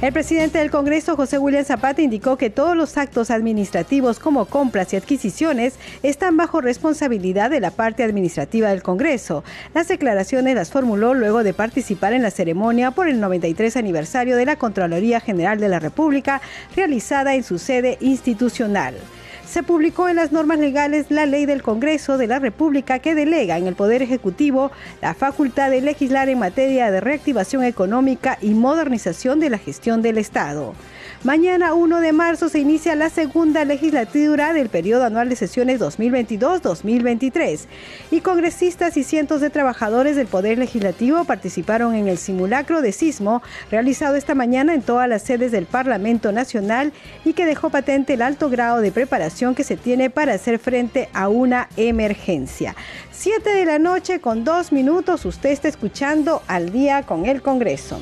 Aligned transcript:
El 0.00 0.12
presidente 0.12 0.58
del 0.58 0.70
Congreso, 0.70 1.16
José 1.16 1.38
William 1.38 1.64
Zapata, 1.64 2.00
indicó 2.02 2.36
que 2.36 2.50
todos 2.50 2.76
los 2.76 2.96
actos 2.96 3.32
administrativos 3.32 4.20
como 4.20 4.44
compras 4.44 4.92
y 4.92 4.96
adquisiciones 4.96 5.74
están 6.04 6.36
bajo 6.36 6.60
responsabilidad 6.60 7.50
de 7.50 7.58
la 7.58 7.72
parte 7.72 8.04
administrativa 8.04 8.68
del 8.68 8.84
Congreso. 8.84 9.42
Las 9.74 9.88
declaraciones 9.88 10.54
las 10.54 10.70
formuló 10.70 11.14
luego 11.14 11.42
de 11.42 11.52
participar 11.52 12.12
en 12.12 12.22
la 12.22 12.30
ceremonia 12.30 12.92
por 12.92 13.08
el 13.08 13.18
93 13.18 13.76
aniversario 13.76 14.36
de 14.36 14.46
la 14.46 14.54
Contraloría 14.54 15.18
General 15.18 15.58
de 15.58 15.68
la 15.68 15.80
República 15.80 16.40
realizada 16.76 17.34
en 17.34 17.42
su 17.42 17.58
sede 17.58 17.98
institucional 18.00 18.94
se 19.50 19.62
publicó 19.62 20.08
en 20.08 20.16
las 20.16 20.30
normas 20.30 20.58
legales 20.58 21.06
la 21.10 21.24
ley 21.24 21.46
del 21.46 21.62
Congreso 21.62 22.18
de 22.18 22.26
la 22.26 22.38
República 22.38 22.98
que 22.98 23.14
delega 23.14 23.56
en 23.56 23.66
el 23.66 23.74
Poder 23.74 24.02
Ejecutivo 24.02 24.70
la 25.00 25.14
facultad 25.14 25.70
de 25.70 25.80
legislar 25.80 26.28
en 26.28 26.38
materia 26.38 26.90
de 26.90 27.00
reactivación 27.00 27.64
económica 27.64 28.36
y 28.42 28.50
modernización 28.50 29.40
de 29.40 29.50
la 29.50 29.58
gestión 29.58 30.02
del 30.02 30.18
Estado. 30.18 30.74
Mañana 31.24 31.74
1 31.74 32.00
de 32.00 32.12
marzo 32.12 32.48
se 32.48 32.60
inicia 32.60 32.94
la 32.94 33.10
segunda 33.10 33.64
legislatura 33.64 34.52
del 34.52 34.68
periodo 34.68 35.02
anual 35.02 35.28
de 35.28 35.34
sesiones 35.34 35.80
2022-2023 35.80 37.66
y 38.12 38.20
congresistas 38.20 38.96
y 38.96 39.02
cientos 39.02 39.40
de 39.40 39.50
trabajadores 39.50 40.14
del 40.14 40.28
Poder 40.28 40.58
Legislativo 40.58 41.24
participaron 41.24 41.96
en 41.96 42.06
el 42.06 42.18
simulacro 42.18 42.82
de 42.82 42.92
sismo 42.92 43.42
realizado 43.68 44.14
esta 44.14 44.36
mañana 44.36 44.74
en 44.74 44.82
todas 44.82 45.08
las 45.08 45.22
sedes 45.22 45.50
del 45.50 45.66
Parlamento 45.66 46.30
Nacional 46.30 46.92
y 47.24 47.32
que 47.32 47.46
dejó 47.46 47.68
patente 47.70 48.14
el 48.14 48.22
alto 48.22 48.48
grado 48.48 48.80
de 48.80 48.92
preparación 48.92 49.56
que 49.56 49.64
se 49.64 49.76
tiene 49.76 50.10
para 50.10 50.34
hacer 50.34 50.60
frente 50.60 51.08
a 51.14 51.28
una 51.28 51.68
emergencia. 51.76 52.76
Siete 53.10 53.50
de 53.50 53.64
la 53.64 53.80
noche 53.80 54.20
con 54.20 54.44
dos 54.44 54.70
minutos, 54.70 55.24
usted 55.24 55.50
está 55.50 55.66
escuchando 55.66 56.42
al 56.46 56.70
día 56.70 57.02
con 57.02 57.26
el 57.26 57.42
Congreso. 57.42 57.98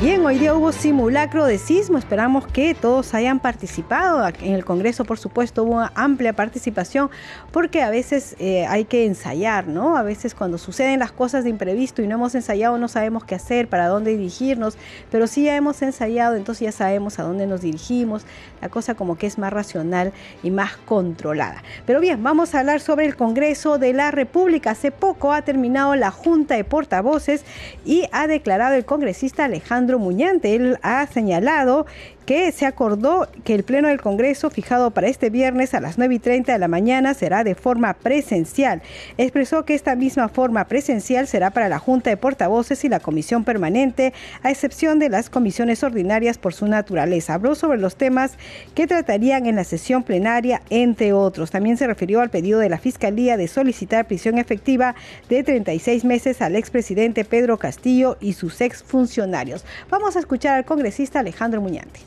Bien, 0.00 0.24
hoy 0.24 0.38
día 0.38 0.54
hubo 0.54 0.72
simulacro 0.72 1.44
de 1.44 1.58
sismo, 1.58 1.98
esperamos 1.98 2.46
que 2.46 2.74
todos 2.74 3.12
hayan 3.12 3.38
participado. 3.38 4.26
En 4.40 4.54
el 4.54 4.64
Congreso, 4.64 5.04
por 5.04 5.18
supuesto, 5.18 5.62
hubo 5.62 5.74
una 5.74 5.92
amplia 5.94 6.32
participación 6.32 7.10
porque 7.52 7.82
a 7.82 7.90
veces 7.90 8.34
eh, 8.38 8.64
hay 8.66 8.86
que 8.86 9.04
ensayar, 9.04 9.66
¿no? 9.68 9.98
A 9.98 10.02
veces 10.02 10.34
cuando 10.34 10.56
suceden 10.56 11.00
las 11.00 11.12
cosas 11.12 11.44
de 11.44 11.50
imprevisto 11.50 12.00
y 12.00 12.06
no 12.06 12.14
hemos 12.14 12.34
ensayado, 12.34 12.78
no 12.78 12.88
sabemos 12.88 13.24
qué 13.24 13.34
hacer, 13.34 13.68
para 13.68 13.88
dónde 13.88 14.16
dirigirnos, 14.16 14.78
pero 15.10 15.26
sí 15.26 15.44
ya 15.44 15.54
hemos 15.54 15.82
ensayado, 15.82 16.34
entonces 16.34 16.64
ya 16.64 16.72
sabemos 16.72 17.18
a 17.18 17.24
dónde 17.24 17.46
nos 17.46 17.60
dirigimos, 17.60 18.24
la 18.62 18.70
cosa 18.70 18.94
como 18.94 19.18
que 19.18 19.26
es 19.26 19.36
más 19.36 19.52
racional 19.52 20.14
y 20.42 20.50
más 20.50 20.78
controlada. 20.78 21.62
Pero 21.84 22.00
bien, 22.00 22.22
vamos 22.22 22.54
a 22.54 22.60
hablar 22.60 22.80
sobre 22.80 23.04
el 23.04 23.16
Congreso 23.16 23.76
de 23.76 23.92
la 23.92 24.10
República. 24.10 24.70
Hace 24.70 24.92
poco 24.92 25.34
ha 25.34 25.42
terminado 25.42 25.94
la 25.94 26.10
Junta 26.10 26.54
de 26.54 26.64
Portavoces 26.64 27.44
y 27.84 28.04
ha 28.12 28.26
declarado 28.26 28.76
el 28.76 28.86
congresista 28.86 29.44
Alejandro 29.44 29.89
Muñante. 29.98 30.54
Él 30.54 30.78
ha 30.82 31.06
señalado 31.06 31.86
que 32.26 32.52
se 32.52 32.66
acordó 32.66 33.28
que 33.44 33.54
el 33.54 33.64
Pleno 33.64 33.88
del 33.88 34.00
Congreso, 34.00 34.50
fijado 34.50 34.90
para 34.90 35.08
este 35.08 35.30
viernes 35.30 35.74
a 35.74 35.80
las 35.80 35.98
9 35.98 36.14
y 36.14 36.18
30 36.18 36.52
de 36.52 36.58
la 36.58 36.68
mañana, 36.68 37.14
será 37.14 37.44
de 37.44 37.54
forma 37.54 37.94
presencial. 37.94 38.82
Expresó 39.18 39.64
que 39.64 39.74
esta 39.74 39.96
misma 39.96 40.28
forma 40.28 40.64
presencial 40.66 41.26
será 41.26 41.50
para 41.50 41.68
la 41.68 41.78
Junta 41.78 42.10
de 42.10 42.16
Portavoces 42.16 42.84
y 42.84 42.88
la 42.88 43.00
Comisión 43.00 43.44
Permanente, 43.44 44.12
a 44.42 44.50
excepción 44.50 44.98
de 44.98 45.08
las 45.08 45.30
comisiones 45.30 45.82
ordinarias 45.82 46.38
por 46.38 46.54
su 46.54 46.66
naturaleza. 46.66 47.34
Habló 47.34 47.54
sobre 47.54 47.78
los 47.78 47.96
temas 47.96 48.32
que 48.74 48.86
tratarían 48.86 49.46
en 49.46 49.56
la 49.56 49.64
sesión 49.64 50.02
plenaria, 50.02 50.62
entre 50.70 51.12
otros. 51.12 51.50
También 51.50 51.76
se 51.76 51.86
refirió 51.86 52.20
al 52.20 52.30
pedido 52.30 52.60
de 52.60 52.68
la 52.68 52.78
Fiscalía 52.78 53.36
de 53.36 53.48
solicitar 53.48 54.06
prisión 54.06 54.38
efectiva 54.38 54.94
de 55.28 55.42
36 55.42 56.04
meses 56.04 56.42
al 56.42 56.56
expresidente 56.56 57.24
Pedro 57.24 57.58
Castillo 57.58 58.16
y 58.20 58.34
sus 58.34 58.60
exfuncionarios. 58.60 59.64
Vamos 59.90 60.16
a 60.16 60.20
escuchar 60.20 60.56
al 60.56 60.64
congresista 60.64 61.20
Alejandro 61.20 61.60
Muñante. 61.60 62.00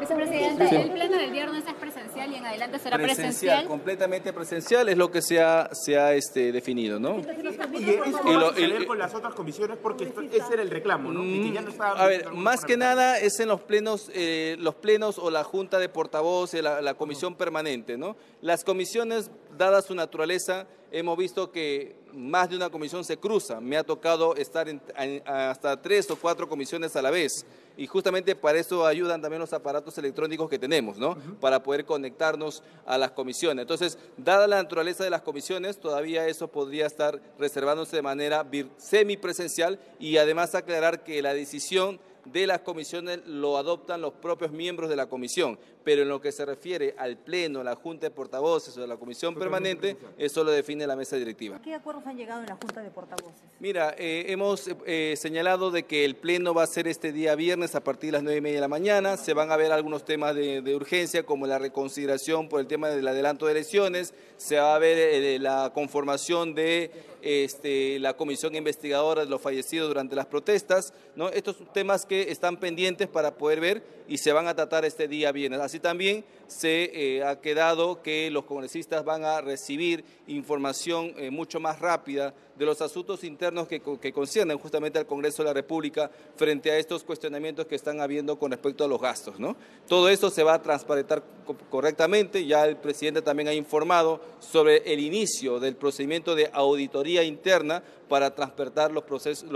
Vicepresidente, 0.00 0.82
el 0.82 0.90
pleno 0.90 1.16
del 1.16 1.30
viernes 1.30 1.64
es 1.66 1.74
presencial 1.74 2.32
y 2.32 2.36
en 2.36 2.46
adelante 2.46 2.78
será 2.78 2.96
presencial. 2.96 3.26
Presencial, 3.26 3.66
completamente 3.66 4.32
presencial 4.32 4.88
es 4.88 4.96
lo 4.96 5.10
que 5.10 5.22
se 5.22 5.40
ha, 5.40 5.70
se 5.72 5.98
ha 5.98 6.14
este, 6.14 6.52
definido, 6.52 6.98
¿no? 6.98 7.18
Y 7.18 7.90
eso 7.90 8.82
y 8.82 8.86
con 8.86 8.98
las 8.98 9.14
otras 9.14 9.34
comisiones 9.34 9.78
porque 9.82 10.12
ese 10.32 10.52
era 10.52 10.62
el 10.62 10.70
reclamo, 10.70 11.12
¿no? 11.12 11.24
Y 11.24 11.42
que 11.42 11.52
ya 11.52 11.60
no 11.60 11.70
estaba 11.70 12.02
a 12.02 12.06
ver, 12.06 12.32
más 12.32 12.64
que 12.64 12.76
nada 12.76 13.18
es 13.18 13.38
en 13.40 13.48
los 13.48 13.60
plenos, 13.60 14.10
eh, 14.14 14.56
los 14.58 14.74
plenos 14.74 15.18
o 15.18 15.30
la 15.30 15.44
junta 15.44 15.78
de 15.78 15.88
portavoces, 15.88 16.62
la, 16.62 16.80
la 16.80 16.94
comisión 16.94 17.34
permanente, 17.34 17.96
¿no? 17.96 18.16
Las 18.40 18.64
comisiones, 18.64 19.30
dada 19.56 19.82
su 19.82 19.94
naturaleza, 19.94 20.66
hemos 20.90 21.16
visto 21.16 21.50
que 21.50 22.01
más 22.12 22.50
de 22.50 22.56
una 22.56 22.70
comisión 22.70 23.04
se 23.04 23.16
cruza. 23.16 23.60
Me 23.60 23.76
ha 23.76 23.84
tocado 23.84 24.34
estar 24.36 24.68
en, 24.68 24.80
hasta 25.26 25.80
tres 25.80 26.10
o 26.10 26.16
cuatro 26.16 26.48
comisiones 26.48 26.94
a 26.96 27.02
la 27.02 27.10
vez. 27.10 27.44
Y 27.76 27.86
justamente 27.86 28.36
para 28.36 28.58
eso 28.58 28.86
ayudan 28.86 29.22
también 29.22 29.40
los 29.40 29.52
aparatos 29.52 29.96
electrónicos 29.96 30.48
que 30.50 30.58
tenemos, 30.58 30.98
¿no? 30.98 31.16
Para 31.40 31.62
poder 31.62 31.86
conectarnos 31.86 32.62
a 32.84 32.98
las 32.98 33.12
comisiones. 33.12 33.62
Entonces, 33.62 33.98
dada 34.18 34.46
la 34.46 34.62
naturaleza 34.62 35.04
de 35.04 35.10
las 35.10 35.22
comisiones, 35.22 35.78
todavía 35.78 36.26
eso 36.26 36.48
podría 36.48 36.86
estar 36.86 37.20
reservándose 37.38 37.96
de 37.96 38.02
manera 38.02 38.46
semipresencial 38.76 39.78
y 39.98 40.18
además 40.18 40.54
aclarar 40.54 41.02
que 41.02 41.22
la 41.22 41.32
decisión 41.32 41.98
de 42.24 42.46
las 42.46 42.60
comisiones 42.60 43.20
lo 43.26 43.56
adoptan 43.56 44.00
los 44.00 44.14
propios 44.14 44.52
miembros 44.52 44.88
de 44.88 44.96
la 44.96 45.06
comisión, 45.06 45.58
pero 45.84 46.02
en 46.02 46.08
lo 46.08 46.20
que 46.20 46.32
se 46.32 46.44
refiere 46.44 46.94
al 46.98 47.16
Pleno, 47.16 47.62
la 47.62 47.74
Junta 47.74 48.06
de 48.06 48.10
Portavoces 48.10 48.76
o 48.76 48.86
la 48.86 48.96
Comisión 48.96 49.34
Permanente, 49.34 49.96
eso 50.16 50.44
lo 50.44 50.50
define 50.50 50.86
la 50.86 50.96
mesa 50.96 51.16
directiva. 51.16 51.56
¿A 51.56 51.62
qué 51.62 51.74
acuerdos 51.74 52.06
han 52.06 52.16
llegado 52.16 52.40
en 52.40 52.46
la 52.46 52.56
Junta 52.56 52.82
de 52.82 52.90
Portavoces? 52.90 53.42
Mira, 53.58 53.94
eh, 53.98 54.26
hemos 54.28 54.70
eh, 54.86 55.14
señalado 55.16 55.70
de 55.70 55.84
que 55.84 56.04
el 56.04 56.16
Pleno 56.16 56.54
va 56.54 56.62
a 56.62 56.66
ser 56.66 56.86
este 56.88 57.12
día 57.12 57.34
viernes 57.34 57.74
a 57.74 57.80
partir 57.82 58.08
de 58.08 58.12
las 58.12 58.22
nueve 58.22 58.38
y 58.38 58.40
media 58.40 58.56
de 58.56 58.60
la 58.62 58.68
mañana, 58.68 59.16
se 59.16 59.34
van 59.34 59.50
a 59.50 59.56
ver 59.56 59.72
algunos 59.72 60.04
temas 60.04 60.34
de, 60.34 60.72
urgencia 60.74 61.24
como 61.24 61.46
la 61.46 61.58
reconsideración 61.58 62.48
por 62.48 62.60
el 62.60 62.66
tema 62.66 62.88
del 62.88 63.06
adelanto 63.06 63.46
de 63.46 63.52
elecciones, 63.52 64.14
se 64.36 64.58
va 64.58 64.74
a 64.74 64.78
ver 64.78 64.96
eh, 64.98 65.38
la 65.38 65.70
conformación 65.74 66.54
de 66.54 66.90
este, 67.22 67.98
la 68.00 68.14
comisión 68.14 68.54
investigadora 68.54 69.24
de 69.24 69.30
los 69.30 69.40
fallecidos 69.40 69.88
durante 69.88 70.16
las 70.16 70.26
protestas, 70.26 70.92
¿no? 71.14 71.28
Estos 71.28 71.56
temas 71.72 72.04
que 72.04 72.11
están 72.12 72.58
pendientes 72.58 73.08
para 73.08 73.34
poder 73.34 73.60
ver 73.60 73.82
y 74.08 74.18
se 74.18 74.32
van 74.32 74.46
a 74.46 74.54
tratar 74.54 74.84
este 74.84 75.08
día 75.08 75.32
viernes. 75.32 75.60
Así 75.60 75.80
también 75.80 76.24
se 76.46 76.90
eh, 77.16 77.24
ha 77.24 77.40
quedado 77.40 78.02
que 78.02 78.30
los 78.30 78.44
congresistas 78.44 79.04
van 79.04 79.24
a 79.24 79.40
recibir 79.40 80.04
información 80.26 81.14
eh, 81.16 81.30
mucho 81.30 81.60
más 81.60 81.80
rápida 81.80 82.34
de 82.56 82.66
los 82.66 82.82
asuntos 82.82 83.24
internos 83.24 83.66
que, 83.66 83.80
conciernen 84.12 84.58
justamente 84.58 84.98
al 84.98 85.06
Congreso 85.06 85.42
de 85.42 85.48
la 85.48 85.54
República 85.54 86.10
frente 86.36 86.70
a 86.70 86.76
estos 86.76 87.02
cuestionamientos 87.02 87.66
que 87.66 87.74
están 87.74 88.00
habiendo 88.00 88.38
con 88.38 88.50
respecto 88.50 88.84
a 88.84 88.88
los 88.88 89.00
gastos. 89.00 89.40
¿no? 89.40 89.56
Todo 89.88 90.08
esto 90.08 90.30
se 90.30 90.42
va 90.42 90.54
a 90.54 90.62
transparentar 90.62 91.22
correctamente, 91.70 92.44
ya 92.44 92.66
el 92.66 92.76
presidente 92.76 93.22
también 93.22 93.48
ha 93.48 93.54
informado 93.54 94.20
sobre 94.38 94.92
el 94.92 95.00
inicio 95.00 95.58
del 95.58 95.76
procedimiento 95.76 96.34
de 96.34 96.50
auditoría 96.52 97.22
interna 97.22 97.82
para 98.08 98.34
transparentar 98.34 98.92
los 98.92 99.04
procesos, 99.04 99.50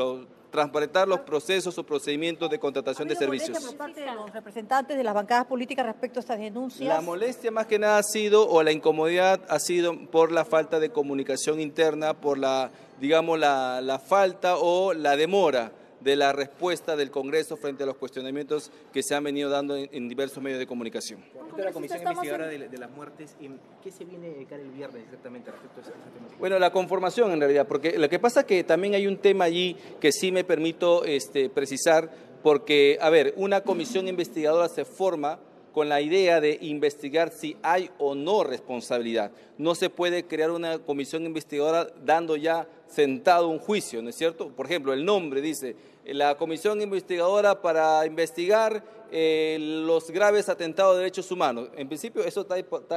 transparentar 0.50 1.08
los 1.08 1.20
procesos 1.20 1.76
o 1.78 1.84
procedimientos 1.84 2.50
de 2.50 2.58
contratación 2.58 3.08
de 3.08 3.16
servicios. 3.16 3.58
por 3.58 3.76
parte 3.76 4.00
de 4.00 4.12
los 4.12 4.30
representantes 4.32 4.96
de 4.96 5.04
las 5.04 5.14
bancadas 5.14 5.46
políticas 5.46 5.86
respecto 5.86 6.18
a 6.18 6.20
estas 6.20 6.38
denuncias? 6.38 6.88
La 6.88 7.00
molestia 7.00 7.50
más 7.50 7.66
que 7.66 7.78
nada 7.78 7.98
ha 7.98 8.02
sido, 8.02 8.48
o 8.48 8.62
la 8.62 8.72
incomodidad 8.72 9.40
ha 9.48 9.58
sido 9.58 9.96
por 10.10 10.32
la 10.32 10.44
falta 10.44 10.80
de 10.80 10.90
comunicación 10.90 11.60
interna, 11.60 12.14
por 12.14 12.38
la, 12.38 12.70
digamos, 13.00 13.38
la, 13.38 13.80
la 13.80 13.98
falta 13.98 14.56
o 14.56 14.92
la 14.92 15.16
demora 15.16 15.72
de 16.06 16.14
la 16.14 16.32
respuesta 16.32 16.94
del 16.94 17.10
Congreso 17.10 17.56
frente 17.56 17.82
a 17.82 17.86
los 17.86 17.96
cuestionamientos 17.96 18.70
que 18.92 19.02
se 19.02 19.16
han 19.16 19.24
venido 19.24 19.50
dando 19.50 19.74
en, 19.74 20.08
diversos 20.08 20.40
medios 20.40 20.60
de 20.60 20.66
comunicación. 20.66 21.20
la 21.58 21.72
Comisión 21.72 22.00
Investigadora 22.00 22.46
de, 22.46 22.78
las 22.78 22.90
Muertes, 22.92 23.34
¿qué 23.82 23.90
se 23.90 24.04
viene 24.04 24.46
cara 24.48 24.62
el 24.62 24.70
viernes 24.70 25.02
exactamente 25.02 25.50
respecto 25.50 25.80
a 25.80 25.82
ese 25.82 25.90
tema? 25.90 26.28
Bueno, 26.38 26.60
la 26.60 26.70
conformación 26.70 27.32
en 27.32 27.40
realidad, 27.40 27.66
porque 27.66 27.98
lo 27.98 28.08
que 28.08 28.20
pasa 28.20 28.40
es 28.40 28.46
que 28.46 28.62
también 28.62 28.94
hay 28.94 29.08
un 29.08 29.16
tema 29.16 29.46
allí 29.46 29.76
que 30.00 30.12
sí 30.12 30.30
me 30.30 30.44
permito 30.44 31.04
este, 31.04 31.50
precisar, 31.50 32.08
porque, 32.40 32.98
a 33.00 33.10
ver, 33.10 33.34
una 33.36 33.62
comisión 33.62 34.06
investigadora 34.06 34.68
se 34.68 34.84
forma 34.84 35.40
con 35.76 35.90
la 35.90 36.00
idea 36.00 36.40
de 36.40 36.56
investigar 36.62 37.30
si 37.30 37.54
hay 37.62 37.90
o 37.98 38.14
no 38.14 38.44
responsabilidad. 38.44 39.30
No 39.58 39.74
se 39.74 39.90
puede 39.90 40.26
crear 40.26 40.50
una 40.50 40.78
comisión 40.78 41.26
investigadora 41.26 41.86
dando 42.02 42.34
ya 42.34 42.66
sentado 42.88 43.48
un 43.48 43.58
juicio, 43.58 44.00
¿no 44.00 44.08
es 44.08 44.16
cierto? 44.16 44.48
Por 44.48 44.64
ejemplo, 44.64 44.94
el 44.94 45.04
nombre 45.04 45.42
dice, 45.42 45.76
la 46.06 46.38
comisión 46.38 46.80
investigadora 46.80 47.60
para 47.60 48.06
investigar 48.06 48.82
eh, 49.12 49.58
los 49.60 50.10
graves 50.10 50.48
atentados 50.48 50.94
de 50.94 51.00
derechos 51.02 51.30
humanos. 51.30 51.68
En 51.76 51.88
principio 51.88 52.24
eso 52.24 52.46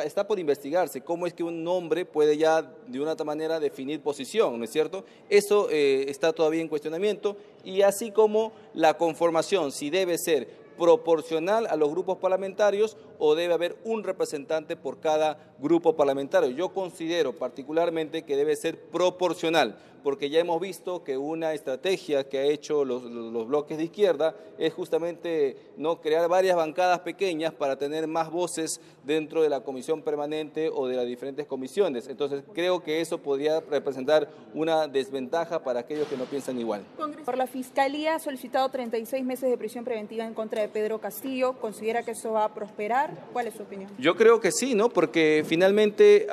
está, 0.03 0.25
por 0.25 0.39
investigarse, 0.39 1.01
cómo 1.01 1.27
es 1.27 1.33
que 1.33 1.43
un 1.43 1.63
nombre 1.63 2.05
puede 2.05 2.37
ya 2.37 2.61
de 2.61 3.01
una 3.01 3.13
manera 3.25 3.59
definir 3.59 3.99
posición, 3.99 4.57
¿no 4.57 4.63
es 4.63 4.71
cierto? 4.71 5.03
Eso 5.29 5.67
eh, 5.69 6.05
está 6.07 6.31
todavía 6.31 6.61
en 6.61 6.69
cuestionamiento 6.69 7.35
y 7.63 7.81
así 7.81 8.11
como 8.11 8.53
la 8.73 8.97
conformación, 8.97 9.73
si 9.73 9.89
debe 9.89 10.17
ser 10.17 10.47
proporcional 10.79 11.67
a 11.67 11.75
los 11.75 11.91
grupos 11.91 12.17
parlamentarios 12.17 12.97
o 13.19 13.35
debe 13.35 13.53
haber 13.53 13.77
un 13.83 14.03
representante 14.03 14.75
por 14.75 14.99
cada 14.99 15.37
grupo 15.59 15.95
parlamentario. 15.95 16.49
Yo 16.49 16.69
considero 16.69 17.33
particularmente 17.33 18.23
que 18.23 18.35
debe 18.35 18.55
ser 18.55 18.79
proporcional, 18.79 19.77
porque 20.03 20.29
ya 20.29 20.39
hemos 20.39 20.59
visto 20.61 21.03
que 21.03 21.17
una 21.17 21.53
estrategia 21.53 22.27
que 22.27 22.39
ha 22.39 22.43
hecho 22.43 22.85
los, 22.85 23.03
bloques 23.47 23.77
de 23.77 23.83
izquierda 23.83 24.35
es 24.57 24.73
justamente 24.73 25.57
no 25.77 25.99
crear 25.99 26.27
varias 26.29 26.55
bancadas 26.55 26.99
pequeñas 26.99 27.53
para 27.53 27.77
tener 27.77 28.07
más 28.07 28.31
voces 28.31 28.79
dentro 29.03 29.41
de 29.41 29.49
la 29.49 29.61
comisión 29.61 30.01
permanente 30.01 30.69
o 30.73 30.87
de 30.87 30.95
las 30.95 31.05
diferentes 31.05 31.45
comisiones. 31.45 32.07
Entonces 32.07 32.43
creo 32.53 32.81
que 32.81 33.01
eso 33.01 33.17
podría 33.17 33.59
representar 33.59 34.29
una 34.53 34.87
desventaja 34.87 35.61
para 35.63 35.81
aquellos 35.81 36.07
que 36.07 36.17
no 36.17 36.25
piensan 36.25 36.59
igual. 36.59 36.83
Por 37.25 37.37
la 37.37 37.47
Fiscalía 37.47 38.15
ha 38.15 38.19
solicitado 38.19 38.69
36 38.69 39.25
meses 39.25 39.49
de 39.49 39.57
prisión 39.57 39.83
preventiva 39.83 40.25
en 40.25 40.33
contra 40.33 40.61
de 40.61 40.69
Pedro 40.69 40.99
Castillo. 40.99 41.53
¿Considera 41.59 42.03
que 42.03 42.11
eso 42.11 42.31
va 42.31 42.45
a 42.45 42.53
prosperar? 42.53 43.08
¿Cuál 43.33 43.47
es 43.47 43.53
su 43.53 43.63
opinión? 43.63 43.89
Yo 43.97 44.15
creo 44.15 44.39
que 44.39 44.51
sí, 44.51 44.75
¿no? 44.75 44.89
Porque 44.89 45.43
finalmente 45.45 46.27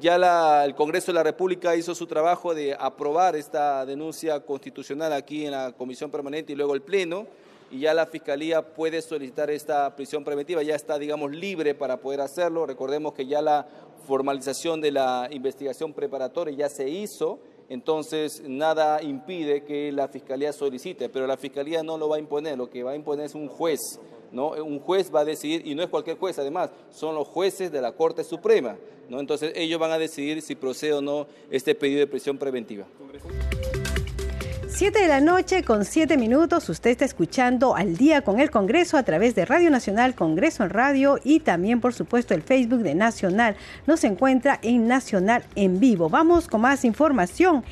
ya 0.00 0.64
el 0.64 0.74
Congreso 0.74 1.12
de 1.12 1.14
la 1.14 1.22
República 1.22 1.74
hizo 1.76 1.94
su 1.94 2.06
trabajo 2.06 2.54
de 2.54 2.74
aprobar 2.78 3.36
esta 3.36 3.84
denuncia 3.86 4.40
constitucional 4.40 5.12
aquí 5.12 5.46
en 5.46 5.52
la 5.52 5.72
Comisión 5.72 6.10
Permanente 6.10 6.52
y 6.52 6.56
luego 6.56 6.74
el 6.74 6.82
Pleno 6.82 7.26
y 7.70 7.80
ya 7.80 7.94
la 7.94 8.04
Fiscalía 8.04 8.60
puede 8.60 9.00
solicitar 9.00 9.50
esta 9.50 9.96
prisión 9.96 10.24
preventiva, 10.24 10.62
ya 10.62 10.74
está, 10.74 10.98
digamos, 10.98 11.30
libre 11.30 11.74
para 11.74 11.96
poder 11.96 12.20
hacerlo. 12.20 12.66
Recordemos 12.66 13.14
que 13.14 13.24
ya 13.24 13.40
la 13.40 13.66
formalización 14.06 14.82
de 14.82 14.92
la 14.92 15.28
investigación 15.30 15.94
preparatoria 15.94 16.54
ya 16.54 16.68
se 16.68 16.90
hizo, 16.90 17.38
entonces 17.70 18.42
nada 18.46 19.02
impide 19.02 19.64
que 19.64 19.90
la 19.90 20.08
Fiscalía 20.08 20.52
solicite, 20.52 21.08
pero 21.08 21.26
la 21.26 21.38
Fiscalía 21.38 21.82
no 21.82 21.96
lo 21.96 22.10
va 22.10 22.16
a 22.16 22.18
imponer, 22.18 22.58
lo 22.58 22.68
que 22.68 22.82
va 22.82 22.90
a 22.90 22.96
imponer 22.96 23.24
es 23.24 23.34
un 23.34 23.48
juez 23.48 23.80
¿no? 24.32 24.50
Un 24.50 24.80
juez 24.80 25.10
va 25.14 25.20
a 25.20 25.24
decidir, 25.24 25.66
y 25.66 25.74
no 25.74 25.82
es 25.82 25.88
cualquier 25.88 26.16
juez 26.16 26.38
además, 26.38 26.70
son 26.90 27.14
los 27.14 27.28
jueces 27.28 27.70
de 27.70 27.80
la 27.80 27.92
Corte 27.92 28.24
Suprema, 28.24 28.76
¿no? 29.08 29.20
Entonces 29.20 29.52
ellos 29.54 29.78
van 29.78 29.92
a 29.92 29.98
decidir 29.98 30.42
si 30.42 30.54
procede 30.54 30.94
o 30.94 31.00
no 31.00 31.26
este 31.50 31.74
pedido 31.74 32.00
de 32.00 32.06
prisión 32.06 32.38
preventiva. 32.38 32.86
Siete 34.74 35.02
de 35.02 35.08
la 35.08 35.20
noche 35.20 35.62
con 35.64 35.84
siete 35.84 36.16
minutos, 36.16 36.66
usted 36.70 36.90
está 36.90 37.04
escuchando 37.04 37.76
al 37.76 37.98
día 37.98 38.22
con 38.22 38.40
el 38.40 38.50
Congreso 38.50 38.96
a 38.96 39.02
través 39.02 39.34
de 39.34 39.44
Radio 39.44 39.70
Nacional, 39.70 40.14
Congreso 40.14 40.64
en 40.64 40.70
Radio 40.70 41.20
y 41.22 41.40
también 41.40 41.80
por 41.80 41.92
supuesto 41.92 42.32
el 42.32 42.42
Facebook 42.42 42.80
de 42.80 42.94
Nacional. 42.94 43.54
Nos 43.86 44.02
encuentra 44.02 44.58
en 44.62 44.88
Nacional 44.88 45.44
en 45.56 45.78
vivo. 45.78 46.08
Vamos 46.08 46.48
con 46.48 46.62
más 46.62 46.86
información. 46.86 47.62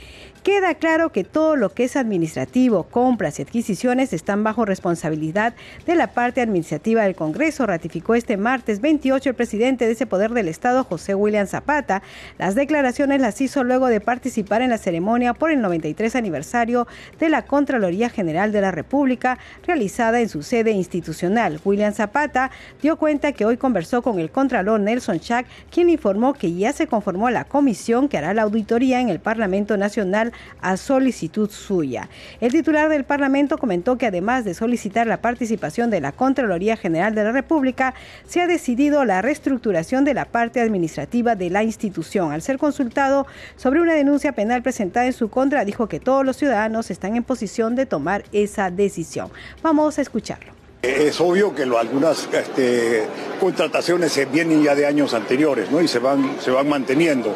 Queda 0.43 0.75
claro 0.75 1.13
que 1.13 1.23
todo 1.23 1.55
lo 1.55 1.69
que 1.75 1.85
es 1.85 1.97
administrativo, 1.97 2.85
compras 2.85 3.39
y 3.39 3.43
adquisiciones 3.43 4.15
están 4.15 4.43
bajo 4.43 4.65
responsabilidad 4.65 5.53
de 5.85 5.95
la 5.95 6.15
parte 6.15 6.41
administrativa 6.41 7.03
del 7.03 7.15
Congreso, 7.15 7.67
ratificó 7.67 8.15
este 8.15 8.39
martes 8.39 8.81
28 8.81 9.29
el 9.29 9.35
presidente 9.35 9.85
de 9.85 9.93
ese 9.93 10.07
poder 10.07 10.31
del 10.31 10.49
Estado, 10.49 10.83
José 10.85 11.15
William 11.15 11.47
Zapata. 11.47 12.03
Las 12.39 12.55
declaraciones 12.55 13.21
las 13.21 13.39
hizo 13.43 13.65
luego 13.65 13.89
de 13.89 14.01
participar 14.01 14.63
en 14.63 14.71
la 14.71 14.79
ceremonia 14.79 15.35
por 15.35 15.51
el 15.51 15.61
93 15.61 16.17
aniversario 16.17 16.89
de 17.19 17.29
la 17.29 17.43
Contraloría 17.45 18.09
General 18.09 18.51
de 18.51 18.63
la 18.63 18.71
República, 18.71 19.39
realizada 19.67 20.23
en 20.23 20.31
su 20.31 20.43
sede 20.43 20.71
institucional. 20.71 21.61
William 21.67 21.93
Zapata 21.93 22.51
dio 22.81 22.97
cuenta 22.97 23.33
que 23.33 23.45
hoy 23.45 23.59
conversó 23.59 24.01
con 24.01 24.19
el 24.19 24.31
Contralor 24.31 24.81
Nelson 24.81 25.21
Chac, 25.21 25.45
quien 25.71 25.91
informó 25.91 26.33
que 26.33 26.55
ya 26.55 26.73
se 26.73 26.87
conformó 26.87 27.29
la 27.29 27.45
comisión 27.45 28.09
que 28.09 28.17
hará 28.17 28.33
la 28.33 28.43
auditoría 28.43 29.03
en 29.03 29.11
el 29.11 29.21
Parlamento 29.21 29.77
Nacional 29.77 30.30
a 30.61 30.77
solicitud 30.77 31.51
suya. 31.51 32.09
El 32.41 32.53
titular 32.53 32.89
del 32.89 33.05
Parlamento 33.05 33.59
comentó 33.59 33.99
que 33.99 34.07
además 34.07 34.45
de 34.45 34.55
solicitar 34.55 35.07
la 35.07 35.21
participación 35.21 35.91
de 35.91 36.01
la 36.01 36.13
Contraloría 36.13 36.77
General 36.77 37.15
de 37.15 37.25
la 37.25 37.33
República, 37.33 37.95
se 38.27 38.41
ha 38.41 38.47
decidido 38.47 39.05
la 39.05 39.23
reestructuración 39.23 40.05
de 40.05 40.15
la 40.15 40.25
parte 40.25 40.61
administrativa 40.61 41.35
de 41.35 41.51
la 41.51 41.63
institución. 41.63 42.33
Al 42.33 42.43
ser 42.43 42.59
consultado 42.59 43.27
sobre 43.57 43.81
una 43.81 43.95
denuncia 43.95 44.33
penal 44.33 44.63
presentada 44.63 45.07
en 45.07 45.13
su 45.13 45.29
contra, 45.31 45.65
dijo 45.65 45.89
que 45.89 46.01
todos 46.01 46.25
los 46.25 46.37
ciudadanos 46.37 46.91
están 46.91 47.17
en 47.17 47.23
posición 47.23 47.75
de 47.75 47.87
tomar 47.87 48.25
esa 48.33 48.71
decisión. 48.71 49.31
Vamos 49.63 49.99
a 49.99 50.03
escucharlo. 50.03 50.60
Es 50.83 51.21
obvio 51.21 51.55
que 51.55 51.65
algunas 51.65 52.27
este, 52.33 53.05
contrataciones 53.39 54.13
se 54.13 54.25
vienen 54.25 54.63
ya 54.63 54.75
de 54.75 54.87
años 54.87 55.13
anteriores 55.13 55.71
¿no? 55.71 55.83
y 55.83 55.89
se 55.89 55.99
van, 55.99 56.37
se 56.41 56.51
van 56.51 56.71
manteniendo. 56.71 57.35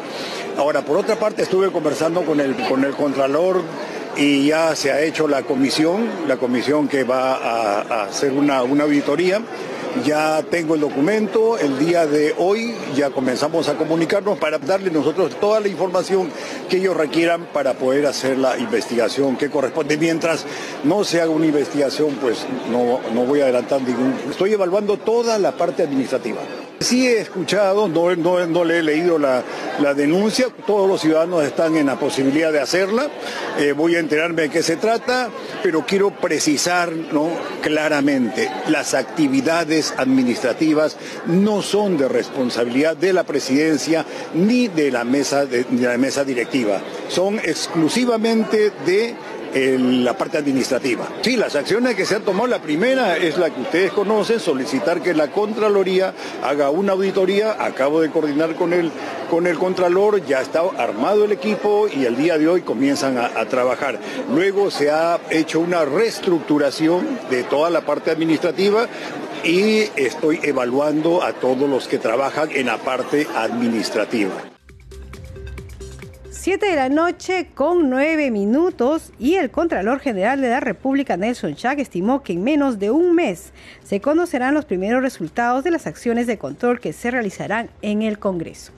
Ahora, 0.57 0.81
por 0.81 0.97
otra 0.97 1.17
parte, 1.17 1.43
estuve 1.43 1.71
conversando 1.71 2.23
con 2.23 2.39
el, 2.39 2.55
con 2.67 2.83
el 2.83 2.93
Contralor 2.93 3.61
y 4.17 4.47
ya 4.47 4.75
se 4.75 4.91
ha 4.91 5.01
hecho 5.01 5.27
la 5.27 5.43
comisión, 5.43 6.07
la 6.27 6.37
comisión 6.37 6.87
que 6.87 7.03
va 7.03 7.35
a, 7.35 8.03
hacer 8.05 8.31
una, 8.31 8.63
una 8.63 8.85
auditoría 8.85 9.41
ya 10.03 10.43
tengo 10.49 10.75
el 10.75 10.81
documento, 10.81 11.57
el 11.57 11.79
día 11.79 12.05
de 12.05 12.33
hoy 12.37 12.75
ya 12.95 13.09
comenzamos 13.09 13.69
a 13.69 13.75
comunicarnos 13.75 14.37
para 14.37 14.57
darle 14.57 14.91
nosotros 14.91 15.39
toda 15.39 15.59
la 15.59 15.67
información 15.67 16.29
que 16.69 16.77
ellos 16.77 16.97
requieran 16.97 17.47
para 17.53 17.73
poder 17.73 18.05
hacer 18.05 18.37
la 18.37 18.57
investigación 18.57 19.37
que 19.37 19.49
corresponde. 19.49 19.97
Mientras 19.97 20.45
no 20.83 21.03
se 21.03 21.21
haga 21.21 21.31
una 21.31 21.45
investigación, 21.45 22.17
pues 22.21 22.45
no, 22.71 22.99
no 23.13 23.25
voy 23.25 23.41
a 23.41 23.43
adelantar 23.43 23.81
ningún... 23.81 24.15
Estoy 24.29 24.53
evaluando 24.53 24.97
toda 24.97 25.37
la 25.39 25.53
parte 25.53 25.83
administrativa. 25.83 26.41
Sí 26.79 27.07
he 27.07 27.19
escuchado, 27.19 27.87
no, 27.87 28.15
no, 28.15 28.63
le 28.63 28.79
he 28.79 28.83
leído 28.83 29.17
la, 29.17 29.43
denuncia, 29.95 30.47
todos 30.67 30.87
los 30.87 31.01
ciudadanos 31.01 31.43
están 31.43 31.77
en 31.77 31.87
la 31.87 31.97
posibilidad 31.97 32.51
de 32.51 32.59
hacerla, 32.59 33.07
eh, 33.57 33.71
voy 33.71 33.95
a 33.95 33.99
enterarme 33.99 34.43
de 34.43 34.49
qué 34.49 34.61
se 34.61 34.75
trata, 34.75 35.29
pero 35.63 35.85
quiero 35.85 36.11
precisar 36.11 36.91
¿no? 36.91 37.29
claramente, 37.61 38.51
las 38.67 38.93
actividades 38.93 39.93
administrativas 39.97 40.97
no 41.27 41.61
son 41.61 41.97
de 41.97 42.09
responsabilidad 42.09 42.97
de 42.97 43.13
la 43.13 43.23
presidencia 43.23 44.05
ni 44.33 44.67
de 44.67 44.91
la 44.91 45.03
mesa, 45.05 45.45
de 45.45 45.65
la 45.79 45.97
mesa 45.97 46.23
directiva, 46.23 46.81
son 47.07 47.39
exclusivamente 47.39 48.71
de 48.85 49.15
la 49.55 50.17
parte 50.17 50.37
administrativa. 50.37 51.07
Sí, 51.21 51.37
las 51.37 51.55
acciones 51.55 51.95
que 51.95 52.05
se 52.05 52.15
han 52.15 52.23
tomado, 52.23 52.47
la 52.47 52.61
primera 52.61 53.17
es 53.17 53.37
la 53.37 53.49
que 53.49 53.61
ustedes 53.61 53.91
conocen, 53.93 54.39
solicitar 54.39 55.01
que 55.01 55.13
la 55.13 55.31
Contraloría 55.31 56.13
haga 56.43 56.69
una 56.69 56.91
auditoría. 56.91 57.55
Acabo 57.63 58.01
de 58.01 58.09
coordinar 58.09 58.55
con 58.55 58.73
el, 58.73 58.91
con 59.29 59.47
el 59.47 59.57
Contralor, 59.57 60.25
ya 60.25 60.41
está 60.41 60.61
armado 60.77 61.23
el 61.23 61.31
equipo 61.31 61.87
y 61.87 62.05
el 62.05 62.17
día 62.17 62.37
de 62.37 62.47
hoy 62.47 62.61
comienzan 62.61 63.17
a 63.17 63.45
trabajar. 63.45 63.99
Luego 64.33 64.71
se 64.71 64.91
ha 64.91 65.19
hecho 65.29 65.61
una 65.61 65.85
reestructuración 65.85 67.19
de 67.29 67.43
toda 67.43 67.69
la 67.69 67.81
parte 67.81 68.11
administrativa 68.11 68.87
y 69.43 69.89
estoy 69.95 70.39
evaluando 70.43 71.23
a 71.23 71.33
todos 71.33 71.69
los 71.69 71.87
que 71.87 71.99
trabajan 71.99 72.49
en 72.51 72.65
la 72.65 72.77
parte 72.77 73.27
administrativa. 73.35 74.54
7 76.45 76.63
de 76.63 76.75
la 76.75 76.89
noche 76.89 77.47
con 77.55 77.89
9 77.89 78.29
minutos 78.29 79.11
y 79.17 79.33
el 79.33 79.49
Contralor 79.49 79.99
General 79.99 80.39
de 80.39 80.49
la 80.49 80.59
República, 80.59 81.17
Nelson 81.17 81.55
Chag, 81.55 81.79
estimó 81.79 82.21
que 82.21 82.33
en 82.33 82.43
menos 82.43 82.77
de 82.77 82.91
un 82.91 83.15
mes 83.15 83.51
se 83.83 83.99
conocerán 83.99 84.53
los 84.53 84.63
primeros 84.63 85.01
resultados 85.01 85.63
de 85.63 85.71
las 85.71 85.87
acciones 85.87 86.27
de 86.27 86.37
control 86.37 86.79
que 86.79 86.93
se 86.93 87.09
realizarán 87.09 87.71
en 87.81 88.03
el 88.03 88.19
Congreso 88.19 88.71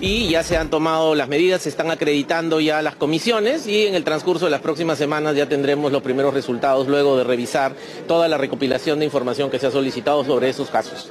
y 0.00 0.28
ya 0.28 0.44
se 0.44 0.56
han 0.56 0.70
tomado 0.70 1.16
las 1.16 1.26
medidas, 1.26 1.62
se 1.62 1.70
están 1.70 1.90
acreditando 1.90 2.60
ya 2.60 2.82
las 2.82 2.94
comisiones 2.94 3.66
y 3.66 3.86
en 3.86 3.96
el 3.96 4.04
transcurso 4.04 4.44
de 4.44 4.50
las 4.52 4.60
próximas 4.60 4.98
semanas 4.98 5.34
ya 5.34 5.48
tendremos 5.48 5.90
los 5.90 6.02
primeros 6.02 6.34
resultados 6.34 6.86
luego 6.86 7.16
de 7.16 7.24
revisar 7.24 7.74
toda 8.06 8.28
la 8.28 8.38
recopilación 8.38 9.00
de 9.00 9.06
información 9.06 9.50
que 9.50 9.58
se 9.58 9.66
ha 9.66 9.70
solicitado 9.72 10.24
sobre 10.24 10.50
esos 10.50 10.70
casos. 10.70 11.10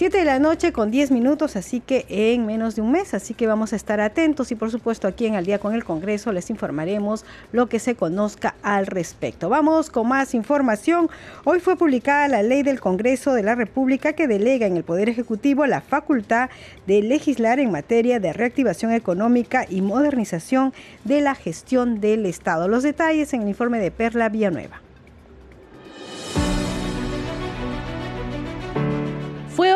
7 0.00 0.16
de 0.16 0.24
la 0.24 0.38
noche 0.38 0.72
con 0.72 0.90
10 0.90 1.10
minutos, 1.10 1.56
así 1.56 1.80
que 1.80 2.06
en 2.08 2.46
menos 2.46 2.74
de 2.74 2.80
un 2.80 2.90
mes, 2.90 3.12
así 3.12 3.34
que 3.34 3.46
vamos 3.46 3.74
a 3.74 3.76
estar 3.76 4.00
atentos 4.00 4.50
y 4.50 4.54
por 4.54 4.70
supuesto 4.70 5.06
aquí 5.06 5.26
en 5.26 5.34
Al 5.34 5.44
día 5.44 5.58
con 5.58 5.74
el 5.74 5.84
Congreso 5.84 6.32
les 6.32 6.48
informaremos 6.48 7.26
lo 7.52 7.68
que 7.68 7.78
se 7.78 7.96
conozca 7.96 8.54
al 8.62 8.86
respecto. 8.86 9.50
Vamos 9.50 9.90
con 9.90 10.08
más 10.08 10.32
información. 10.32 11.10
Hoy 11.44 11.60
fue 11.60 11.76
publicada 11.76 12.28
la 12.28 12.42
ley 12.42 12.62
del 12.62 12.80
Congreso 12.80 13.34
de 13.34 13.42
la 13.42 13.54
República 13.54 14.14
que 14.14 14.26
delega 14.26 14.66
en 14.66 14.78
el 14.78 14.84
Poder 14.84 15.10
Ejecutivo 15.10 15.66
la 15.66 15.82
facultad 15.82 16.48
de 16.86 17.02
legislar 17.02 17.60
en 17.60 17.70
materia 17.70 18.20
de 18.20 18.32
reactivación 18.32 18.92
económica 18.92 19.66
y 19.68 19.82
modernización 19.82 20.72
de 21.04 21.20
la 21.20 21.34
gestión 21.34 22.00
del 22.00 22.24
Estado. 22.24 22.68
Los 22.68 22.84
detalles 22.84 23.34
en 23.34 23.42
el 23.42 23.48
informe 23.48 23.80
de 23.80 23.90
Perla 23.90 24.30
Villanueva. 24.30 24.80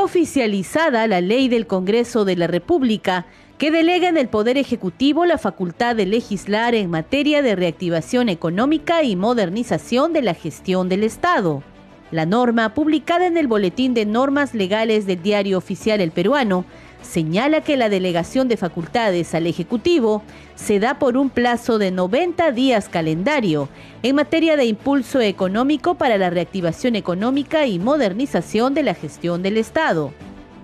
Oficializada 0.04 1.06
la 1.06 1.20
ley 1.20 1.48
del 1.48 1.66
Congreso 1.66 2.24
de 2.24 2.36
la 2.36 2.46
República 2.46 3.26
que 3.58 3.70
delega 3.70 4.08
en 4.08 4.16
el 4.16 4.28
Poder 4.28 4.56
Ejecutivo 4.56 5.26
la 5.26 5.38
facultad 5.38 5.96
de 5.96 6.06
legislar 6.06 6.74
en 6.74 6.90
materia 6.90 7.42
de 7.42 7.56
reactivación 7.56 8.28
económica 8.28 9.02
y 9.02 9.16
modernización 9.16 10.12
de 10.12 10.22
la 10.22 10.34
gestión 10.34 10.88
del 10.88 11.04
Estado. 11.04 11.62
La 12.10 12.26
norma, 12.26 12.74
publicada 12.74 13.26
en 13.26 13.36
el 13.36 13.48
Boletín 13.48 13.94
de 13.94 14.06
Normas 14.06 14.54
Legales 14.54 15.06
del 15.06 15.22
Diario 15.22 15.58
Oficial 15.58 16.00
El 16.00 16.10
Peruano, 16.10 16.64
señala 17.04 17.60
que 17.60 17.76
la 17.76 17.88
delegación 17.88 18.48
de 18.48 18.56
facultades 18.56 19.34
al 19.34 19.46
Ejecutivo 19.46 20.22
se 20.56 20.80
da 20.80 20.98
por 20.98 21.16
un 21.16 21.30
plazo 21.30 21.78
de 21.78 21.90
90 21.90 22.50
días 22.52 22.88
calendario 22.88 23.68
en 24.02 24.16
materia 24.16 24.56
de 24.56 24.64
impulso 24.64 25.20
económico 25.20 25.94
para 25.94 26.18
la 26.18 26.30
reactivación 26.30 26.96
económica 26.96 27.66
y 27.66 27.78
modernización 27.78 28.74
de 28.74 28.82
la 28.82 28.94
gestión 28.94 29.42
del 29.42 29.58
Estado. 29.58 30.12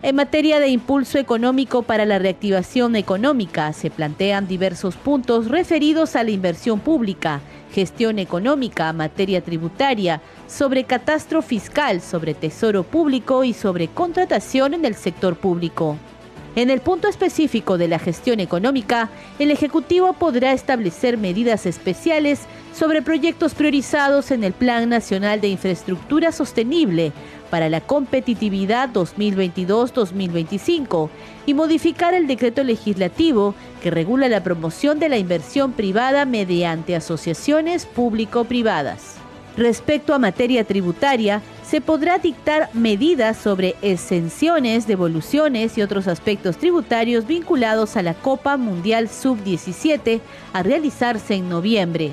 En 0.03 0.17
materia 0.17 0.61
de 0.61 0.69
impulso 0.69 1.19
económico 1.19 1.83
para 1.83 2.07
la 2.07 2.19
reactivación 2.19 2.97
económica, 2.97 3.71
se 3.75 3.91
plantean 3.91 4.49
diversos 4.49 4.97
puntos 4.97 5.49
referidos 5.49 6.17
a 6.17 6.25
la 6.25 6.31
inversión 6.31 6.81
pública, 6.81 7.43
gestión 7.75 8.19
económica, 8.19 8.91
materia 8.95 9.43
tributaria, 9.43 10.23
sobre 10.47 10.85
catastro 10.85 11.43
fiscal, 11.43 12.01
sobre 12.01 12.33
tesoro 12.33 12.83
público 12.83 13.45
y 13.45 13.53
sobre 13.53 13.89
contratación 13.89 14.73
en 14.73 14.87
el 14.87 14.95
sector 14.95 15.37
público. 15.37 15.99
En 16.57 16.69
el 16.69 16.80
punto 16.80 17.07
específico 17.07 17.78
de 17.78 17.87
la 17.87 18.00
gestión 18.00 18.40
económica, 18.40 19.09
el 19.38 19.52
Ejecutivo 19.52 20.14
podrá 20.14 20.52
establecer 20.52 21.16
medidas 21.16 21.64
especiales 21.64 22.40
sobre 22.75 23.02
proyectos 23.02 23.54
priorizados 23.54 24.33
en 24.33 24.42
el 24.42 24.52
Plan 24.52 24.88
Nacional 24.88 25.40
de 25.40 25.47
Infraestructura 25.47 26.33
Sostenible 26.33 27.12
para 27.50 27.69
la 27.69 27.80
competitividad 27.80 28.90
2022-2025 28.90 31.09
y 31.47 31.54
modificar 31.54 32.14
el 32.14 32.26
decreto 32.26 32.64
legislativo 32.64 33.54
que 33.80 33.92
regula 33.92 34.28
la 34.28 34.42
promoción 34.42 34.99
de 34.99 35.09
la 35.09 35.19
inversión 35.19 35.71
privada 35.71 36.25
mediante 36.25 36.97
asociaciones 36.97 37.87
público-privadas. 37.87 39.19
Respecto 39.57 40.14
a 40.14 40.19
materia 40.19 40.64
tributaria, 40.64 41.42
se 41.71 41.81
podrá 41.81 42.19
dictar 42.19 42.69
medidas 42.75 43.37
sobre 43.37 43.77
exenciones, 43.81 44.89
devoluciones 44.89 45.79
y 45.79 45.83
otros 45.83 46.09
aspectos 46.09 46.57
tributarios 46.57 47.29
vinculados 47.29 47.97
a 47.97 48.03
la 48.03 48.15
Copa 48.15 48.57
Mundial 48.57 49.09
Sub-17 49.09 50.21
a 50.53 50.65
realizarse 50.65 51.35
en 51.35 51.49
noviembre. 51.49 52.11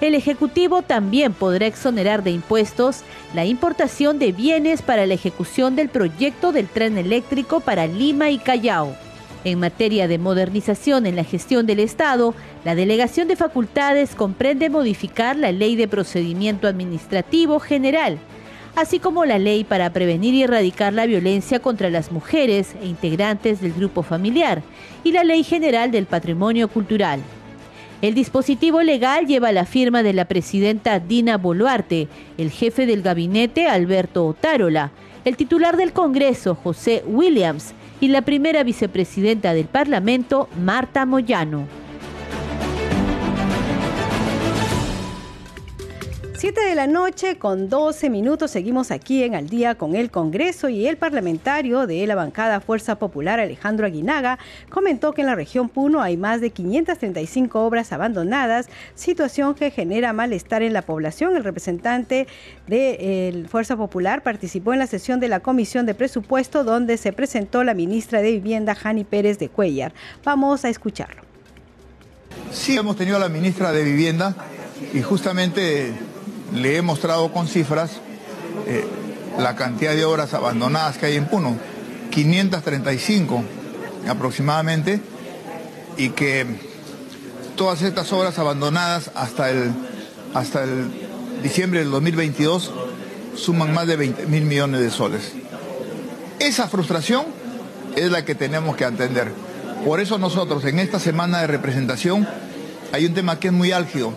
El 0.00 0.14
Ejecutivo 0.14 0.80
también 0.80 1.34
podrá 1.34 1.66
exonerar 1.66 2.22
de 2.22 2.30
impuestos 2.30 3.02
la 3.34 3.44
importación 3.44 4.18
de 4.18 4.32
bienes 4.32 4.80
para 4.80 5.04
la 5.04 5.12
ejecución 5.12 5.76
del 5.76 5.90
proyecto 5.90 6.50
del 6.50 6.66
tren 6.66 6.96
eléctrico 6.96 7.60
para 7.60 7.86
Lima 7.86 8.30
y 8.30 8.38
Callao. 8.38 8.96
En 9.44 9.60
materia 9.60 10.08
de 10.08 10.16
modernización 10.16 11.04
en 11.04 11.16
la 11.16 11.24
gestión 11.24 11.66
del 11.66 11.80
Estado, 11.80 12.34
la 12.64 12.74
delegación 12.74 13.28
de 13.28 13.36
facultades 13.36 14.14
comprende 14.14 14.70
modificar 14.70 15.36
la 15.36 15.52
Ley 15.52 15.76
de 15.76 15.88
Procedimiento 15.88 16.66
Administrativo 16.66 17.60
General, 17.60 18.18
así 18.76 18.98
como 18.98 19.24
la 19.24 19.38
Ley 19.38 19.64
para 19.64 19.90
prevenir 19.90 20.34
y 20.34 20.42
erradicar 20.42 20.92
la 20.92 21.06
violencia 21.06 21.60
contra 21.60 21.90
las 21.90 22.10
mujeres 22.10 22.74
e 22.82 22.86
integrantes 22.86 23.60
del 23.60 23.72
grupo 23.72 24.02
familiar 24.02 24.62
y 25.02 25.12
la 25.12 25.24
Ley 25.24 25.44
General 25.44 25.90
del 25.90 26.06
Patrimonio 26.06 26.68
Cultural. 26.68 27.20
El 28.02 28.14
dispositivo 28.14 28.82
legal 28.82 29.26
lleva 29.26 29.52
la 29.52 29.64
firma 29.64 30.02
de 30.02 30.12
la 30.12 30.26
presidenta 30.26 30.98
Dina 30.98 31.38
Boluarte, 31.38 32.08
el 32.36 32.50
jefe 32.50 32.86
del 32.86 33.02
gabinete 33.02 33.66
Alberto 33.66 34.26
Otárola, 34.26 34.90
el 35.24 35.36
titular 35.36 35.76
del 35.76 35.92
Congreso 35.92 36.54
José 36.54 37.02
Williams 37.06 37.72
y 38.00 38.08
la 38.08 38.22
primera 38.22 38.62
vicepresidenta 38.62 39.54
del 39.54 39.66
Parlamento 39.66 40.48
Marta 40.62 41.06
Moyano. 41.06 41.83
7 46.44 46.60
de 46.60 46.74
la 46.74 46.86
noche 46.86 47.38
con 47.38 47.70
12 47.70 48.10
minutos 48.10 48.50
seguimos 48.50 48.90
aquí 48.90 49.22
en 49.22 49.34
Al 49.34 49.48
día 49.48 49.76
con 49.76 49.94
el 49.94 50.10
Congreso 50.10 50.68
y 50.68 50.86
el 50.86 50.98
parlamentario 50.98 51.86
de 51.86 52.06
la 52.06 52.16
bancada 52.16 52.60
Fuerza 52.60 52.98
Popular 52.98 53.40
Alejandro 53.40 53.86
Aguinaga 53.86 54.38
comentó 54.68 55.14
que 55.14 55.22
en 55.22 55.28
la 55.28 55.36
región 55.36 55.70
Puno 55.70 56.02
hay 56.02 56.18
más 56.18 56.42
de 56.42 56.50
535 56.50 57.64
obras 57.64 57.94
abandonadas, 57.94 58.68
situación 58.94 59.54
que 59.54 59.70
genera 59.70 60.12
malestar 60.12 60.62
en 60.62 60.74
la 60.74 60.82
población. 60.82 61.34
El 61.34 61.44
representante 61.44 62.26
de 62.66 63.46
Fuerza 63.48 63.78
Popular 63.78 64.22
participó 64.22 64.74
en 64.74 64.80
la 64.80 64.86
sesión 64.86 65.20
de 65.20 65.28
la 65.28 65.40
Comisión 65.40 65.86
de 65.86 65.94
Presupuesto 65.94 66.62
donde 66.62 66.98
se 66.98 67.14
presentó 67.14 67.64
la 67.64 67.72
ministra 67.72 68.20
de 68.20 68.32
Vivienda 68.32 68.74
Jani 68.74 69.04
Pérez 69.04 69.38
de 69.38 69.48
Cuellar. 69.48 69.94
Vamos 70.24 70.66
a 70.66 70.68
escucharlo. 70.68 71.22
Sí, 72.52 72.76
hemos 72.76 72.96
tenido 72.96 73.16
a 73.16 73.20
la 73.20 73.30
ministra 73.30 73.72
de 73.72 73.82
Vivienda 73.82 74.36
y 74.92 75.00
justamente 75.00 75.94
le 76.52 76.76
he 76.76 76.82
mostrado 76.82 77.32
con 77.32 77.48
cifras 77.48 77.92
eh, 78.66 78.86
la 79.38 79.56
cantidad 79.56 79.94
de 79.94 80.04
obras 80.04 80.34
abandonadas 80.34 80.98
que 80.98 81.06
hay 81.06 81.16
en 81.16 81.26
Puno, 81.26 81.56
535 82.10 83.44
aproximadamente, 84.08 85.00
y 85.96 86.10
que 86.10 86.46
todas 87.56 87.82
estas 87.82 88.12
obras 88.12 88.38
abandonadas 88.38 89.10
hasta 89.14 89.50
el, 89.50 89.72
hasta 90.34 90.64
el 90.64 90.90
diciembre 91.42 91.80
del 91.80 91.90
2022 91.90 92.72
suman 93.36 93.72
más 93.72 93.86
de 93.86 93.96
20 93.96 94.26
mil 94.26 94.44
millones 94.44 94.80
de 94.80 94.90
soles. 94.90 95.32
Esa 96.38 96.68
frustración 96.68 97.26
es 97.96 98.10
la 98.10 98.24
que 98.24 98.34
tenemos 98.34 98.76
que 98.76 98.84
atender. 98.84 99.32
Por 99.84 100.00
eso 100.00 100.18
nosotros 100.18 100.64
en 100.64 100.78
esta 100.78 100.98
semana 100.98 101.40
de 101.40 101.46
representación 101.46 102.26
hay 102.92 103.06
un 103.06 103.14
tema 103.14 103.38
que 103.38 103.48
es 103.48 103.52
muy 103.52 103.72
álgido, 103.72 104.14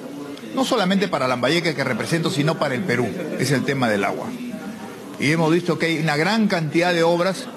no 0.56 0.66
solamente 0.66 1.08
para 1.08 1.27
Lambayeque 1.27 1.75
que 1.75 1.84
represento, 1.84 2.30
sino 2.30 2.58
para 2.58 2.75
el 2.75 2.82
Perú, 2.82 3.08
es 3.39 3.51
el 3.51 3.63
tema 3.63 3.89
del 3.89 4.04
agua. 4.04 4.27
Y 5.20 5.32
hemos 5.32 5.51
visto 5.51 5.80
que 5.80 5.88
hay 5.88 6.00
una 6.00 6.16
gran 6.16 6.48
cantidad 6.48 6.94
de 6.94 7.04
obras 7.04 7.48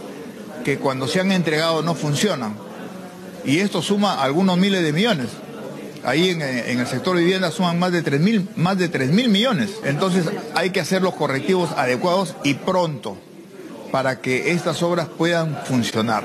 que 0.64 0.78
cuando 0.78 1.06
se 1.06 1.20
han 1.20 1.32
entregado 1.32 1.82
no 1.82 1.94
funcionan. 1.94 2.54
Y 3.44 3.58
esto 3.58 3.82
suma 3.82 4.22
algunos 4.22 4.58
miles 4.58 4.82
de 4.82 4.92
millones. 4.92 5.28
Ahí 6.04 6.30
en, 6.30 6.40
el 6.40 6.86
sector 6.86 7.16
vivienda 7.16 7.50
suman 7.50 7.78
más 7.78 7.92
de 7.92 8.02
3 8.02 8.20
mil, 8.20 8.48
más 8.56 8.78
de 8.78 8.88
3 8.88 9.10
mil 9.10 9.28
millones. 9.28 9.70
Entonces 9.84 10.26
hay 10.54 10.70
que 10.70 10.80
hacer 10.80 11.02
los 11.02 11.14
correctivos 11.14 11.70
adecuados 11.76 12.36
y 12.42 12.54
pronto 12.54 13.18
para 13.92 14.20
que 14.20 14.52
estas 14.52 14.82
obras 14.82 15.08
puedan 15.08 15.58
funcionar. 15.64 16.24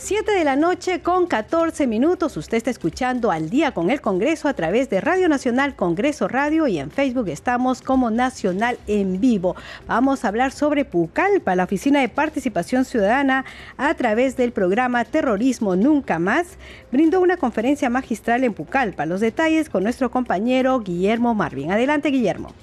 7 0.00 0.32
de 0.32 0.44
la 0.44 0.56
noche 0.56 1.02
con 1.02 1.26
14 1.26 1.86
minutos. 1.86 2.34
Usted 2.38 2.56
está 2.56 2.70
escuchando 2.70 3.30
al 3.30 3.50
día 3.50 3.72
con 3.72 3.90
el 3.90 4.00
Congreso 4.00 4.48
a 4.48 4.54
través 4.54 4.88
de 4.88 4.98
Radio 5.02 5.28
Nacional 5.28 5.76
Congreso 5.76 6.26
Radio 6.26 6.66
y 6.66 6.78
en 6.78 6.90
Facebook 6.90 7.28
estamos 7.28 7.82
como 7.82 8.10
Nacional 8.10 8.78
en 8.86 9.20
vivo. 9.20 9.56
Vamos 9.86 10.24
a 10.24 10.28
hablar 10.28 10.52
sobre 10.52 10.86
Pucallpa, 10.86 11.54
la 11.54 11.64
Oficina 11.64 12.00
de 12.00 12.08
Participación 12.08 12.86
Ciudadana 12.86 13.44
a 13.76 13.92
través 13.92 14.38
del 14.38 14.52
programa 14.52 15.04
Terrorismo 15.04 15.76
Nunca 15.76 16.18
Más. 16.18 16.56
Brindó 16.90 17.20
una 17.20 17.36
conferencia 17.36 17.90
magistral 17.90 18.42
en 18.42 18.54
Pucallpa. 18.54 19.04
Los 19.04 19.20
detalles 19.20 19.68
con 19.68 19.82
nuestro 19.82 20.10
compañero 20.10 20.80
Guillermo 20.80 21.34
Marvin. 21.34 21.72
Adelante, 21.72 22.08
Guillermo. 22.08 22.54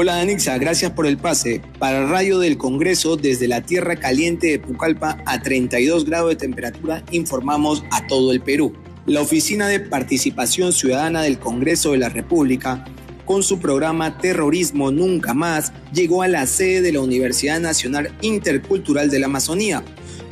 Hola 0.00 0.14
Danixa, 0.14 0.56
gracias 0.58 0.92
por 0.92 1.08
el 1.08 1.18
pase. 1.18 1.60
Para 1.80 2.06
Radio 2.06 2.38
del 2.38 2.56
Congreso, 2.56 3.16
desde 3.16 3.48
la 3.48 3.62
Tierra 3.62 3.96
Caliente 3.96 4.46
de 4.46 4.60
Pucallpa 4.60 5.18
a 5.26 5.42
32 5.42 6.04
grados 6.04 6.30
de 6.30 6.36
temperatura, 6.36 7.02
informamos 7.10 7.82
a 7.90 8.06
todo 8.06 8.30
el 8.30 8.40
Perú. 8.40 8.74
La 9.06 9.22
Oficina 9.22 9.66
de 9.66 9.80
Participación 9.80 10.72
Ciudadana 10.72 11.22
del 11.22 11.40
Congreso 11.40 11.90
de 11.90 11.98
la 11.98 12.10
República, 12.10 12.84
con 13.24 13.42
su 13.42 13.58
programa 13.58 14.18
Terrorismo 14.18 14.92
Nunca 14.92 15.34
Más, 15.34 15.72
llegó 15.92 16.22
a 16.22 16.28
la 16.28 16.46
sede 16.46 16.80
de 16.80 16.92
la 16.92 17.00
Universidad 17.00 17.58
Nacional 17.58 18.14
Intercultural 18.20 19.10
de 19.10 19.18
la 19.18 19.26
Amazonía 19.26 19.82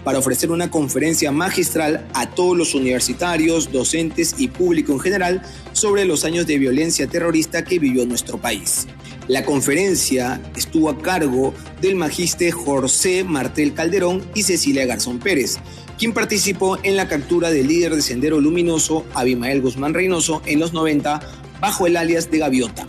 para 0.05 0.21
ofrecer 0.21 0.53
una 0.53 0.71
conferencia 0.71 1.33
magistral 1.33 2.07
a 2.15 2.31
todos 2.31 2.57
los 2.57 2.77
universitarios, 2.77 3.73
docentes 3.73 4.37
y 4.39 4.47
público 4.47 4.93
en 4.93 5.01
general 5.01 5.43
sobre 5.73 6.05
los 6.05 6.25
años 6.25 6.47
de 6.47 6.57
violencia 6.59 7.09
terrorista 7.09 7.65
que 7.65 7.81
vivió 7.81 8.07
nuestro 8.07 8.39
país. 8.39 8.87
La 9.29 9.45
conferencia 9.45 10.41
estuvo 10.57 10.89
a 10.89 10.99
cargo 10.99 11.53
del 11.81 11.97
magíster 11.97 12.53
José 12.53 13.25
Martel 13.25 13.75
Calderón 13.75 14.25
y 14.37 14.45
Cecilia 14.45 14.87
Garzón 14.87 15.19
Pérez, 15.19 15.57
quien 15.99 16.13
participó 16.13 16.79
en 16.85 16.97
la 16.97 17.09
captura 17.09 17.51
del 17.51 17.67
líder 17.67 17.97
de 17.97 18.03
Sendero 18.03 18.41
Luminoso, 18.41 19.05
Abimael 19.15 19.63
Guzmán 19.63 19.95
Reynoso, 19.95 20.43
en 20.47 20.61
los 20.61 20.73
90, 20.73 21.21
bajo 21.61 21.89
el 21.89 21.97
alias 21.97 22.31
de 22.31 22.39
Gaviota. 22.39 22.87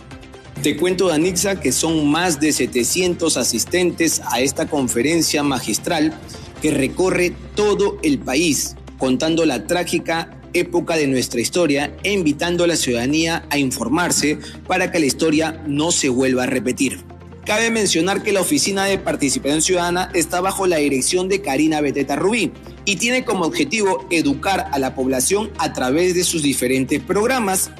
Te 0.62 0.76
cuento, 0.76 1.08
Danixa, 1.08 1.58
que 1.58 1.72
son 1.72 2.08
más 2.08 2.38
de 2.38 2.52
700 2.52 3.36
asistentes 3.36 4.22
a 4.30 4.40
esta 4.40 4.68
conferencia 4.68 5.42
magistral 5.42 6.16
que 6.62 6.70
recorre 6.70 7.34
todo 7.56 7.98
el 8.02 8.20
país, 8.20 8.76
contando 8.96 9.44
la 9.44 9.66
trágica 9.66 10.37
época 10.54 10.96
de 10.96 11.06
nuestra 11.06 11.40
historia 11.40 11.96
e 12.02 12.12
invitando 12.12 12.64
a 12.64 12.66
la 12.66 12.76
ciudadanía 12.76 13.44
a 13.50 13.58
informarse 13.58 14.38
para 14.66 14.90
que 14.90 15.00
la 15.00 15.06
historia 15.06 15.62
no 15.66 15.90
se 15.90 16.08
vuelva 16.08 16.44
a 16.44 16.46
repetir. 16.46 16.98
Cabe 17.44 17.70
mencionar 17.70 18.22
que 18.22 18.32
la 18.32 18.42
Oficina 18.42 18.84
de 18.84 18.98
Participación 18.98 19.62
Ciudadana 19.62 20.10
está 20.12 20.42
bajo 20.42 20.66
la 20.66 20.76
dirección 20.76 21.30
de 21.30 21.40
Karina 21.40 21.80
Beteta 21.80 22.14
Rubí 22.14 22.52
y 22.84 22.96
tiene 22.96 23.24
como 23.24 23.46
objetivo 23.46 24.06
educar 24.10 24.68
a 24.70 24.78
la 24.78 24.94
población 24.94 25.50
a 25.56 25.72
través 25.72 26.14
de 26.14 26.24
sus 26.24 26.42
diferentes 26.42 27.00
programas 27.00 27.70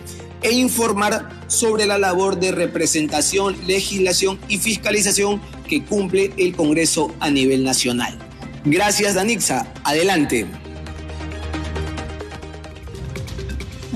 e 0.42 0.52
informar 0.52 1.28
sobre 1.48 1.84
la 1.84 1.98
labor 1.98 2.38
de 2.40 2.52
representación, 2.52 3.56
legislación 3.66 4.38
y 4.48 4.58
fiscalización 4.58 5.40
que 5.68 5.84
cumple 5.84 6.32
el 6.38 6.56
Congreso 6.56 7.14
a 7.20 7.30
nivel 7.30 7.62
nacional. 7.62 8.18
Gracias, 8.64 9.14
Danixa. 9.14 9.72
Adelante. 9.84 10.46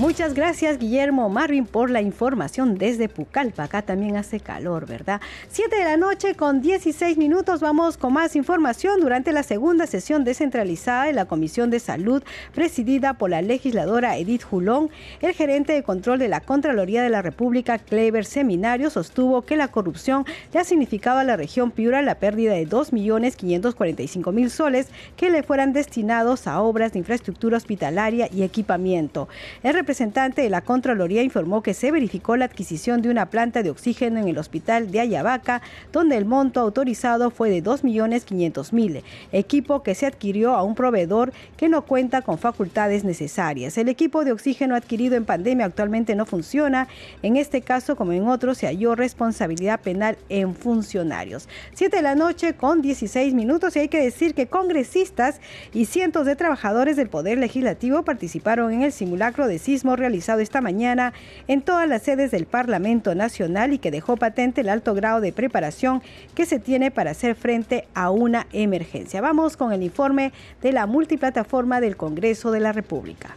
Muchas 0.03 0.33
gracias 0.33 0.79
Guillermo 0.79 1.29
Marvin 1.29 1.65
por 1.65 1.89
la 1.89 2.01
información 2.01 2.77
desde 2.77 3.07
Pucallpa. 3.07 3.63
Acá 3.63 3.83
también 3.83 4.17
hace 4.17 4.41
calor, 4.41 4.85
¿verdad? 4.85 5.21
Siete 5.47 5.77
de 5.77 5.85
la 5.85 5.95
noche 5.95 6.35
con 6.35 6.61
16 6.61 7.15
minutos 7.17 7.61
vamos 7.61 7.95
con 7.95 8.11
más 8.11 8.35
información 8.35 8.99
durante 8.99 9.31
la 9.31 9.43
segunda 9.43 9.87
sesión 9.87 10.25
descentralizada 10.25 11.05
de 11.05 11.13
la 11.13 11.23
Comisión 11.23 11.69
de 11.69 11.79
Salud 11.79 12.21
presidida 12.53 13.13
por 13.13 13.29
la 13.29 13.41
legisladora 13.41 14.17
Edith 14.17 14.43
Julón. 14.43 14.89
El 15.21 15.33
gerente 15.33 15.71
de 15.71 15.83
control 15.83 16.19
de 16.19 16.27
la 16.27 16.41
Contraloría 16.41 17.01
de 17.01 17.09
la 17.09 17.21
República, 17.21 17.77
Clever 17.77 18.25
Seminario, 18.25 18.89
sostuvo 18.89 19.43
que 19.43 19.55
la 19.55 19.69
corrupción 19.69 20.25
ya 20.51 20.65
significaba 20.65 21.21
a 21.21 21.23
la 21.23 21.37
región 21.37 21.71
Piura 21.71 22.01
la 22.01 22.15
pérdida 22.15 22.51
de 22.51 22.67
2.545.000 22.67 24.49
soles 24.49 24.87
que 25.15 25.29
le 25.29 25.43
fueran 25.43 25.71
destinados 25.71 26.45
a 26.45 26.59
obras 26.59 26.91
de 26.91 26.99
infraestructura 26.99 27.55
hospitalaria 27.55 28.27
y 28.29 28.43
equipamiento. 28.43 29.29
El 29.63 29.73
representante 29.93 30.41
de 30.41 30.49
la 30.49 30.61
Contraloría 30.61 31.21
informó 31.21 31.61
que 31.61 31.75
se 31.75 31.91
verificó 31.91 32.35
la 32.35 32.45
adquisición 32.45 33.03
de 33.03 33.09
una 33.09 33.27
planta 33.27 33.61
de 33.61 33.69
oxígeno 33.69 34.19
en 34.19 34.27
el 34.27 34.39
hospital 34.39 34.89
de 34.89 35.01
Ayabaca, 35.01 35.61
donde 35.91 36.17
el 36.17 36.25
monto 36.25 36.61
autorizado 36.61 37.29
fue 37.29 37.51
de 37.51 37.63
2.500.000, 37.63 39.03
equipo 39.31 39.83
que 39.83 39.93
se 39.93 40.07
adquirió 40.07 40.55
a 40.55 40.63
un 40.63 40.73
proveedor 40.73 41.31
que 41.57 41.69
no 41.69 41.83
cuenta 41.83 42.23
con 42.23 42.39
facultades 42.39 43.03
necesarias. 43.03 43.77
El 43.77 43.87
equipo 43.87 44.25
de 44.25 44.31
oxígeno 44.31 44.75
adquirido 44.75 45.15
en 45.15 45.25
pandemia 45.25 45.67
actualmente 45.67 46.15
no 46.15 46.25
funciona. 46.25 46.87
En 47.21 47.37
este 47.37 47.61
caso, 47.61 47.95
como 47.95 48.13
en 48.13 48.27
otros, 48.27 48.57
se 48.57 48.65
halló 48.65 48.95
responsabilidad 48.95 49.79
penal 49.79 50.17
en 50.29 50.55
funcionarios. 50.55 51.47
Siete 51.75 51.97
de 51.97 52.01
la 52.01 52.15
noche 52.15 52.55
con 52.55 52.81
16 52.81 53.35
minutos 53.35 53.75
y 53.75 53.79
hay 53.81 53.89
que 53.89 54.01
decir 54.01 54.33
que 54.33 54.47
congresistas 54.47 55.39
y 55.71 55.85
cientos 55.85 56.25
de 56.25 56.35
trabajadores 56.35 56.97
del 56.97 57.09
Poder 57.09 57.37
Legislativo 57.37 58.01
participaron 58.01 58.73
en 58.73 58.81
el 58.81 58.91
simulacro 58.91 59.47
de 59.47 59.59
sismo 59.59 59.82
realizado 59.83 60.39
esta 60.39 60.61
mañana 60.61 61.13
en 61.47 61.61
todas 61.61 61.87
las 61.87 62.03
sedes 62.03 62.31
del 62.31 62.45
Parlamento 62.45 63.13
Nacional 63.15 63.73
y 63.73 63.77
que 63.77 63.91
dejó 63.91 64.17
patente 64.17 64.61
el 64.61 64.69
alto 64.69 64.93
grado 64.93 65.21
de 65.21 65.33
preparación 65.33 66.01
que 66.33 66.45
se 66.45 66.59
tiene 66.59 66.91
para 66.91 67.11
hacer 67.11 67.35
frente 67.35 67.87
a 67.93 68.09
una 68.09 68.47
emergencia. 68.53 69.21
Vamos 69.21 69.57
con 69.57 69.73
el 69.73 69.83
informe 69.83 70.31
de 70.61 70.71
la 70.71 70.87
multiplataforma 70.87 71.81
del 71.81 71.97
Congreso 71.97 72.51
de 72.51 72.59
la 72.59 72.71
República. 72.71 73.35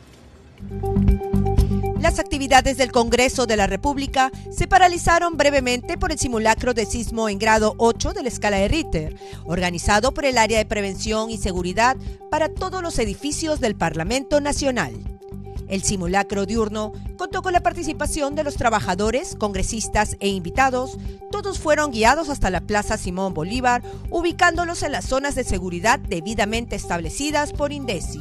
Las 2.00 2.18
actividades 2.20 2.76
del 2.76 2.92
Congreso 2.92 3.46
de 3.46 3.56
la 3.56 3.66
República 3.66 4.30
se 4.50 4.68
paralizaron 4.68 5.36
brevemente 5.36 5.98
por 5.98 6.12
el 6.12 6.18
simulacro 6.18 6.72
de 6.72 6.86
sismo 6.86 7.28
en 7.28 7.38
grado 7.38 7.74
8 7.78 8.12
de 8.12 8.22
la 8.22 8.28
escala 8.28 8.58
de 8.58 8.68
Ritter, 8.68 9.16
organizado 9.44 10.12
por 10.14 10.24
el 10.24 10.38
área 10.38 10.58
de 10.58 10.66
prevención 10.66 11.30
y 11.30 11.38
seguridad 11.38 11.96
para 12.30 12.48
todos 12.48 12.82
los 12.82 12.98
edificios 12.98 13.60
del 13.60 13.74
Parlamento 13.74 14.40
Nacional. 14.40 14.94
El 15.68 15.82
simulacro 15.82 16.46
diurno 16.46 16.92
contó 17.16 17.42
con 17.42 17.52
la 17.52 17.60
participación 17.60 18.34
de 18.34 18.44
los 18.44 18.56
trabajadores, 18.56 19.34
congresistas 19.36 20.16
e 20.20 20.28
invitados. 20.28 20.98
Todos 21.30 21.58
fueron 21.58 21.90
guiados 21.90 22.28
hasta 22.28 22.50
la 22.50 22.60
Plaza 22.60 22.96
Simón 22.96 23.34
Bolívar, 23.34 23.82
ubicándolos 24.10 24.82
en 24.82 24.92
las 24.92 25.06
zonas 25.06 25.34
de 25.34 25.44
seguridad 25.44 25.98
debidamente 25.98 26.76
establecidas 26.76 27.52
por 27.52 27.72
INDECI. 27.72 28.20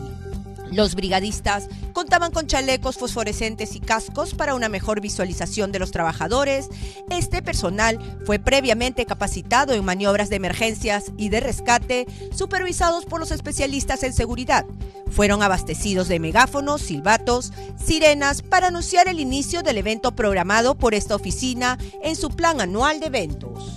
Los 0.71 0.95
brigadistas 0.95 1.67
contaban 1.93 2.32
con 2.32 2.47
chalecos 2.47 2.97
fosforescentes 2.97 3.75
y 3.75 3.80
cascos 3.80 4.34
para 4.34 4.56
una 4.56 4.69
mejor 4.69 4.99
visualización 4.99 5.71
de 5.71 5.80
los 5.80 5.91
trabajadores. 5.91 6.69
Este 7.10 7.41
personal 7.41 7.99
fue 8.25 8.39
previamente 8.39 9.06
capacitado 9.06 9.73
en 9.73 9.86
maniobras 9.86 10.30
de 10.30 10.36
emergencias 10.36 11.12
y 11.17 11.30
de 11.30 11.39
rescate, 11.39 12.08
supervisados 12.34 13.06
por 13.06 13.19
los 13.19 13.32
especialistas 13.32 14.04
en 14.04 14.13
seguridad. 14.13 14.65
Fueron 15.12 15.43
abastecidos 15.43 16.08
de 16.08 16.19
megáfonos, 16.19 16.82
silbatos, 16.82 17.54
sirenas 17.82 18.41
para 18.41 18.67
anunciar 18.67 19.08
el 19.08 19.19
inicio 19.19 19.63
del 19.63 19.78
evento 19.78 20.15
programado 20.15 20.75
por 20.75 20.93
esta 20.93 21.15
oficina 21.15 21.78
en 22.04 22.15
su 22.15 22.30
plan 22.30 22.60
anual 22.60 22.99
de 22.99 23.06
eventos. 23.08 23.75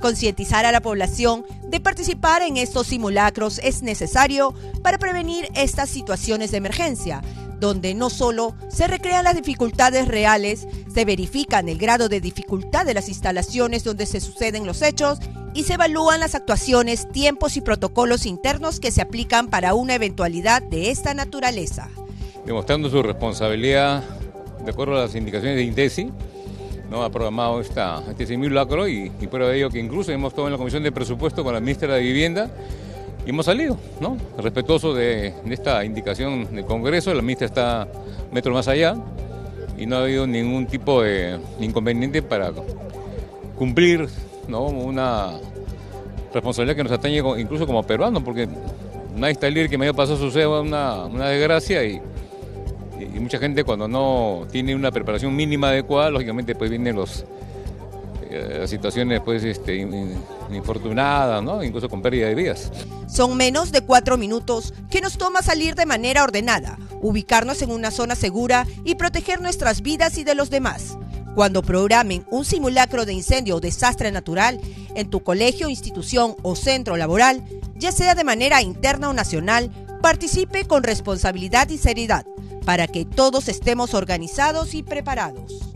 Concientizar 0.00 0.64
a 0.64 0.72
la 0.72 0.80
población 0.80 1.44
de 1.62 1.78
participar 1.78 2.40
en 2.42 2.56
estos 2.56 2.86
simulacros 2.86 3.60
es 3.62 3.82
necesario 3.82 4.54
para 4.82 4.98
prevenir 4.98 5.48
estas 5.54 5.90
situaciones 5.90 6.50
de 6.50 6.56
emergencia, 6.56 7.22
donde 7.60 7.94
no 7.94 8.08
solo 8.08 8.54
se 8.70 8.86
recrean 8.86 9.24
las 9.24 9.36
dificultades 9.36 10.08
reales, 10.08 10.66
se 10.92 11.04
verifican 11.04 11.68
el 11.68 11.76
grado 11.76 12.08
de 12.08 12.22
dificultad 12.22 12.86
de 12.86 12.94
las 12.94 13.08
instalaciones 13.10 13.84
donde 13.84 14.06
se 14.06 14.20
suceden 14.20 14.66
los 14.66 14.80
hechos 14.80 15.18
y 15.52 15.64
se 15.64 15.74
evalúan 15.74 16.20
las 16.20 16.34
actuaciones, 16.34 17.06
tiempos 17.12 17.58
y 17.58 17.60
protocolos 17.60 18.24
internos 18.24 18.80
que 18.80 18.92
se 18.92 19.02
aplican 19.02 19.48
para 19.48 19.74
una 19.74 19.94
eventualidad 19.94 20.62
de 20.62 20.90
esta 20.90 21.12
naturaleza. 21.12 21.90
Demostrando 22.46 22.88
su 22.88 23.02
responsabilidad 23.02 24.02
de 24.64 24.70
acuerdo 24.70 24.96
a 24.96 25.02
las 25.02 25.14
indicaciones 25.14 25.56
de 25.56 25.64
INDECI, 25.64 26.10
¿no? 26.90 27.02
ha 27.02 27.10
programado 27.10 27.60
esta, 27.60 28.02
este 28.10 28.26
simulacro 28.26 28.88
y, 28.88 29.10
y 29.20 29.26
prueba 29.26 29.50
de 29.50 29.58
ello 29.58 29.70
que 29.70 29.78
incluso 29.78 30.12
hemos 30.12 30.32
estado 30.32 30.48
en 30.48 30.52
la 30.52 30.58
Comisión 30.58 30.82
de 30.82 30.92
Presupuesto 30.92 31.44
con 31.44 31.54
la 31.54 31.60
ministra 31.60 31.94
de 31.94 32.02
Vivienda 32.02 32.50
y 33.26 33.30
hemos 33.30 33.46
salido, 33.46 33.76
¿no? 34.00 34.16
respetuoso 34.38 34.94
de, 34.94 35.34
esta 35.50 35.84
indicación 35.84 36.54
del 36.54 36.64
Congreso, 36.64 37.12
la 37.12 37.22
ministra 37.22 37.46
está 37.46 37.88
metro 38.32 38.52
más 38.52 38.66
allá 38.68 38.96
y 39.76 39.86
no 39.86 39.96
ha 39.96 40.02
habido 40.02 40.26
ningún 40.26 40.66
tipo 40.66 41.02
de 41.02 41.38
inconveniente 41.60 42.22
para 42.22 42.50
cumplir 43.56 44.08
¿no? 44.48 44.64
una 44.64 45.32
responsabilidad 46.32 46.76
que 46.76 46.82
nos 46.84 46.92
atañe 46.92 47.22
incluso 47.38 47.66
como 47.66 47.82
peruanos, 47.82 48.22
porque 48.22 48.48
nadie 49.16 49.32
está 49.32 49.48
libre 49.48 49.68
que 49.68 49.78
medio 49.78 49.94
paso 49.94 50.16
suceda 50.16 50.60
una, 50.60 51.04
una 51.04 51.28
desgracia 51.28 51.84
y 51.84 52.00
mucha 53.20 53.38
gente 53.38 53.64
cuando 53.64 53.86
no 53.88 54.46
tiene 54.50 54.74
una 54.74 54.90
preparación 54.90 55.34
mínima 55.34 55.68
adecuada, 55.68 56.10
lógicamente 56.10 56.54
pues 56.54 56.70
vienen 56.70 56.96
los 56.96 57.24
eh, 58.30 58.58
las 58.60 58.70
situaciones 58.70 59.20
pues 59.24 59.42
este, 59.42 59.74
infortunadas, 60.52 61.42
incluso 61.64 61.88
con 61.88 62.00
pérdida 62.00 62.28
de 62.28 62.36
vidas. 62.36 62.70
Son 63.08 63.36
menos 63.36 63.72
de 63.72 63.80
cuatro 63.80 64.16
minutos 64.16 64.72
que 64.88 65.00
nos 65.00 65.18
toma 65.18 65.42
salir 65.42 65.74
de 65.74 65.84
manera 65.84 66.22
ordenada, 66.22 66.78
ubicarnos 67.00 67.60
en 67.62 67.72
una 67.72 67.90
zona 67.90 68.14
segura 68.14 68.68
y 68.84 68.94
proteger 68.94 69.40
nuestras 69.40 69.82
vidas 69.82 70.16
y 70.16 70.22
de 70.22 70.36
los 70.36 70.48
demás. 70.48 70.96
Cuando 71.34 71.62
programen 71.62 72.24
un 72.30 72.44
simulacro 72.44 73.04
de 73.04 73.14
incendio 73.14 73.56
o 73.56 73.60
desastre 73.60 74.12
natural 74.12 74.60
en 74.94 75.10
tu 75.10 75.24
colegio, 75.24 75.68
institución 75.68 76.36
o 76.42 76.54
centro 76.54 76.96
laboral, 76.96 77.42
ya 77.74 77.90
sea 77.90 78.14
de 78.14 78.22
manera 78.22 78.62
interna 78.62 79.08
o 79.08 79.12
nacional, 79.12 79.70
participe 80.02 80.66
con 80.66 80.84
responsabilidad 80.84 81.68
y 81.70 81.78
seriedad 81.78 82.24
para 82.64 82.86
que 82.86 83.04
todos 83.04 83.48
estemos 83.48 83.94
organizados 83.94 84.74
y 84.74 84.82
preparados. 84.82 85.70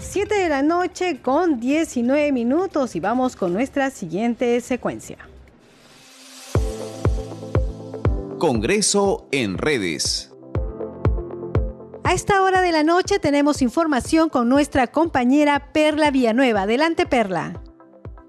7 0.00 0.34
de 0.34 0.48
la 0.48 0.62
noche 0.62 1.20
con 1.20 1.60
19 1.60 2.32
minutos 2.32 2.96
y 2.96 3.00
vamos 3.00 3.36
con 3.36 3.52
nuestra 3.52 3.90
siguiente 3.90 4.60
secuencia. 4.62 5.18
Congreso 8.38 9.28
en 9.30 9.58
redes. 9.58 10.32
A 12.04 12.12
esta 12.12 12.42
hora 12.42 12.60
de 12.60 12.70
la 12.70 12.82
noche 12.82 13.18
tenemos 13.18 13.60
información 13.62 14.28
con 14.28 14.48
nuestra 14.48 14.86
compañera 14.86 15.72
Perla 15.72 16.10
Villanueva. 16.10 16.62
Adelante, 16.62 17.04
Perla. 17.04 17.60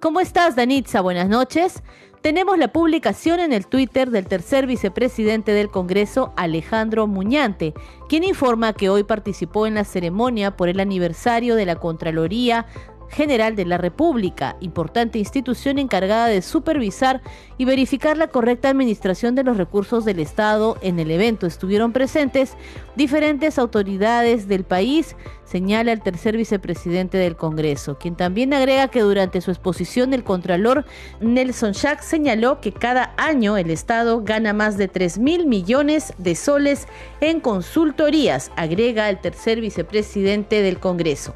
¿Cómo 0.01 0.19
estás, 0.19 0.55
Danitza? 0.55 1.01
Buenas 1.01 1.29
noches. 1.29 1.83
Tenemos 2.21 2.58
la 2.58 2.73
publicación 2.73 3.39
en 3.39 3.53
el 3.53 3.67
Twitter 3.67 4.10
del 4.10 4.27
tercer 4.27 4.65
vicepresidente 4.65 5.53
del 5.53 5.69
Congreso, 5.69 6.34
Alejandro 6.36 7.08
Muñante, 7.08 7.73
quien 8.10 8.23
informa 8.23 8.73
que 8.73 8.89
hoy 8.89 9.03
participó 9.03 9.67
en 9.67 9.75
la 9.75 9.84
ceremonia 9.84 10.58
por 10.58 10.67
el 10.67 10.80
aniversario 10.80 11.56
de 11.56 11.65
la 11.65 11.75
Contraloría 11.75 12.65
General 13.10 13.56
de 13.56 13.65
la 13.65 13.78
República, 13.78 14.58
importante 14.60 15.20
institución 15.20 15.80
encargada 15.80 16.28
de 16.28 16.41
supervisar 16.41 17.22
y 17.58 17.65
verificar 17.65 18.17
la 18.17 18.28
correcta 18.28 18.70
administración 18.70 19.36
de 19.36 19.43
los 19.43 19.58
recursos 19.58 20.06
del 20.06 20.20
Estado. 20.20 20.78
En 20.82 21.00
el 21.00 21.12
evento 21.12 21.48
estuvieron 21.48 21.93
presentes 21.93 22.56
diferentes 22.96 23.58
autoridades 23.58 24.48
del 24.48 24.63
país, 24.63 25.15
señala 25.46 25.91
el 25.91 26.02
tercer 26.02 26.38
vicepresidente 26.38 27.17
del 27.17 27.36
Congreso, 27.36 27.98
quien 27.98 28.15
también 28.15 28.54
agrega 28.54 28.89
que 28.89 29.02
durante 29.02 29.41
su 29.41 29.52
exposición 29.52 30.13
el 30.13 30.24
Contralor 30.24 30.86
Nelson 31.22 31.74
Schack 31.74 32.02
señaló 32.02 32.60
que 32.62 32.74
cada 32.74 33.13
año 33.17 33.58
el 33.58 33.70
Estado 33.70 34.22
gana 34.24 34.54
más 34.54 34.78
de 34.78 34.88
3 34.88 35.20
mil 35.20 35.48
millones 35.48 36.13
de 36.17 36.36
soles 36.36 36.88
en 37.22 37.39
consultorías, 37.39 38.52
agrega 38.56 39.10
el 39.10 39.20
tercer 39.20 39.62
vicepresidente 39.62 40.62
del 40.62 40.80
Congreso. 40.80 41.34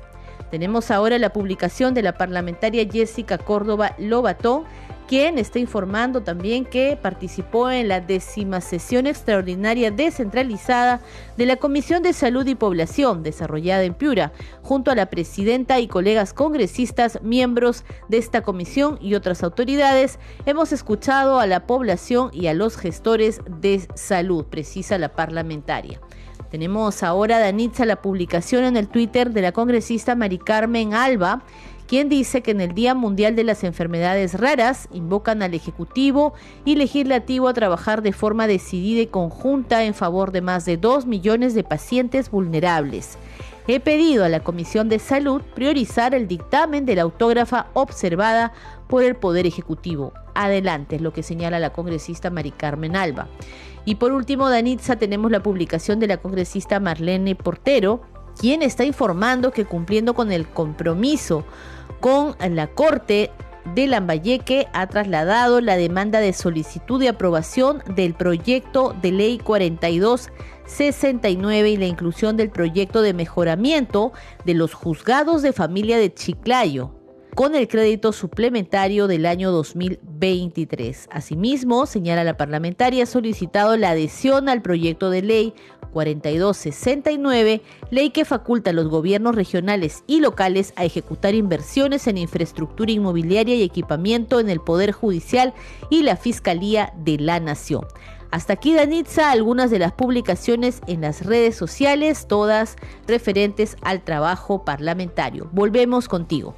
Tenemos 0.51 0.91
ahora 0.91 1.17
la 1.17 1.31
publicación 1.31 1.93
de 1.93 2.03
la 2.03 2.17
parlamentaria 2.17 2.85
Jessica 2.85 3.37
Córdoba 3.37 3.95
Lobatón, 3.97 4.65
quien 5.07 5.37
está 5.37 5.59
informando 5.59 6.23
también 6.23 6.65
que 6.65 6.97
participó 7.01 7.69
en 7.69 7.87
la 7.87 8.01
décima 8.01 8.59
sesión 8.59 9.07
extraordinaria 9.07 9.91
descentralizada 9.91 10.99
de 11.37 11.45
la 11.45 11.55
Comisión 11.55 12.03
de 12.03 12.11
Salud 12.11 12.45
y 12.47 12.55
Población 12.55 13.23
desarrollada 13.23 13.83
en 13.83 13.93
Piura, 13.93 14.33
junto 14.61 14.91
a 14.91 14.95
la 14.95 15.05
presidenta 15.05 15.79
y 15.79 15.87
colegas 15.87 16.33
congresistas, 16.33 17.21
miembros 17.21 17.85
de 18.09 18.17
esta 18.17 18.41
comisión 18.41 18.99
y 19.01 19.15
otras 19.15 19.43
autoridades. 19.43 20.19
Hemos 20.45 20.73
escuchado 20.73 21.39
a 21.39 21.47
la 21.47 21.65
población 21.65 22.29
y 22.33 22.47
a 22.47 22.53
los 22.53 22.75
gestores 22.75 23.39
de 23.47 23.87
salud, 23.95 24.45
precisa 24.45 24.97
la 24.97 25.13
parlamentaria. 25.13 26.01
Tenemos 26.51 27.01
ahora, 27.01 27.39
Danitza, 27.39 27.85
la 27.85 28.01
publicación 28.01 28.65
en 28.65 28.75
el 28.75 28.89
Twitter 28.89 29.31
de 29.31 29.41
la 29.41 29.53
congresista 29.53 30.15
Mari 30.15 30.37
Carmen 30.37 30.93
Alba, 30.93 31.43
quien 31.87 32.09
dice 32.09 32.41
que 32.41 32.51
en 32.51 32.59
el 32.59 32.73
Día 32.73 32.93
Mundial 32.93 33.37
de 33.37 33.45
las 33.45 33.63
Enfermedades 33.63 34.37
Raras 34.37 34.89
invocan 34.91 35.43
al 35.43 35.53
Ejecutivo 35.53 36.33
y 36.65 36.75
Legislativo 36.75 37.47
a 37.47 37.53
trabajar 37.53 38.01
de 38.01 38.11
forma 38.11 38.47
decidida 38.47 39.01
y 39.01 39.07
conjunta 39.07 39.85
en 39.85 39.93
favor 39.93 40.33
de 40.33 40.41
más 40.41 40.65
de 40.65 40.75
2 40.75 41.05
millones 41.05 41.53
de 41.53 41.63
pacientes 41.63 42.29
vulnerables. 42.29 43.17
He 43.67 43.79
pedido 43.79 44.25
a 44.25 44.29
la 44.29 44.41
Comisión 44.41 44.89
de 44.89 44.99
Salud 44.99 45.41
priorizar 45.55 46.13
el 46.13 46.27
dictamen 46.27 46.85
de 46.85 46.95
la 46.95 47.03
autógrafa 47.03 47.67
observada 47.73 48.51
por 48.89 49.03
el 49.03 49.15
Poder 49.15 49.45
Ejecutivo. 49.45 50.11
Adelante, 50.33 50.97
es 50.97 51.01
lo 51.01 51.13
que 51.13 51.23
señala 51.23 51.59
la 51.59 51.71
congresista 51.71 52.29
Mari 52.29 52.51
Carmen 52.51 52.97
Alba. 52.97 53.27
Y 53.85 53.95
por 53.95 54.11
último, 54.11 54.49
Danitza, 54.49 54.95
tenemos 54.95 55.31
la 55.31 55.41
publicación 55.41 55.99
de 55.99 56.07
la 56.07 56.17
congresista 56.17 56.79
Marlene 56.79 57.35
Portero, 57.35 58.01
quien 58.39 58.61
está 58.61 58.83
informando 58.83 59.51
que 59.51 59.65
cumpliendo 59.65 60.13
con 60.13 60.31
el 60.31 60.47
compromiso 60.47 61.43
con 61.99 62.35
la 62.39 62.67
Corte 62.67 63.31
de 63.75 63.87
Lambayeque 63.87 64.67
ha 64.73 64.87
trasladado 64.87 65.61
la 65.61 65.77
demanda 65.77 66.19
de 66.19 66.33
solicitud 66.33 66.99
de 66.99 67.09
aprobación 67.09 67.83
del 67.95 68.15
proyecto 68.15 68.95
de 69.01 69.11
ley 69.11 69.37
4269 69.37 71.69
y 71.69 71.77
la 71.77 71.85
inclusión 71.85 72.37
del 72.37 72.49
proyecto 72.49 73.03
de 73.03 73.13
mejoramiento 73.13 74.13
de 74.45 74.55
los 74.55 74.73
juzgados 74.73 75.43
de 75.43 75.53
familia 75.53 75.97
de 75.97 76.11
Chiclayo 76.13 77.00
con 77.35 77.55
el 77.55 77.67
crédito 77.67 78.11
suplementario 78.11 79.07
del 79.07 79.25
año 79.25 79.51
2023. 79.51 81.07
Asimismo, 81.11 81.85
señala 81.85 82.23
la 82.23 82.37
parlamentaria, 82.37 83.03
ha 83.03 83.07
solicitado 83.07 83.77
la 83.77 83.91
adhesión 83.91 84.49
al 84.49 84.61
proyecto 84.61 85.09
de 85.09 85.21
ley 85.21 85.53
4269, 85.93 87.61
ley 87.89 88.09
que 88.11 88.25
faculta 88.25 88.71
a 88.71 88.73
los 88.73 88.87
gobiernos 88.87 89.35
regionales 89.35 90.03
y 90.07 90.19
locales 90.19 90.73
a 90.75 90.85
ejecutar 90.85 91.35
inversiones 91.35 92.07
en 92.07 92.17
infraestructura 92.17 92.91
inmobiliaria 92.91 93.55
y 93.55 93.63
equipamiento 93.63 94.39
en 94.39 94.49
el 94.49 94.59
Poder 94.59 94.91
Judicial 94.91 95.53
y 95.89 96.03
la 96.03 96.15
Fiscalía 96.15 96.93
de 96.97 97.17
la 97.17 97.39
Nación. 97.39 97.85
Hasta 98.31 98.53
aquí, 98.53 98.73
Danitza, 98.73 99.29
algunas 99.31 99.71
de 99.71 99.79
las 99.79 99.91
publicaciones 99.91 100.81
en 100.87 101.01
las 101.01 101.25
redes 101.25 101.55
sociales, 101.55 102.27
todas 102.27 102.77
referentes 103.05 103.75
al 103.81 104.03
trabajo 104.03 104.63
parlamentario. 104.63 105.49
Volvemos 105.51 106.07
contigo 106.07 106.55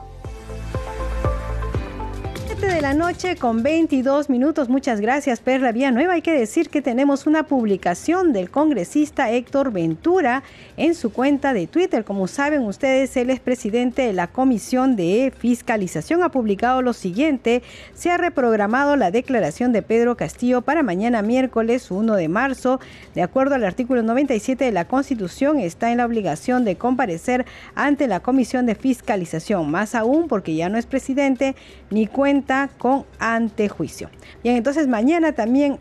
de 2.68 2.82
la 2.82 2.94
noche 2.94 3.36
con 3.36 3.62
22 3.62 4.30
minutos. 4.30 4.70
Muchas 4.70 5.02
gracias, 5.02 5.42
Perla 5.42 5.74
Nueva. 5.92 6.14
Hay 6.14 6.22
que 6.22 6.32
decir 6.32 6.70
que 6.70 6.82
tenemos 6.82 7.28
una 7.28 7.44
publicación 7.44 8.32
del 8.32 8.50
congresista 8.50 9.32
Héctor 9.32 9.72
Ventura 9.72 10.44
en 10.78 10.96
su 10.96 11.12
cuenta 11.12 11.54
de 11.54 11.68
Twitter. 11.68 12.06
Como 12.06 12.28
saben 12.28 12.62
ustedes, 12.62 13.18
él 13.18 13.32
es 13.32 13.40
presidente 13.42 14.04
de 14.04 14.14
la 14.14 14.28
Comisión 14.28 14.96
de 14.96 15.34
Fiscalización. 15.38 16.24
Ha 16.24 16.30
publicado 16.30 16.82
lo 16.82 16.94
siguiente. 16.94 17.64
Se 17.94 18.12
ha 18.12 18.18
reprogramado 18.18 18.96
la 18.96 19.12
declaración 19.12 19.74
de 19.74 19.82
Pedro 19.82 20.16
Castillo 20.16 20.62
para 20.62 20.84
mañana 20.84 21.22
miércoles 21.22 21.92
1 21.92 22.16
de 22.16 22.30
marzo. 22.30 22.80
De 23.14 23.24
acuerdo 23.24 23.56
al 23.56 23.66
artículo 23.66 24.04
97 24.04 24.64
de 24.64 24.72
la 24.72 24.88
Constitución, 24.88 25.60
está 25.60 25.92
en 25.92 25.98
la 25.98 26.06
obligación 26.06 26.64
de 26.64 26.78
comparecer 26.78 27.46
ante 27.76 28.08
la 28.08 28.22
Comisión 28.22 28.66
de 28.66 28.76
Fiscalización. 28.76 29.70
Más 29.70 29.96
aún 29.96 30.28
porque 30.28 30.56
ya 30.56 30.70
no 30.70 30.78
es 30.78 30.86
presidente 30.86 31.56
ni 31.94 32.08
cuenta 32.08 32.70
con 32.78 33.06
antejuicio. 33.20 34.10
Bien, 34.42 34.56
entonces 34.58 34.88
mañana 34.88 35.34
también 35.34 35.78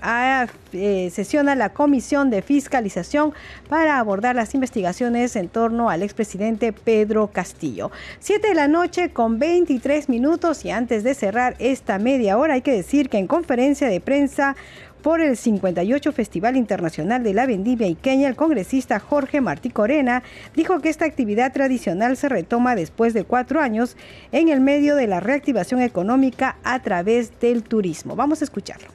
eh, 0.73 1.11
sesiona 1.11 1.55
la 1.55 1.71
Comisión 1.71 2.29
de 2.29 2.43
Fiscalización 2.43 3.33
para 3.69 3.99
abordar 3.99 4.37
las 4.37 4.55
investigaciones 4.55 5.35
en 5.37 5.49
torno 5.49 5.89
al 5.89 6.03
expresidente 6.03 6.73
Pedro 6.73 7.29
Castillo. 7.29 7.91
Siete 8.21 8.49
de 8.49 8.55
la 8.55 8.69
noche 8.69 9.11
con 9.11 9.39
23 9.39 10.11
minutos 10.11 10.65
y 10.67 10.71
antes 10.71 11.03
de 11.03 11.15
cerrar 11.15 11.57
esta 11.59 11.99
media 11.99 12.37
hora 12.37 12.55
hay 12.55 12.63
que 12.63 12.73
decir 12.73 13.09
que 13.09 13.19
en 13.19 13.27
conferencia 13.27 13.89
de 13.89 14.01
prensa 14.01 14.55
por 15.03 15.21
el 15.21 15.37
58 15.37 16.13
Festival 16.13 16.57
Internacional 16.57 17.25
de 17.25 17.35
la 17.35 17.47
Vendimia 17.47 17.89
Iqueña, 17.89 18.29
el 18.29 18.37
congresista 18.37 19.01
Jorge 19.01 19.41
Martí 19.41 19.69
Corena 19.69 20.23
dijo 20.55 20.81
que 20.81 20.89
esta 20.89 21.05
actividad 21.05 21.53
tradicional 21.53 22.17
se 22.17 22.29
retoma 22.29 22.77
después 22.77 23.13
de 23.13 23.25
cuatro 23.25 23.61
años 23.61 23.97
en 24.31 24.49
el 24.49 24.61
medio 24.61 24.95
de 24.95 25.09
la 25.09 25.19
reactivación 25.19 25.83
económica 25.83 26.57
a 26.63 26.81
través 26.83 27.39
del 27.41 27.65
turismo. 27.65 28.15
Vamos 28.15 28.43
a 28.43 28.45
escucharlo. 28.45 28.89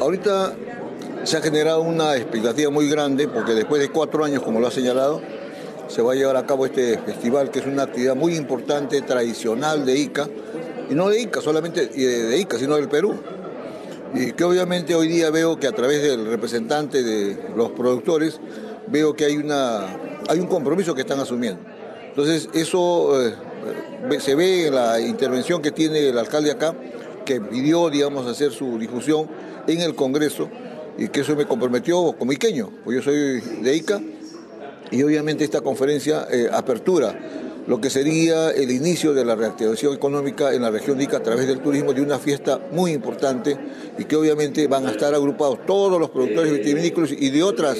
Ahorita 0.00 0.54
se 1.24 1.36
ha 1.36 1.42
generado 1.42 1.82
una 1.82 2.16
expectativa 2.16 2.70
muy 2.70 2.88
grande 2.88 3.28
porque 3.28 3.52
después 3.52 3.80
de 3.80 3.90
cuatro 3.90 4.24
años, 4.24 4.42
como 4.42 4.58
lo 4.58 4.66
ha 4.68 4.70
señalado, 4.70 5.20
se 5.88 6.00
va 6.00 6.12
a 6.12 6.16
llevar 6.16 6.36
a 6.36 6.46
cabo 6.46 6.64
este 6.64 6.98
festival 6.98 7.50
que 7.50 7.58
es 7.58 7.66
una 7.66 7.82
actividad 7.82 8.16
muy 8.16 8.36
importante, 8.36 9.02
tradicional 9.02 9.84
de 9.84 9.98
Ica, 9.98 10.28
y 10.88 10.94
no 10.94 11.10
de 11.10 11.20
Ica 11.20 11.42
solamente 11.42 11.86
de 11.86 12.38
Ica, 12.38 12.58
sino 12.58 12.76
del 12.76 12.88
Perú 12.88 13.35
y 14.18 14.32
que 14.32 14.44
obviamente 14.44 14.94
hoy 14.94 15.08
día 15.08 15.30
veo 15.30 15.60
que 15.60 15.66
a 15.66 15.72
través 15.72 16.02
del 16.02 16.26
representante 16.26 17.02
de 17.02 17.50
los 17.54 17.70
productores 17.72 18.40
veo 18.86 19.14
que 19.14 19.26
hay, 19.26 19.36
una, 19.36 19.86
hay 20.28 20.38
un 20.38 20.46
compromiso 20.46 20.94
que 20.94 21.02
están 21.02 21.20
asumiendo. 21.20 21.60
Entonces 22.08 22.48
eso 22.54 23.20
eh, 23.22 23.34
se 24.20 24.34
ve 24.34 24.68
en 24.68 24.74
la 24.74 25.00
intervención 25.00 25.60
que 25.60 25.70
tiene 25.70 26.08
el 26.08 26.18
alcalde 26.18 26.50
acá, 26.50 26.74
que 27.26 27.40
pidió, 27.40 27.90
digamos, 27.90 28.26
hacer 28.26 28.52
su 28.52 28.78
difusión 28.78 29.28
en 29.66 29.80
el 29.80 29.94
Congreso 29.94 30.48
y 30.96 31.08
que 31.08 31.20
eso 31.20 31.36
me 31.36 31.44
comprometió 31.44 32.14
como 32.18 32.32
iqueño, 32.32 32.70
pues 32.84 32.96
yo 32.96 33.02
soy 33.02 33.40
de 33.62 33.76
ICA 33.76 34.00
y 34.90 35.02
obviamente 35.02 35.44
esta 35.44 35.60
conferencia 35.60 36.26
eh, 36.30 36.48
apertura 36.50 37.18
lo 37.66 37.80
que 37.80 37.90
sería 37.90 38.50
el 38.50 38.70
inicio 38.70 39.12
de 39.12 39.24
la 39.24 39.34
reactivación 39.34 39.94
económica 39.94 40.54
en 40.54 40.62
la 40.62 40.70
región 40.70 40.98
de 40.98 41.04
Ica 41.04 41.16
a 41.16 41.22
través 41.22 41.46
del 41.48 41.60
turismo 41.60 41.92
de 41.92 42.00
una 42.00 42.18
fiesta 42.18 42.60
muy 42.70 42.92
importante 42.92 43.56
y 43.98 44.04
que 44.04 44.14
obviamente 44.14 44.66
van 44.68 44.86
a 44.86 44.92
estar 44.92 45.12
agrupados 45.14 45.66
todos 45.66 45.98
los 46.00 46.10
productores 46.10 46.52
vitivinícolas 46.52 47.12
y 47.12 47.30
de 47.30 47.42
otras 47.42 47.78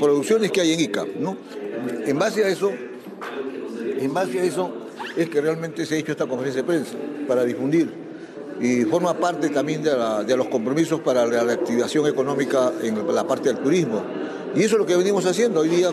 producciones 0.00 0.50
que 0.50 0.60
hay 0.60 0.72
en 0.72 0.80
Ica. 0.80 1.04
¿no? 1.20 1.36
En 2.04 2.18
base 2.18 2.44
a 2.44 2.48
eso, 2.48 2.72
en 4.00 4.12
base 4.12 4.40
a 4.40 4.44
eso 4.44 4.72
es 5.16 5.28
que 5.28 5.40
realmente 5.40 5.86
se 5.86 5.94
ha 5.94 5.98
hecho 5.98 6.12
esta 6.12 6.26
conferencia 6.26 6.62
de 6.62 6.66
prensa 6.66 6.94
para 7.28 7.44
difundir 7.44 8.06
y 8.60 8.84
forma 8.84 9.14
parte 9.14 9.50
también 9.50 9.82
de, 9.82 10.36
los 10.36 10.48
compromisos 10.48 11.00
para 11.00 11.26
la 11.26 11.44
reactivación 11.44 12.06
económica 12.06 12.72
en 12.82 13.14
la 13.14 13.26
parte 13.26 13.50
del 13.50 13.58
turismo. 13.58 14.02
Y 14.54 14.62
eso 14.62 14.76
es 14.76 14.80
lo 14.80 14.86
que 14.86 14.96
venimos 14.96 15.26
haciendo 15.26 15.60
hoy 15.60 15.68
día 15.68 15.90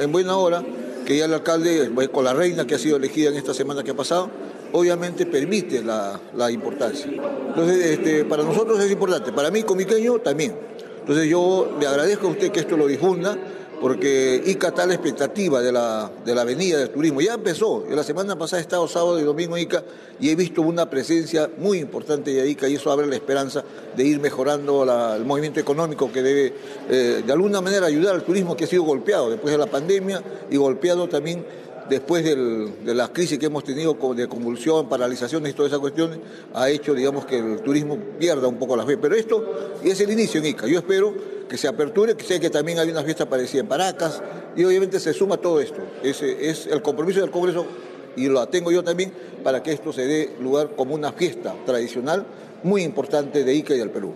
en 0.00 0.12
buena 0.12 0.36
hora 0.36 0.64
que 1.08 1.16
ya 1.16 1.24
el 1.24 1.32
alcalde, 1.32 1.90
con 2.12 2.22
la 2.22 2.34
reina 2.34 2.66
que 2.66 2.74
ha 2.74 2.78
sido 2.78 2.98
elegida 2.98 3.30
en 3.30 3.36
esta 3.36 3.54
semana 3.54 3.82
que 3.82 3.92
ha 3.92 3.96
pasado, 3.96 4.30
obviamente 4.72 5.24
permite 5.24 5.82
la, 5.82 6.50
importancia. 6.50 7.10
Entonces, 7.10 7.86
este, 7.86 8.26
para 8.26 8.42
nosotros 8.42 8.78
es 8.78 8.92
importante, 8.92 9.32
para 9.32 9.50
mí, 9.50 9.62
comiqueño, 9.62 10.18
también. 10.18 10.54
Entonces 11.00 11.26
yo 11.26 11.78
le 11.80 11.86
agradezco 11.86 12.26
a 12.26 12.30
usted 12.32 12.52
que 12.52 12.60
esto 12.60 12.76
lo 12.76 12.86
difunda, 12.86 13.38
porque 13.80 14.42
Ica 14.46 14.68
está 14.68 14.86
la 14.86 14.94
expectativa 14.94 15.60
de 15.60 15.72
la, 15.72 16.10
de 16.24 16.34
la 16.34 16.42
avenida 16.42 16.78
del 16.78 16.90
turismo. 16.90 17.20
Ya 17.20 17.34
empezó, 17.34 17.84
la 17.88 18.02
semana 18.02 18.36
pasada 18.36 18.60
he 18.60 18.62
estado 18.62 18.86
sábado 18.88 19.18
y 19.20 19.22
domingo 19.22 19.56
en 19.56 19.62
Ica 19.62 19.84
y 20.20 20.30
he 20.30 20.36
visto 20.36 20.62
una 20.62 20.90
presencia 20.90 21.50
muy 21.58 21.78
importante 21.78 22.32
de 22.32 22.48
Ica 22.48 22.68
y 22.68 22.74
eso 22.74 22.90
abre 22.90 23.06
la 23.06 23.14
esperanza 23.14 23.64
de 23.96 24.04
ir 24.04 24.20
mejorando 24.20 24.82
el 25.14 25.24
movimiento 25.24 25.60
económico 25.60 26.10
que 26.12 26.22
debe 26.22 26.54
eh, 26.90 27.22
de 27.24 27.32
alguna 27.32 27.60
manera 27.60 27.86
ayudar 27.86 28.14
al 28.14 28.22
turismo 28.22 28.56
que 28.56 28.64
ha 28.64 28.68
sido 28.68 28.82
golpeado 28.82 29.30
después 29.30 29.52
de 29.52 29.58
la 29.58 29.66
pandemia 29.66 30.22
y 30.50 30.56
golpeado 30.56 31.08
también 31.08 31.44
después 31.88 32.22
de 32.22 32.94
la 32.94 33.12
crisis 33.12 33.38
que 33.38 33.46
hemos 33.46 33.64
tenido 33.64 33.96
de 34.14 34.28
convulsión, 34.28 34.88
paralizaciones 34.88 35.52
y 35.52 35.54
todas 35.54 35.70
esas 35.70 35.80
cuestiones, 35.80 36.18
ha 36.52 36.68
hecho, 36.68 36.94
digamos, 36.94 37.24
que 37.24 37.38
el 37.38 37.62
turismo 37.62 37.96
pierda 38.18 38.46
un 38.46 38.56
poco 38.56 38.76
la 38.76 38.84
fe. 38.84 38.98
Pero 38.98 39.14
esto 39.14 39.78
es 39.82 39.98
el 40.00 40.10
inicio 40.10 40.40
en 40.40 40.46
Ica. 40.46 40.66
Yo 40.66 40.78
espero 40.78 41.14
que 41.48 41.56
se 41.56 41.66
aperture, 41.68 42.14
que 42.16 42.24
sé 42.24 42.38
que 42.38 42.50
también 42.50 42.78
hay 42.78 42.90
una 42.90 43.02
fiesta 43.02 43.28
parecida 43.28 43.60
en 43.60 43.68
Paracas, 43.68 44.22
y 44.56 44.64
obviamente 44.64 45.00
se 45.00 45.12
suma 45.12 45.38
todo 45.38 45.60
esto. 45.60 45.80
Ese 46.02 46.48
es 46.48 46.66
el 46.66 46.82
compromiso 46.82 47.20
del 47.20 47.30
Congreso, 47.30 47.66
y 48.16 48.28
lo 48.28 48.46
tengo 48.48 48.70
yo 48.70 48.84
también, 48.84 49.12
para 49.42 49.62
que 49.62 49.72
esto 49.72 49.92
se 49.92 50.06
dé 50.06 50.36
lugar 50.40 50.70
como 50.76 50.94
una 50.94 51.12
fiesta 51.12 51.54
tradicional 51.64 52.26
muy 52.62 52.82
importante 52.82 53.44
de 53.44 53.54
Ica 53.54 53.74
y 53.74 53.78
del 53.78 53.90
Perú. 53.90 54.12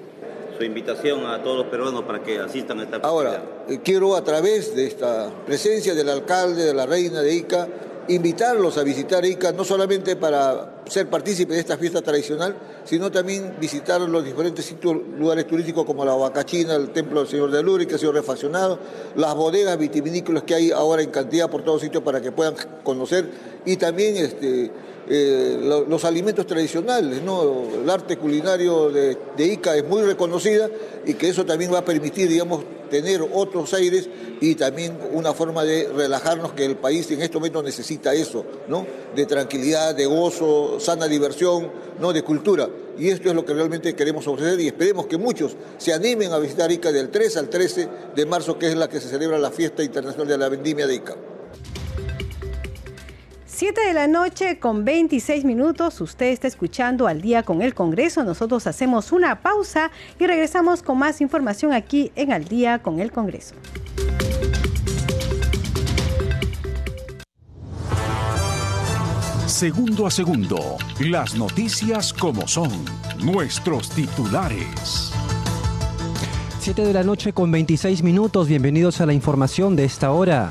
Su 0.58 0.64
invitación 0.64 1.24
a 1.26 1.42
todos 1.42 1.58
los 1.58 1.66
peruanos 1.66 2.02
para 2.04 2.22
que 2.22 2.38
asistan 2.38 2.80
a 2.80 2.84
esta 2.84 2.98
Ahora, 2.98 3.42
eh, 3.68 3.80
quiero 3.82 4.14
a 4.14 4.22
través 4.22 4.76
de 4.76 4.86
esta 4.86 5.30
presencia 5.46 5.94
del 5.94 6.08
alcalde, 6.08 6.64
de 6.64 6.74
la 6.74 6.86
reina 6.86 7.22
de 7.22 7.34
Ica, 7.34 7.68
invitarlos 8.08 8.78
a 8.78 8.82
visitar 8.82 9.24
Ica, 9.24 9.52
no 9.52 9.64
solamente 9.64 10.16
para 10.16 10.82
ser 10.86 11.08
partícipes 11.08 11.54
de 11.54 11.60
esta 11.60 11.76
fiesta 11.78 12.02
tradicional, 12.02 12.56
sino 12.84 13.10
también 13.10 13.56
visitar 13.60 14.00
los 14.00 14.24
diferentes 14.24 14.64
sitios, 14.64 14.96
lugares 15.18 15.46
turísticos 15.46 15.84
como 15.84 16.04
la 16.04 16.14
Huacachina, 16.14 16.74
el 16.74 16.90
Templo 16.90 17.20
del 17.20 17.28
Señor 17.28 17.50
de 17.50 17.62
Luri, 17.62 17.86
que 17.86 17.94
ha 17.94 17.98
sido 17.98 18.12
refaccionado, 18.12 18.78
las 19.16 19.34
bodegas 19.34 19.78
vitivinícolas 19.78 20.42
que 20.42 20.54
hay 20.54 20.70
ahora 20.70 21.02
en 21.02 21.10
cantidad 21.10 21.48
por 21.48 21.62
todos 21.62 21.80
sitios 21.80 22.02
para 22.02 22.20
que 22.20 22.32
puedan 22.32 22.54
conocer, 22.82 23.30
y 23.64 23.76
también 23.76 24.16
este, 24.16 24.70
eh, 25.14 25.58
lo- 25.62 25.84
los 25.84 26.04
alimentos 26.06 26.46
tradicionales, 26.46 27.20
¿no? 27.22 27.64
El 27.82 27.90
arte 27.90 28.16
culinario 28.16 28.88
de, 28.90 29.18
de 29.36 29.46
Ica 29.46 29.76
es 29.76 29.84
muy 29.86 30.00
reconocida 30.02 30.70
y 31.04 31.12
que 31.14 31.28
eso 31.28 31.44
también 31.44 31.70
va 31.72 31.78
a 31.80 31.84
permitir, 31.84 32.30
digamos, 32.30 32.64
tener 32.90 33.20
otros 33.32 33.74
aires 33.74 34.08
y 34.40 34.54
también 34.54 34.96
una 35.12 35.34
forma 35.34 35.64
de 35.64 35.88
relajarnos 35.94 36.52
que 36.52 36.64
el 36.64 36.76
país 36.76 37.10
en 37.10 37.20
este 37.20 37.36
momento 37.36 37.62
necesita 37.62 38.14
eso, 38.14 38.44
¿no? 38.68 38.86
De 39.14 39.26
tranquilidad, 39.26 39.94
de 39.94 40.06
gozo, 40.06 40.80
sana 40.80 41.06
diversión, 41.08 41.70
¿no? 42.00 42.12
De 42.14 42.22
cultura. 42.22 42.68
Y 42.98 43.08
esto 43.10 43.28
es 43.28 43.34
lo 43.34 43.44
que 43.44 43.52
realmente 43.52 43.94
queremos 43.94 44.26
ofrecer 44.26 44.60
y 44.60 44.66
esperemos 44.68 45.06
que 45.06 45.18
muchos 45.18 45.56
se 45.78 45.92
animen 45.92 46.32
a 46.32 46.38
visitar 46.38 46.70
Ica 46.72 46.90
del 46.90 47.10
3 47.10 47.36
al 47.36 47.48
13 47.50 47.88
de 48.14 48.26
marzo, 48.26 48.58
que 48.58 48.68
es 48.68 48.76
la 48.76 48.88
que 48.88 48.98
se 49.00 49.08
celebra 49.08 49.38
la 49.38 49.50
fiesta 49.50 49.82
internacional 49.82 50.28
de 50.28 50.38
la 50.38 50.48
vendimia 50.48 50.86
de 50.86 50.94
Ica. 50.94 51.16
7 53.62 53.80
de 53.80 53.92
la 53.92 54.08
noche 54.08 54.58
con 54.58 54.84
26 54.84 55.44
minutos. 55.44 56.00
Usted 56.00 56.32
está 56.32 56.48
escuchando 56.48 57.06
al 57.06 57.20
día 57.22 57.44
con 57.44 57.62
el 57.62 57.74
Congreso. 57.74 58.24
Nosotros 58.24 58.66
hacemos 58.66 59.12
una 59.12 59.40
pausa 59.40 59.92
y 60.18 60.26
regresamos 60.26 60.82
con 60.82 60.98
más 60.98 61.20
información 61.20 61.72
aquí 61.72 62.10
en 62.16 62.32
Al 62.32 62.46
día 62.46 62.80
con 62.80 62.98
el 62.98 63.12
Congreso. 63.12 63.54
Segundo 69.46 70.08
a 70.08 70.10
segundo, 70.10 70.76
las 70.98 71.36
noticias 71.36 72.12
como 72.12 72.48
son, 72.48 72.72
nuestros 73.22 73.90
titulares. 73.90 75.12
7 76.58 76.84
de 76.84 76.92
la 76.92 77.04
noche 77.04 77.32
con 77.32 77.52
26 77.52 78.02
minutos, 78.02 78.48
bienvenidos 78.48 79.00
a 79.00 79.06
la 79.06 79.12
información 79.12 79.76
de 79.76 79.84
esta 79.84 80.10
hora. 80.10 80.50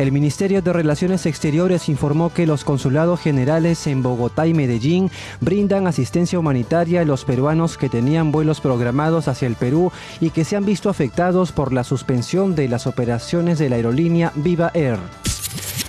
El 0.00 0.12
Ministerio 0.12 0.62
de 0.62 0.72
Relaciones 0.72 1.26
Exteriores 1.26 1.90
informó 1.90 2.32
que 2.32 2.46
los 2.46 2.64
consulados 2.64 3.20
generales 3.20 3.86
en 3.86 4.02
Bogotá 4.02 4.46
y 4.46 4.54
Medellín 4.54 5.10
brindan 5.42 5.86
asistencia 5.86 6.38
humanitaria 6.38 7.02
a 7.02 7.04
los 7.04 7.26
peruanos 7.26 7.76
que 7.76 7.90
tenían 7.90 8.32
vuelos 8.32 8.62
programados 8.62 9.28
hacia 9.28 9.46
el 9.46 9.56
Perú 9.56 9.92
y 10.18 10.30
que 10.30 10.46
se 10.46 10.56
han 10.56 10.64
visto 10.64 10.88
afectados 10.88 11.52
por 11.52 11.74
la 11.74 11.84
suspensión 11.84 12.54
de 12.54 12.66
las 12.68 12.86
operaciones 12.86 13.58
de 13.58 13.68
la 13.68 13.76
aerolínea 13.76 14.32
Viva 14.36 14.70
Air. 14.72 14.96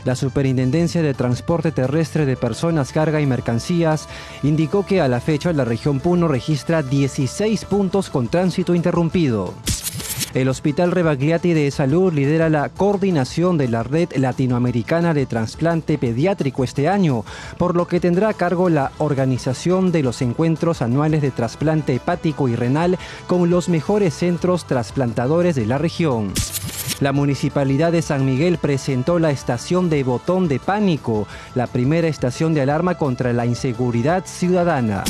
La 0.03 0.17
Superintendencia 0.17 1.01
de 1.01 1.13
Transporte 1.13 1.71
Terrestre 1.71 2.25
de 2.25 2.35
Personas, 2.35 2.91
Carga 2.91 3.21
y 3.21 3.25
Mercancías 3.25 4.09
indicó 4.43 4.85
que 4.85 4.99
a 4.99 5.07
la 5.07 5.21
fecha 5.21 5.53
la 5.53 5.63
región 5.63 6.01
Puno 6.01 6.27
registra 6.27 6.83
16 6.83 7.63
puntos 7.63 8.09
con 8.09 8.27
tránsito 8.27 8.75
interrumpido. 8.75 9.53
El 10.33 10.47
Hospital 10.47 10.91
Rebagliati 10.91 11.53
de 11.53 11.69
Salud 11.71 12.13
lidera 12.13 12.49
la 12.49 12.69
coordinación 12.69 13.57
de 13.57 13.67
la 13.67 13.83
Red 13.83 14.13
Latinoamericana 14.15 15.13
de 15.13 15.25
Trasplante 15.25 15.97
Pediátrico 15.97 16.63
este 16.63 16.87
año, 16.87 17.25
por 17.57 17.75
lo 17.75 17.85
que 17.85 17.99
tendrá 17.99 18.29
a 18.29 18.33
cargo 18.33 18.69
la 18.69 18.93
organización 18.99 19.91
de 19.91 20.03
los 20.03 20.21
encuentros 20.21 20.81
anuales 20.81 21.21
de 21.21 21.31
trasplante 21.31 21.95
hepático 21.95 22.47
y 22.47 22.55
renal 22.55 22.97
con 23.27 23.49
los 23.49 23.67
mejores 23.67 24.13
centros 24.13 24.65
trasplantadores 24.65 25.55
de 25.55 25.65
la 25.65 25.77
región. 25.77 26.31
La 27.01 27.11
Municipalidad 27.11 27.91
de 27.91 28.01
San 28.01 28.25
Miguel 28.25 28.57
presentó 28.57 29.19
la 29.19 29.31
estación 29.31 29.89
de 29.89 30.03
botón 30.03 30.47
de 30.47 30.59
pánico, 30.59 31.27
la 31.55 31.67
primera 31.67 32.07
estación 32.07 32.53
de 32.53 32.61
alarma 32.61 32.95
contra 32.95 33.33
la 33.33 33.45
inseguridad 33.45 34.23
ciudadana. 34.25 35.03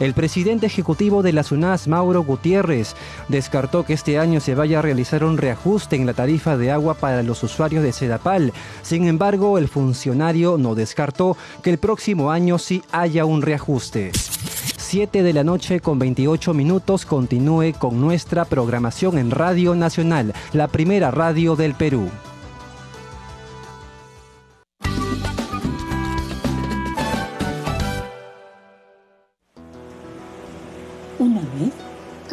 El 0.00 0.12
presidente 0.14 0.66
ejecutivo 0.66 1.22
de 1.22 1.32
la 1.32 1.42
SUNAS, 1.42 1.86
Mauro 1.86 2.24
Gutiérrez, 2.24 2.96
descartó 3.28 3.84
que 3.84 3.92
este 3.92 4.18
año 4.18 4.40
se 4.40 4.54
vaya 4.54 4.80
a 4.80 4.82
realizar 4.82 5.24
un 5.24 5.38
reajuste 5.38 5.96
en 5.96 6.06
la 6.06 6.14
tarifa 6.14 6.56
de 6.56 6.72
agua 6.72 6.94
para 6.94 7.22
los 7.22 7.42
usuarios 7.42 7.82
de 7.82 7.92
Sedapal. 7.92 8.52
Sin 8.82 9.06
embargo, 9.06 9.58
el 9.58 9.68
funcionario 9.68 10.58
no 10.58 10.74
descartó 10.74 11.36
que 11.62 11.70
el 11.70 11.78
próximo 11.78 12.30
año 12.30 12.58
sí 12.58 12.82
haya 12.90 13.24
un 13.24 13.42
reajuste. 13.42 14.12
7 14.76 15.22
de 15.22 15.32
la 15.32 15.44
noche 15.44 15.80
con 15.80 15.98
28 15.98 16.54
minutos 16.54 17.06
continúe 17.06 17.72
con 17.78 18.00
nuestra 18.00 18.44
programación 18.44 19.18
en 19.18 19.30
Radio 19.30 19.74
Nacional, 19.74 20.34
la 20.52 20.68
primera 20.68 21.10
radio 21.10 21.56
del 21.56 21.74
Perú. 21.74 22.10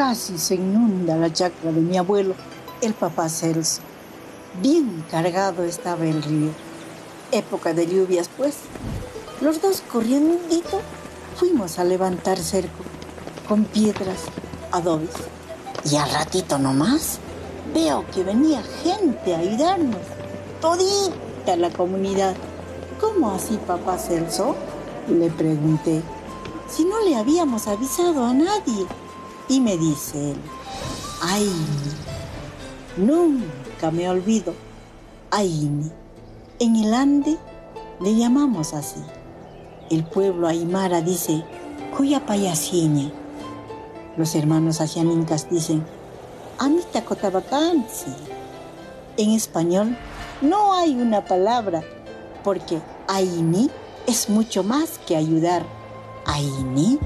Casi 0.01 0.39
se 0.39 0.55
inunda 0.55 1.15
la 1.15 1.31
chacra 1.31 1.71
de 1.71 1.79
mi 1.79 1.95
abuelo, 1.95 2.33
el 2.81 2.95
papá 2.95 3.29
Celso. 3.29 3.83
Bien 4.59 5.05
cargado 5.11 5.63
estaba 5.63 6.05
el 6.05 6.23
río. 6.23 6.49
Época 7.31 7.75
de 7.75 7.85
lluvias, 7.85 8.27
pues. 8.35 8.55
Los 9.41 9.61
dos 9.61 9.81
corriendito 9.81 10.81
fuimos 11.35 11.77
a 11.77 11.83
levantar 11.83 12.39
cerco 12.39 12.83
con 13.47 13.65
piedras, 13.65 14.21
adobes. 14.71 15.11
Y 15.85 15.97
al 15.97 16.09
ratito 16.09 16.57
nomás 16.57 17.19
veo 17.71 18.03
que 18.11 18.23
venía 18.23 18.63
gente 18.81 19.35
a 19.35 19.37
ayudarnos. 19.37 20.01
Todita 20.61 21.55
la 21.57 21.69
comunidad. 21.69 22.33
¿Cómo 22.99 23.29
así, 23.29 23.55
papá 23.67 23.99
Celso? 23.99 24.55
Le 25.07 25.29
pregunté 25.29 26.01
si 26.67 26.85
no 26.85 27.01
le 27.01 27.15
habíamos 27.17 27.67
avisado 27.67 28.25
a 28.25 28.33
nadie. 28.33 28.87
Y 29.51 29.59
me 29.59 29.75
dice 29.75 30.31
él, 30.31 30.37
ay, 31.21 31.51
nunca 32.95 33.91
me 33.91 34.09
olvido. 34.09 34.53
Aini. 35.29 35.91
En 36.59 36.77
el 36.77 36.93
Ande 36.93 37.37
le 37.99 38.15
llamamos 38.15 38.73
así. 38.73 39.01
El 39.89 40.05
pueblo 40.05 40.47
aymara 40.47 41.01
dice, 41.01 41.43
cuya 41.97 42.25
payasieña. 42.25 43.11
Los 44.15 44.35
hermanos 44.35 44.79
asianincas 44.79 45.49
dicen, 45.49 45.85
Anita 46.57 47.03
Cotabacansi. 47.03 48.13
En 49.17 49.31
español 49.31 49.97
no 50.41 50.75
hay 50.75 50.95
una 50.95 51.25
palabra, 51.25 51.83
porque 52.45 52.81
Aini 53.09 53.69
es 54.07 54.29
mucho 54.29 54.63
más 54.63 54.97
que 55.05 55.17
ayudar. 55.17 55.65
Aini 56.25 56.99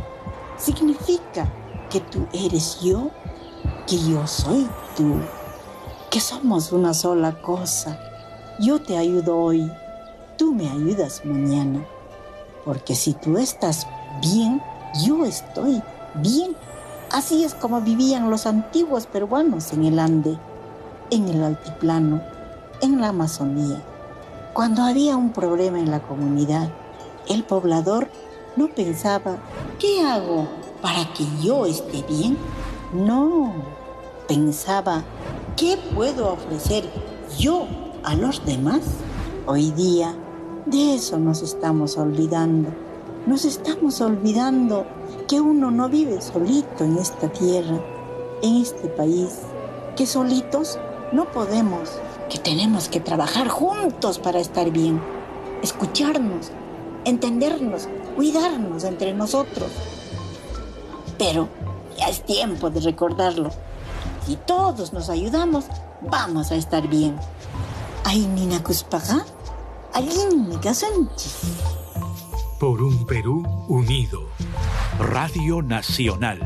significa 0.60 1.51
que 1.95 2.01
tú 2.01 2.27
eres 2.34 2.81
yo, 2.81 3.10
que 3.88 3.97
yo 3.97 4.27
soy 4.27 4.67
tú, 4.97 5.15
que 6.12 6.19
somos 6.19 6.73
una 6.73 6.93
sola 6.93 7.41
cosa. 7.41 7.97
Yo 8.60 8.81
te 8.81 8.97
ayudo 8.97 9.38
hoy, 9.38 9.71
tú 10.38 10.53
me 10.53 10.69
ayudas 10.69 11.23
mañana, 11.23 11.86
porque 12.65 12.95
si 12.95 13.13
tú 13.13 13.38
estás 13.38 13.88
bien, 14.21 14.62
yo 15.05 15.23
estoy 15.23 15.81
bien. 16.15 16.58
Así 17.13 17.45
es 17.45 17.55
como 17.55 17.79
vivían 17.79 18.29
los 18.29 18.45
antiguos 18.45 19.08
peruanos 19.08 19.71
en 19.71 19.86
el 19.86 19.97
Ande, 19.97 20.38
en 21.12 21.29
el 21.29 21.41
altiplano, 21.41 22.21
en 22.81 22.99
la 22.99 23.08
Amazonía. 23.08 23.81
Cuando 24.51 24.84
había 24.84 25.15
un 25.15 25.31
problema 25.31 25.79
en 25.79 25.91
la 25.91 26.01
comunidad, 26.01 26.67
el 27.29 27.45
poblador 27.45 28.10
no 28.58 28.67
pensaba, 28.67 29.38
¿qué 29.79 30.01
hago 30.01 30.64
para 30.86 31.12
que 31.15 31.26
yo 31.41 31.65
esté 31.65 32.04
bien? 32.04 32.38
No, 32.93 33.52
pensaba, 34.28 35.04
¿qué 35.58 35.80
puedo 35.95 36.34
ofrecer 36.34 36.88
yo 37.39 37.65
a 38.04 38.13
los 38.13 38.45
demás? 38.45 38.82
Hoy 39.48 39.71
día 39.71 40.15
de 40.67 40.93
eso 40.93 41.17
nos 41.17 41.41
estamos 41.41 41.98
olvidando. 41.98 42.69
Nos 43.26 43.45
estamos 43.45 44.00
olvidando 44.00 44.86
que 45.28 45.41
uno 45.41 45.71
no 45.71 45.89
vive 45.89 46.21
solito 46.21 46.84
en 46.84 47.00
esta 47.00 47.30
tierra, 47.30 47.80
en 48.43 48.58
este 48.58 48.88
país, 48.88 49.39
que 49.95 50.06
solitos 50.06 50.78
no 51.12 51.26
podemos, 51.32 51.93
que 52.30 52.38
tenemos 52.38 52.89
que 52.89 53.00
trabajar 53.00 53.48
juntos 53.48 54.19
para 54.19 54.39
estar 54.39 54.69
bien, 54.69 55.02
escucharnos, 55.63 56.52
entendernos, 57.06 57.89
cuidarnos 58.15 58.84
entre 58.84 59.15
nosotros. 59.15 59.71
Pero 61.17 61.47
ya 61.97 62.10
es 62.10 62.25
tiempo 62.25 62.69
de 62.69 62.82
recordarlo. 62.82 63.49
Si 64.25 64.36
todos 64.38 64.93
nos 64.93 65.10
ayudamos, 65.10 65.65
vamos 66.01 66.51
a 66.51 66.56
estar 66.56 66.88
bien. 66.88 67.15
Ay, 68.04 68.28
Nina 68.28 68.62
Cuspaga, 68.62 69.25
alguien 69.93 70.49
me 70.49 70.56
Por 72.60 72.82
un 72.82 73.06
Perú 73.06 73.43
unido. 73.67 74.30
Radio 74.99 75.62
Nacional. 75.62 76.39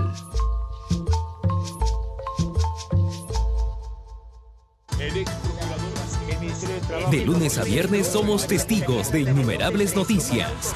De 7.12 7.26
lunes 7.26 7.58
a 7.58 7.64
viernes 7.64 8.08
somos 8.08 8.48
testigos 8.48 9.12
de 9.12 9.22
innumerables 9.22 9.96
noticias. 9.96 10.74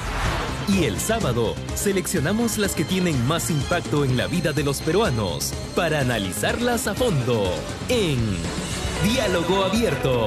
Y 0.66 0.84
el 0.84 0.98
sábado 0.98 1.54
seleccionamos 1.74 2.56
las 2.56 2.74
que 2.74 2.84
tienen 2.84 3.26
más 3.26 3.50
impacto 3.50 4.04
en 4.04 4.16
la 4.16 4.26
vida 4.26 4.52
de 4.52 4.64
los 4.64 4.80
peruanos 4.80 5.52
para 5.76 6.00
analizarlas 6.00 6.86
a 6.86 6.94
fondo 6.94 7.52
en 7.90 8.18
Diálogo 9.04 9.64
Abierto. 9.64 10.26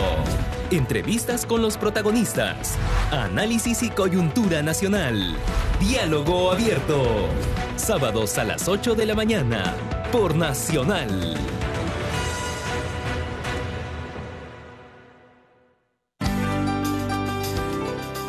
Entrevistas 0.70 1.46
con 1.46 1.64
los 1.64 1.78
protagonistas. 1.78 2.76
Análisis 3.12 3.82
y 3.82 3.90
coyuntura 3.90 4.62
nacional. 4.62 5.36
Diálogo 5.80 6.52
Abierto. 6.52 7.30
Sábados 7.76 8.38
a 8.38 8.44
las 8.44 8.68
8 8.68 8.94
de 8.94 9.08
la 9.08 9.16
mañana 9.16 9.76
por 10.12 10.36
Nacional. 10.36 11.36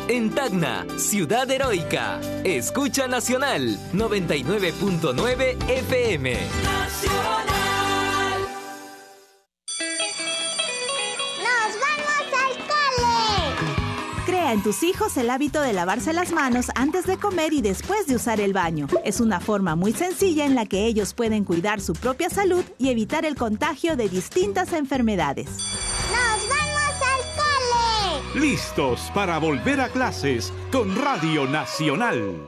En 0.09 0.31
Tacna, 0.31 0.87
Ciudad 0.97 1.51
Heroica. 1.51 2.19
Escucha 2.43 3.07
Nacional 3.07 3.77
99.9 3.93 5.69
FM. 5.69 6.33
¡Nos 11.37 11.75
vamos 11.85 12.25
al 12.33 12.57
cole! 12.65 14.25
Crea 14.25 14.53
en 14.53 14.63
tus 14.63 14.81
hijos 14.81 15.15
el 15.17 15.29
hábito 15.29 15.61
de 15.61 15.73
lavarse 15.73 16.11
las 16.11 16.31
manos 16.31 16.71
antes 16.73 17.05
de 17.05 17.17
comer 17.17 17.53
y 17.53 17.61
después 17.61 18.07
de 18.07 18.15
usar 18.15 18.41
el 18.41 18.51
baño. 18.51 18.87
Es 19.05 19.21
una 19.21 19.39
forma 19.39 19.75
muy 19.75 19.93
sencilla 19.93 20.47
en 20.47 20.55
la 20.55 20.65
que 20.65 20.87
ellos 20.87 21.13
pueden 21.13 21.43
cuidar 21.43 21.81
su 21.81 21.93
propia 21.93 22.31
salud 22.31 22.65
y 22.79 22.89
evitar 22.89 23.25
el 23.25 23.35
contagio 23.35 23.95
de 23.95 24.09
distintas 24.09 24.73
enfermedades. 24.73 25.45
¡Nos 25.49 26.49
vamos! 26.49 26.58
Listos 28.35 29.09
para 29.15 29.39
volver 29.39 29.81
a 29.81 29.89
clases 29.89 30.53
con 30.71 30.95
Radio 30.95 31.47
Nacional. 31.47 32.47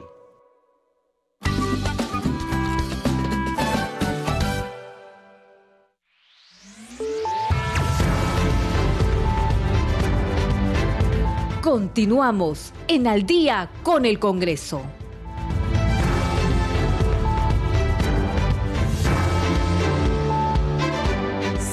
Continuamos 11.63 12.73
en 12.87 13.07
Al 13.07 13.25
día 13.25 13.67
con 13.81 14.05
el 14.05 14.19
Congreso. 14.19 15.00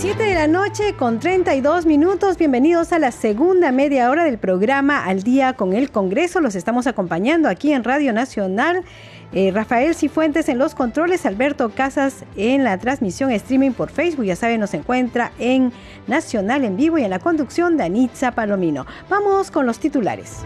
Siete 0.09 0.23
de 0.23 0.35
la 0.35 0.47
noche 0.47 0.95
con 0.95 1.21
32 1.21 1.85
minutos. 1.85 2.39
Bienvenidos 2.39 2.95
a 2.95 2.99
la 2.99 3.13
segunda 3.13 3.73
media 3.73 4.09
hora 4.09 4.25
del 4.25 4.39
programa 4.39 5.05
Al 5.05 5.23
día 5.23 5.53
con 5.53 5.75
el 5.75 5.91
Congreso. 5.91 6.41
Los 6.41 6.55
estamos 6.55 6.87
acompañando 6.87 7.47
aquí 7.47 7.75
en 7.75 7.85
Radio 7.85 8.15
Nacional. 8.15 8.85
Eh, 9.33 9.51
Rafael 9.53 9.95
Cifuentes 9.95 10.49
en 10.49 10.57
los 10.57 10.75
controles, 10.75 11.27
Alberto 11.27 11.69
Casas 11.75 12.25
en 12.39 12.65
la 12.65 12.79
transmisión 12.79 13.33
streaming 13.33 13.73
por 13.73 13.91
Facebook. 13.91 14.25
Ya 14.25 14.35
saben, 14.35 14.61
nos 14.61 14.73
encuentra 14.73 15.31
en 15.39 15.75
Nacional 16.07 16.65
en 16.65 16.79
vivo 16.79 16.97
y 16.97 17.05
en 17.05 17.11
la 17.11 17.19
conducción 17.19 17.77
de 17.77 17.85
Anitza 17.85 18.33
Palomino. 18.33 18.87
Vamos 19.11 19.51
con 19.51 19.67
los 19.67 19.79
titulares. 19.79 20.39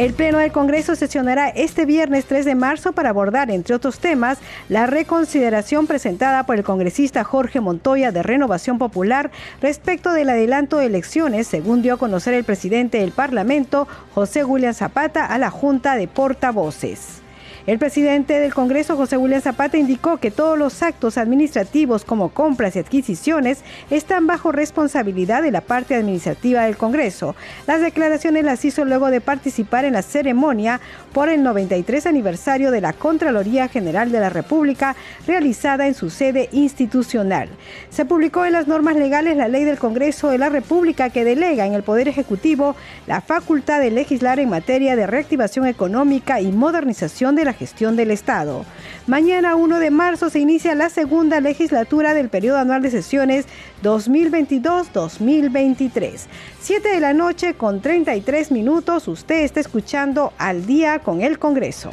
El 0.00 0.14
Pleno 0.14 0.38
del 0.38 0.50
Congreso 0.50 0.96
sesionará 0.96 1.50
este 1.50 1.84
viernes 1.84 2.24
3 2.24 2.46
de 2.46 2.54
marzo 2.54 2.92
para 2.92 3.10
abordar, 3.10 3.50
entre 3.50 3.74
otros 3.74 3.98
temas, 3.98 4.38
la 4.70 4.86
reconsideración 4.86 5.86
presentada 5.86 6.46
por 6.46 6.56
el 6.56 6.64
congresista 6.64 7.22
Jorge 7.22 7.60
Montoya 7.60 8.10
de 8.10 8.22
Renovación 8.22 8.78
Popular 8.78 9.30
respecto 9.60 10.14
del 10.14 10.30
adelanto 10.30 10.78
de 10.78 10.86
elecciones, 10.86 11.48
según 11.48 11.82
dio 11.82 11.92
a 11.92 11.98
conocer 11.98 12.32
el 12.32 12.44
presidente 12.44 12.96
del 12.96 13.12
Parlamento, 13.12 13.86
José 14.14 14.42
William 14.42 14.72
Zapata, 14.72 15.26
a 15.26 15.36
la 15.36 15.50
Junta 15.50 15.96
de 15.96 16.08
Portavoces. 16.08 17.20
El 17.66 17.78
presidente 17.78 18.40
del 18.40 18.54
Congreso, 18.54 18.96
José 18.96 19.18
William 19.18 19.42
Zapata, 19.42 19.76
indicó 19.76 20.16
que 20.16 20.30
todos 20.30 20.58
los 20.58 20.82
actos 20.82 21.18
administrativos 21.18 22.06
como 22.06 22.30
compras 22.30 22.74
y 22.74 22.78
adquisiciones 22.78 23.62
están 23.90 24.26
bajo 24.26 24.50
responsabilidad 24.50 25.42
de 25.42 25.50
la 25.50 25.60
parte 25.60 25.94
administrativa 25.94 26.64
del 26.64 26.78
Congreso. 26.78 27.36
Las 27.66 27.82
declaraciones 27.82 28.44
las 28.44 28.64
hizo 28.64 28.86
luego 28.86 29.10
de 29.10 29.20
participar 29.20 29.84
en 29.84 29.92
la 29.92 30.02
ceremonia 30.02 30.80
por 31.12 31.28
el 31.28 31.42
93 31.42 32.06
aniversario 32.06 32.70
de 32.70 32.80
la 32.80 32.94
Contraloría 32.94 33.68
General 33.68 34.10
de 34.10 34.20
la 34.20 34.30
República 34.30 34.96
realizada 35.26 35.86
en 35.86 35.94
su 35.94 36.08
sede 36.08 36.48
institucional. 36.52 37.50
Se 37.90 38.06
publicó 38.06 38.46
en 38.46 38.52
las 38.52 38.68
normas 38.68 38.96
legales 38.96 39.36
la 39.36 39.48
ley 39.48 39.64
del 39.64 39.78
Congreso 39.78 40.30
de 40.30 40.38
la 40.38 40.48
República 40.48 41.10
que 41.10 41.24
delega 41.24 41.66
en 41.66 41.74
el 41.74 41.82
Poder 41.82 42.08
Ejecutivo 42.08 42.74
la 43.06 43.20
facultad 43.20 43.80
de 43.80 43.90
legislar 43.90 44.38
en 44.40 44.48
materia 44.48 44.96
de 44.96 45.06
reactivación 45.06 45.66
económica 45.66 46.40
y 46.40 46.52
modernización 46.52 47.36
de 47.36 47.44
la 47.44 47.49
gestión 47.52 47.96
del 47.96 48.10
Estado. 48.10 48.64
Mañana 49.06 49.54
1 49.56 49.78
de 49.78 49.90
marzo 49.90 50.30
se 50.30 50.40
inicia 50.40 50.74
la 50.74 50.88
segunda 50.88 51.40
legislatura 51.40 52.14
del 52.14 52.28
periodo 52.28 52.58
anual 52.58 52.82
de 52.82 52.90
sesiones 52.90 53.46
2022-2023. 53.82 56.26
7 56.60 56.88
de 56.88 57.00
la 57.00 57.14
noche 57.14 57.54
con 57.54 57.80
33 57.80 58.52
minutos, 58.52 59.08
usted 59.08 59.44
está 59.44 59.60
escuchando 59.60 60.32
al 60.38 60.66
día 60.66 61.00
con 61.00 61.22
el 61.22 61.38
Congreso. 61.38 61.92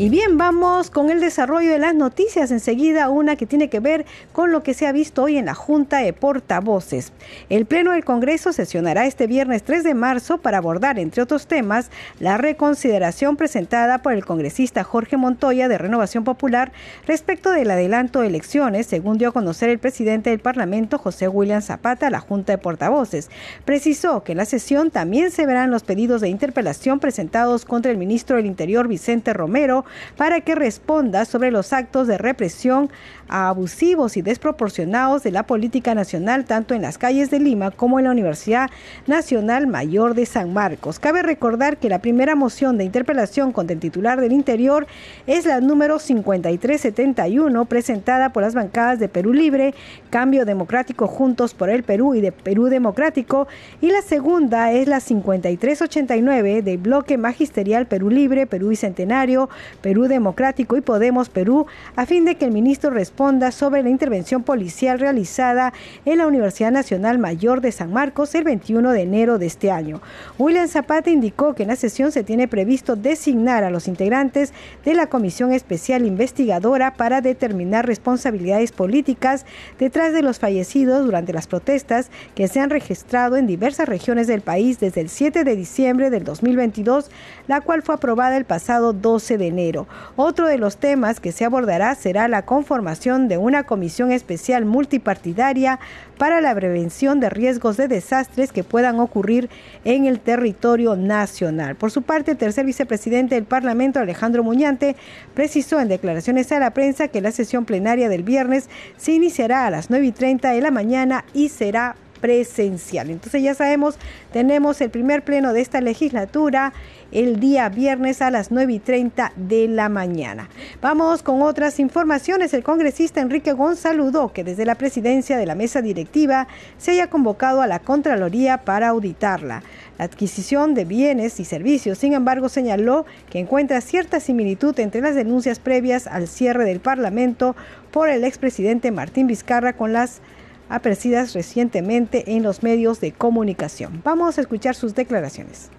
Y 0.00 0.10
bien, 0.10 0.38
vamos 0.38 0.90
con 0.90 1.10
el 1.10 1.18
desarrollo 1.18 1.72
de 1.72 1.80
las 1.80 1.92
noticias. 1.92 2.52
Enseguida 2.52 3.08
una 3.08 3.34
que 3.34 3.46
tiene 3.46 3.68
que 3.68 3.80
ver 3.80 4.06
con 4.30 4.52
lo 4.52 4.62
que 4.62 4.72
se 4.72 4.86
ha 4.86 4.92
visto 4.92 5.24
hoy 5.24 5.36
en 5.36 5.46
la 5.46 5.54
Junta 5.54 5.98
de 5.98 6.12
Portavoces. 6.12 7.12
El 7.48 7.66
Pleno 7.66 7.90
del 7.90 8.04
Congreso 8.04 8.52
sesionará 8.52 9.06
este 9.06 9.26
viernes 9.26 9.64
3 9.64 9.82
de 9.82 9.94
marzo 9.94 10.38
para 10.38 10.58
abordar, 10.58 11.00
entre 11.00 11.20
otros 11.20 11.48
temas, 11.48 11.90
la 12.20 12.38
reconsideración 12.38 13.36
presentada 13.36 13.98
por 13.98 14.12
el 14.12 14.24
congresista 14.24 14.84
Jorge 14.84 15.16
Montoya 15.16 15.66
de 15.66 15.78
Renovación 15.78 16.22
Popular 16.22 16.70
respecto 17.04 17.50
del 17.50 17.68
adelanto 17.68 18.20
de 18.20 18.28
elecciones, 18.28 18.86
según 18.86 19.18
dio 19.18 19.30
a 19.30 19.32
conocer 19.32 19.68
el 19.68 19.80
presidente 19.80 20.30
del 20.30 20.38
Parlamento, 20.38 20.98
José 20.98 21.26
William 21.26 21.60
Zapata, 21.60 22.06
a 22.06 22.10
la 22.10 22.20
Junta 22.20 22.52
de 22.52 22.58
Portavoces. 22.58 23.30
Precisó 23.64 24.22
que 24.22 24.30
en 24.30 24.38
la 24.38 24.44
sesión 24.44 24.92
también 24.92 25.32
se 25.32 25.44
verán 25.44 25.72
los 25.72 25.82
pedidos 25.82 26.20
de 26.20 26.28
interpelación 26.28 27.00
presentados 27.00 27.64
contra 27.64 27.90
el 27.90 27.98
ministro 27.98 28.36
del 28.36 28.46
Interior, 28.46 28.86
Vicente 28.86 29.32
Romero, 29.32 29.84
para 30.16 30.40
que 30.40 30.54
responda 30.54 31.24
sobre 31.24 31.50
los 31.50 31.72
actos 31.72 32.06
de 32.06 32.18
represión 32.18 32.90
abusivos 33.28 34.16
y 34.16 34.22
desproporcionados 34.22 35.22
de 35.22 35.30
la 35.30 35.44
política 35.44 35.94
nacional 35.94 36.44
tanto 36.44 36.74
en 36.74 36.82
las 36.82 36.98
calles 36.98 37.30
de 37.30 37.38
Lima 37.38 37.70
como 37.70 37.98
en 37.98 38.06
la 38.06 38.10
Universidad 38.10 38.70
Nacional 39.06 39.66
Mayor 39.66 40.14
de 40.14 40.26
San 40.26 40.52
Marcos. 40.52 40.98
Cabe 40.98 41.22
recordar 41.22 41.76
que 41.76 41.88
la 41.88 42.00
primera 42.00 42.34
moción 42.34 42.78
de 42.78 42.84
interpelación 42.84 43.52
contra 43.52 43.74
el 43.74 43.80
titular 43.80 44.20
del 44.20 44.32
Interior 44.32 44.86
es 45.26 45.44
la 45.44 45.60
número 45.60 45.98
5371 45.98 47.64
presentada 47.66 48.32
por 48.32 48.42
las 48.42 48.54
bancadas 48.54 48.98
de 48.98 49.08
Perú 49.08 49.32
Libre, 49.32 49.74
Cambio 50.10 50.44
Democrático 50.44 51.06
Juntos 51.06 51.54
por 51.54 51.70
el 51.70 51.82
Perú 51.82 52.14
y 52.14 52.20
de 52.20 52.32
Perú 52.32 52.66
Democrático 52.66 53.46
y 53.80 53.90
la 53.90 54.02
segunda 54.02 54.72
es 54.72 54.88
la 54.88 55.00
5389 55.00 56.62
del 56.62 56.78
Bloque 56.78 57.18
Magisterial 57.18 57.86
Perú 57.86 58.10
Libre, 58.10 58.46
Perú 58.46 58.68
Bicentenario, 58.68 59.48
Perú 59.80 60.08
Democrático 60.08 60.76
y 60.76 60.80
Podemos 60.80 61.28
Perú 61.28 61.66
a 61.96 62.06
fin 62.06 62.24
de 62.24 62.36
que 62.36 62.44
el 62.44 62.50
ministro 62.50 62.90
responda 62.90 63.52
sobre 63.52 63.82
la 63.82 63.90
intervención 63.90 64.42
policial 64.42 64.98
realizada 64.98 65.72
en 66.04 66.18
la 66.18 66.26
Universidad 66.26 66.72
Nacional 66.72 67.18
Mayor 67.18 67.60
de 67.60 67.72
San 67.72 67.92
Marcos 67.92 68.34
el 68.34 68.44
21 68.44 68.92
de 68.92 69.02
enero 69.02 69.38
de 69.38 69.46
este 69.46 69.70
año. 69.70 70.00
William 70.38 70.68
Zapata 70.68 71.10
indicó 71.10 71.54
que 71.54 71.62
en 71.62 71.68
la 71.68 71.76
sesión 71.76 72.12
se 72.12 72.24
tiene 72.24 72.48
previsto 72.48 72.96
designar 72.96 73.64
a 73.64 73.70
los 73.70 73.88
integrantes 73.88 74.52
de 74.84 74.94
la 74.94 75.08
Comisión 75.08 75.52
Especial 75.52 76.04
Investigadora 76.04 76.94
para 76.94 77.20
determinar 77.20 77.86
responsabilidades 77.86 78.72
políticas 78.72 79.46
detrás 79.78 80.12
de 80.12 80.22
los 80.22 80.38
fallecidos 80.38 81.04
durante 81.04 81.32
las 81.32 81.46
protestas 81.46 82.10
que 82.34 82.48
se 82.48 82.60
han 82.60 82.70
registrado 82.70 83.36
en 83.36 83.46
diversas 83.46 83.88
regiones 83.88 84.26
del 84.26 84.40
país 84.40 84.80
desde 84.80 85.00
el 85.00 85.08
7 85.08 85.44
de 85.44 85.56
diciembre 85.56 86.10
del 86.10 86.24
2022, 86.24 87.10
la 87.46 87.60
cual 87.60 87.82
fue 87.82 87.94
aprobada 87.94 88.36
el 88.36 88.44
pasado 88.44 88.92
12 88.92 89.38
de 89.38 89.46
enero. 89.46 89.67
Otro 90.16 90.46
de 90.46 90.58
los 90.58 90.76
temas 90.76 91.20
que 91.20 91.32
se 91.32 91.44
abordará 91.44 91.94
será 91.94 92.28
la 92.28 92.42
conformación 92.42 93.28
de 93.28 93.38
una 93.38 93.64
comisión 93.64 94.12
especial 94.12 94.64
multipartidaria 94.64 95.78
para 96.16 96.40
la 96.40 96.54
prevención 96.54 97.20
de 97.20 97.30
riesgos 97.30 97.76
de 97.76 97.88
desastres 97.88 98.52
que 98.52 98.64
puedan 98.64 98.98
ocurrir 99.00 99.48
en 99.84 100.06
el 100.06 100.20
territorio 100.20 100.96
nacional. 100.96 101.76
Por 101.76 101.90
su 101.90 102.02
parte, 102.02 102.32
el 102.32 102.36
tercer 102.36 102.64
vicepresidente 102.66 103.34
del 103.34 103.44
Parlamento, 103.44 104.00
Alejandro 104.00 104.42
Muñante, 104.42 104.96
precisó 105.34 105.80
en 105.80 105.88
declaraciones 105.88 106.50
a 106.52 106.58
la 106.58 106.72
prensa 106.72 107.08
que 107.08 107.20
la 107.20 107.32
sesión 107.32 107.64
plenaria 107.64 108.08
del 108.08 108.22
viernes 108.22 108.68
se 108.96 109.12
iniciará 109.12 109.66
a 109.66 109.70
las 109.70 109.90
9 109.90 110.06
y 110.06 110.12
30 110.12 110.50
de 110.50 110.60
la 110.60 110.70
mañana 110.70 111.24
y 111.34 111.48
será 111.50 111.96
presencial. 112.20 113.10
Entonces 113.10 113.42
ya 113.42 113.54
sabemos, 113.54 113.96
tenemos 114.32 114.80
el 114.80 114.90
primer 114.90 115.24
pleno 115.24 115.52
de 115.52 115.60
esta 115.60 115.80
legislatura 115.80 116.72
el 117.10 117.40
día 117.40 117.70
viernes 117.70 118.20
a 118.20 118.30
las 118.30 118.50
9 118.50 118.70
y 118.70 118.78
30 118.80 119.32
de 119.36 119.66
la 119.66 119.88
mañana. 119.88 120.50
Vamos 120.82 121.22
con 121.22 121.40
otras 121.40 121.80
informaciones. 121.80 122.52
El 122.52 122.62
congresista 122.62 123.22
Enrique 123.22 123.52
González 123.52 123.78
saludó 123.78 124.32
que 124.32 124.44
desde 124.44 124.66
la 124.66 124.74
presidencia 124.74 125.38
de 125.38 125.46
la 125.46 125.54
mesa 125.54 125.80
directiva 125.80 126.46
se 126.76 126.90
haya 126.90 127.08
convocado 127.08 127.62
a 127.62 127.66
la 127.66 127.78
Contraloría 127.78 128.58
para 128.58 128.88
auditarla. 128.88 129.62
La 129.98 130.04
adquisición 130.04 130.74
de 130.74 130.84
bienes 130.84 131.40
y 131.40 131.44
servicios, 131.44 131.96
sin 131.98 132.12
embargo, 132.12 132.48
señaló 132.48 133.06
que 133.30 133.38
encuentra 133.38 133.80
cierta 133.80 134.20
similitud 134.20 134.78
entre 134.78 135.00
las 135.00 135.14
denuncias 135.14 135.58
previas 135.58 136.06
al 136.06 136.28
cierre 136.28 136.64
del 136.64 136.80
Parlamento 136.80 137.56
por 137.90 138.10
el 138.10 138.24
expresidente 138.24 138.90
Martín 138.90 139.26
Vizcarra 139.26 139.72
con 139.72 139.92
las 139.92 140.20
apreciadas 140.68 141.34
recientemente 141.34 142.34
en 142.34 142.42
los 142.42 142.62
medios 142.62 143.00
de 143.00 143.12
comunicación. 143.12 144.00
Vamos 144.04 144.38
a 144.38 144.40
escuchar 144.40 144.74
sus 144.74 144.94
declaraciones. 144.94 145.70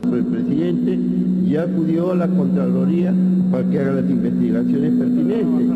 Presidente 0.00 1.33
ya 1.54 1.62
acudió 1.62 2.10
a 2.10 2.16
la 2.16 2.26
Contraloría 2.26 3.14
para 3.52 3.70
que 3.70 3.78
haga 3.78 3.92
las 3.92 4.10
investigaciones 4.10 4.92
pertinentes. 4.98 5.66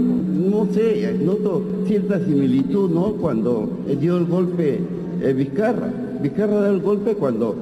No 0.51 0.67
sé, 0.73 1.17
noto 1.23 1.63
cierta 1.87 2.19
similitud, 2.19 2.91
¿no? 2.91 3.13
Cuando 3.13 3.79
dio 4.01 4.17
el 4.17 4.25
golpe 4.25 4.81
eh, 5.23 5.33
Vizcarra. 5.33 5.89
Vizcarra 6.21 6.63
dio 6.63 6.71
el 6.71 6.81
golpe 6.81 7.15
cuando 7.15 7.55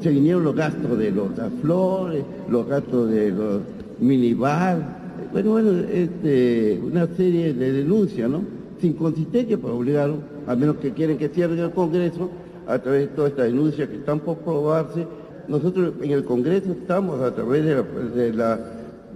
se 0.00 0.10
vinieron 0.10 0.44
los 0.44 0.54
gastos 0.54 0.96
de 0.96 1.10
los 1.10 1.30
flores, 1.60 2.22
los 2.48 2.64
gastos 2.68 3.10
de 3.10 3.30
los 3.32 3.60
minibar. 3.98 5.02
Bueno, 5.32 5.50
bueno, 5.50 5.70
este, 5.92 6.80
una 6.80 7.08
serie 7.08 7.54
de 7.54 7.72
denuncias, 7.72 8.30
¿no? 8.30 8.42
Sin 8.80 8.92
consistencia 8.92 9.58
para 9.58 9.74
obligarlo, 9.74 10.18
a 10.46 10.54
menos 10.54 10.76
que 10.76 10.92
quieren 10.92 11.18
que 11.18 11.28
cierre 11.28 11.60
el 11.60 11.72
Congreso, 11.72 12.30
a 12.68 12.78
través 12.78 13.00
de 13.00 13.06
todas 13.08 13.32
estas 13.32 13.46
denuncias 13.46 13.88
que 13.88 13.96
están 13.96 14.20
por 14.20 14.36
probarse 14.38 15.06
nosotros 15.48 15.94
en 16.02 16.10
el 16.10 16.24
Congreso 16.24 16.72
estamos 16.72 17.20
a 17.20 17.34
través 17.34 17.64
de 17.64 18.32
la, 18.32 18.58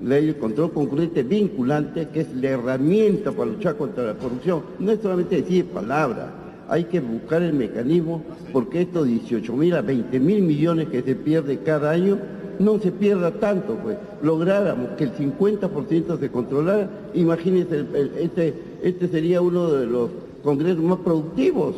ley 0.02 0.26
de 0.26 0.36
control 0.36 0.72
concurrente 0.72 1.22
vinculante, 1.22 2.08
que 2.12 2.20
es 2.20 2.34
la 2.34 2.50
herramienta 2.50 3.32
para 3.32 3.50
luchar 3.50 3.76
contra 3.76 4.04
la 4.04 4.14
corrupción. 4.14 4.62
No 4.78 4.92
es 4.92 5.00
solamente 5.00 5.42
decir 5.42 5.66
palabras, 5.66 6.26
hay 6.68 6.84
que 6.84 7.00
buscar 7.00 7.42
el 7.42 7.54
mecanismo 7.54 8.22
porque 8.52 8.82
estos 8.82 9.06
18 9.06 9.52
mil 9.54 9.74
a 9.74 9.82
20 9.82 10.20
mil 10.20 10.42
millones 10.42 10.88
que 10.88 11.02
se 11.02 11.14
pierde 11.14 11.58
cada 11.58 11.90
año 11.90 12.18
no 12.58 12.78
se 12.78 12.90
pierda 12.90 13.30
tanto, 13.32 13.76
pues 13.76 13.96
lográramos 14.22 14.90
que 14.90 15.04
el 15.04 15.12
50% 15.12 16.18
se 16.18 16.28
controlara, 16.30 16.90
imagínense, 17.14 17.84
este, 18.18 18.54
este 18.82 19.08
sería 19.08 19.40
uno 19.40 19.70
de 19.70 19.86
los 19.86 20.10
congresos 20.42 20.82
más 20.82 20.98
productivos. 20.98 21.76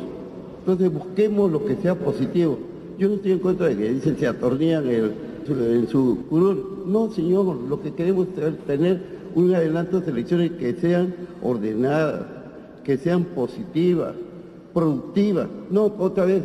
Entonces 0.61 0.93
busquemos 0.93 1.51
lo 1.51 1.65
que 1.65 1.77
sea 1.77 1.95
positivo. 1.95 2.59
Yo 3.01 3.09
no 3.09 3.15
estoy 3.15 3.33
en 3.33 3.39
contra 3.39 3.69
de 3.69 3.77
que 3.79 3.93
dicen 3.95 4.19
se 4.19 4.27
atornillan 4.27 4.85
en 4.87 5.89
su 5.89 6.19
curul. 6.29 6.83
No, 6.85 7.11
señor, 7.11 7.57
lo 7.57 7.81
que 7.81 7.95
queremos 7.95 8.29
es 8.37 8.59
tener 8.67 9.01
un 9.35 9.55
adelanto 9.55 10.03
de 10.03 10.11
elecciones 10.11 10.51
que 10.53 10.75
sean 10.75 11.15
ordenadas, 11.43 12.27
que 12.85 12.99
sean 12.99 13.25
positivas, 13.25 14.13
productivas. 14.75 15.49
No, 15.71 15.85
otra 15.99 16.27
vez, 16.27 16.43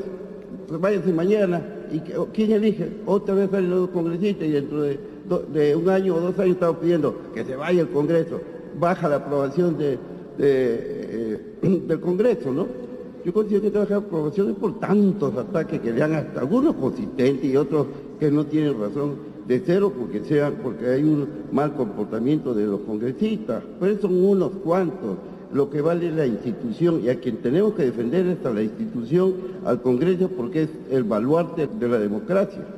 váyanse 0.80 1.12
mañana. 1.12 1.62
¿Y 1.92 2.00
quién 2.00 2.54
elige? 2.54 2.90
Otra 3.06 3.36
vez 3.36 3.52
salen 3.52 3.70
los 3.70 3.90
congresistas 3.90 4.48
y 4.48 4.52
dentro 4.52 4.82
de, 4.84 5.76
un 5.76 5.90
año 5.90 6.16
o 6.16 6.22
dos 6.22 6.40
años 6.40 6.54
estamos 6.54 6.78
pidiendo 6.78 7.18
que 7.34 7.44
se 7.44 7.58
vaya 7.58 7.82
el 7.82 7.90
Congreso. 7.90 8.40
Baja 8.80 9.10
la 9.10 9.18
aprobación 9.18 9.78
de, 9.78 9.98
eh, 10.40 11.38
del 11.62 12.00
Congreso, 12.00 12.54
¿no? 12.54 12.85
Yo 13.26 13.34
considero 13.34 13.64
que 13.64 13.72
trabajar 13.72 13.98
aprobación 13.98 14.52
es 14.52 14.56
por 14.56 14.80
tantos 14.80 15.36
ataques 15.36 15.82
que 15.82 15.92
le 15.92 16.00
dan 16.00 16.14
hasta 16.14 16.42
algunos 16.42 16.76
consistentes 16.76 17.44
y 17.44 17.58
otros 17.58 17.88
que 18.20 18.30
no 18.30 18.46
tienen 18.46 18.80
razón 18.80 19.16
de 19.48 19.64
cero 19.66 19.92
porque 19.98 20.24
sean, 20.24 20.58
porque 20.62 20.88
hay 20.88 21.04
un 21.04 21.28
mal 21.52 21.74
comportamiento 21.74 22.54
de 22.54 22.68
los 22.68 22.82
congresistas, 22.82 23.64
pero 23.80 24.00
son 24.00 24.24
unos 24.24 24.52
cuantos. 24.64 25.18
Lo 25.52 25.72
que 25.72 25.82
vale 25.82 26.12
la 26.12 26.28
institución 26.28 27.02
y 27.04 27.10
a 27.10 27.20
quien 27.20 27.38
tenemos 27.38 27.74
que 27.74 27.86
defender 27.86 28.28
es 28.28 28.46
a 28.46 28.52
la 28.52 28.62
institución, 28.62 29.34
al 29.66 29.82
Congreso, 29.82 30.30
porque 30.30 30.64
es 30.64 30.70
el 30.92 31.04
baluarte 31.04 31.68
de 31.68 31.88
la 31.88 31.98
democracia. 31.98 32.75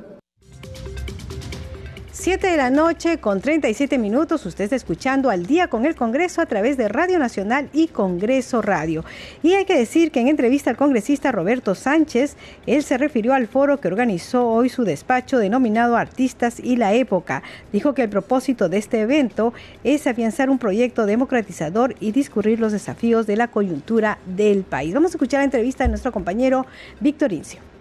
7 2.28 2.46
de 2.46 2.58
la 2.58 2.68
noche 2.68 3.16
con 3.16 3.40
37 3.40 3.96
minutos. 3.96 4.44
Usted 4.44 4.64
está 4.64 4.76
escuchando 4.76 5.30
al 5.30 5.46
día 5.46 5.68
con 5.68 5.86
el 5.86 5.94
Congreso 5.94 6.42
a 6.42 6.46
través 6.46 6.76
de 6.76 6.86
Radio 6.86 7.18
Nacional 7.18 7.70
y 7.72 7.88
Congreso 7.88 8.60
Radio. 8.60 9.02
Y 9.42 9.54
hay 9.54 9.64
que 9.64 9.78
decir 9.78 10.10
que 10.10 10.20
en 10.20 10.28
entrevista 10.28 10.68
al 10.68 10.76
congresista 10.76 11.32
Roberto 11.32 11.74
Sánchez, 11.74 12.36
él 12.66 12.82
se 12.82 12.98
refirió 12.98 13.32
al 13.32 13.46
foro 13.46 13.80
que 13.80 13.88
organizó 13.88 14.46
hoy 14.46 14.68
su 14.68 14.84
despacho 14.84 15.38
denominado 15.38 15.96
Artistas 15.96 16.60
y 16.60 16.76
la 16.76 16.92
Época. 16.92 17.42
Dijo 17.72 17.94
que 17.94 18.02
el 18.02 18.10
propósito 18.10 18.68
de 18.68 18.76
este 18.76 19.00
evento 19.00 19.54
es 19.82 20.06
afianzar 20.06 20.50
un 20.50 20.58
proyecto 20.58 21.06
democratizador 21.06 21.94
y 21.98 22.12
discurrir 22.12 22.60
los 22.60 22.72
desafíos 22.72 23.26
de 23.26 23.36
la 23.36 23.48
coyuntura 23.48 24.18
del 24.26 24.64
país. 24.64 24.92
Vamos 24.92 25.12
a 25.12 25.14
escuchar 25.14 25.40
la 25.40 25.44
entrevista 25.44 25.84
de 25.84 25.88
nuestro 25.88 26.12
compañero 26.12 26.66
Víctor 27.00 27.32
Incio. 27.32 27.77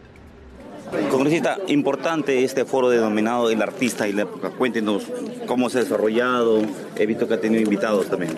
Congresista, 1.11 1.57
importante 1.67 2.43
este 2.43 2.63
foro 2.63 2.89
denominado 2.89 3.49
El 3.49 3.61
Artista 3.61 4.07
y 4.07 4.13
la 4.13 4.23
Época. 4.23 4.51
Cuéntenos 4.51 5.03
cómo 5.45 5.69
se 5.69 5.79
ha 5.79 5.83
desarrollado. 5.83 6.61
He 6.95 7.05
visto 7.05 7.27
que 7.27 7.33
ha 7.33 7.41
tenido 7.41 7.61
invitados 7.61 8.07
también. 8.07 8.37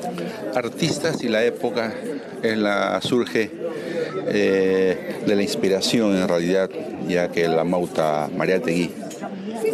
Artistas 0.55 1.23
y 1.23 1.27
la 1.29 1.43
Época 1.43 1.93
es 2.41 2.57
la, 2.57 2.99
surge 3.01 3.51
eh, 4.27 5.21
de 5.25 5.35
la 5.35 5.41
inspiración 5.43 6.15
en 6.15 6.27
realidad, 6.27 6.69
ya 7.07 7.29
que 7.29 7.47
la 7.47 7.63
Mauta 7.63 8.29
Mariategui 8.35 8.91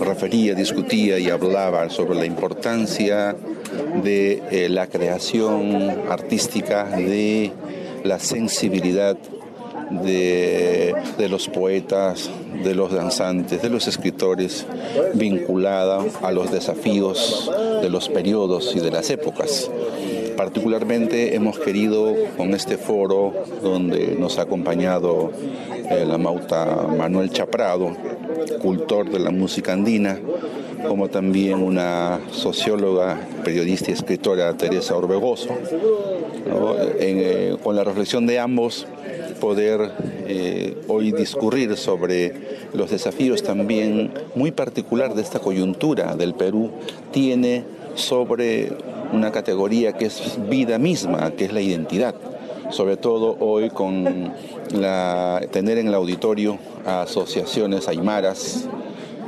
refería, 0.01 0.53
discutía 0.53 1.17
y 1.17 1.30
hablaba 1.30 1.89
sobre 1.89 2.15
la 2.15 2.26
importancia 2.26 3.36
de 4.03 4.43
eh, 4.51 4.69
la 4.69 4.88
creación 4.88 5.91
artística, 6.09 6.86
de 6.86 7.51
la 8.03 8.19
sensibilidad 8.19 9.17
de, 9.92 11.28
los 11.30 11.48
poetas, 11.48 12.30
de 12.64 12.76
los 12.76 12.92
danzantes, 12.92 13.62
de 13.62 13.70
los 13.70 13.88
escritores, 13.88 14.66
vinculada 15.14 16.04
a 16.22 16.32
los 16.32 16.52
desafíos 16.52 17.52
de 17.82 17.90
los 17.90 18.10
periodos 18.10 18.76
y 18.76 18.80
de 18.80 18.92
las 18.92 19.10
épocas. 19.10 19.70
Particularmente 20.38 21.36
hemos 21.36 21.60
querido 21.60 22.14
con 22.36 22.54
este 22.54 22.78
foro 22.78 23.34
donde 23.64 24.16
nos 24.20 24.38
ha 24.38 24.44
acompañado 24.44 25.32
eh, 25.90 26.06
la 26.06 26.18
mauta 26.18 26.88
Manuel 26.98 27.30
Chaprado, 27.30 27.96
cultor 28.62 29.10
de 29.10 29.20
la 29.20 29.32
música 29.32 29.72
andina, 29.72 30.20
como 30.88 31.08
también 31.08 31.64
una 31.64 32.20
socióloga, 32.32 33.18
periodista 33.44 33.92
y 33.92 33.94
escritora 33.94 34.56
Teresa 34.56 34.96
Orbegoso. 34.96 35.50
Eh, 37.00 37.56
con 37.64 37.76
la 37.76 37.84
reflexión 37.84 38.28
de 38.28 38.40
ambos 38.40 38.86
poder 39.46 39.91
eh, 40.26 40.76
hoy 40.88 41.12
discurrir 41.12 41.78
sobre 41.78 42.34
los 42.74 42.89
desafíos 42.89 43.43
también 43.43 44.12
muy 44.34 44.50
particular 44.50 45.14
de 45.14 45.22
esta 45.22 45.38
coyuntura 45.38 46.16
del 46.16 46.34
Perú 46.34 46.72
tiene 47.12 47.64
sobre 47.93 48.72
una 49.14 49.32
categoría 49.32 49.93
que 49.93 50.08
es 50.08 50.39
vida 50.50 50.80
misma, 50.80 51.30
que 51.30 51.46
es 51.46 51.54
la 51.54 51.62
identidad. 51.62 52.16
Sobre 52.72 52.98
todo 52.98 53.38
hoy 53.39 53.70
con 53.70 54.34
tener 55.52 55.78
en 55.78 55.89
el 55.89 55.93
auditorio 55.93 56.58
a 56.84 57.04
asociaciones 57.04 57.88
aymaras 57.88 58.68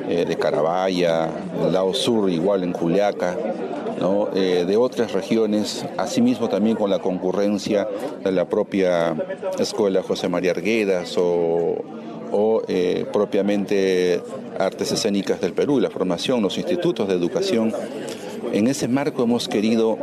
eh, 0.09 0.25
de 0.27 0.35
Carabaya, 0.35 1.29
del 1.61 1.73
lado 1.73 1.93
sur 1.93 2.27
igual 2.31 2.63
en 2.63 2.73
Juliaca, 2.73 3.37
eh, 4.35 4.65
de 4.67 4.77
otras 4.77 5.11
regiones, 5.11 5.85
asimismo 5.97 6.49
también 6.49 6.75
con 6.75 6.89
la 6.89 6.99
concurrencia 6.99 7.87
de 8.23 8.31
la 8.31 8.45
propia 8.45 9.15
Escuela 9.57 10.03
José 10.03 10.29
María 10.29 10.51
Arguedas 10.51 11.15
o, 11.17 12.61
eh, 12.67 13.05
propiamente 13.11 14.21
Artes 14.59 14.91
Escénicas 14.91 15.41
del 15.41 15.53
Perú, 15.53 15.79
la 15.79 15.89
formación, 15.89 16.43
los 16.43 16.57
institutos 16.57 17.07
de 17.07 17.15
educación. 17.15 17.73
En 18.53 18.67
ese 18.67 18.87
marco 18.87 19.23
hemos 19.23 19.47
querido 19.47 19.97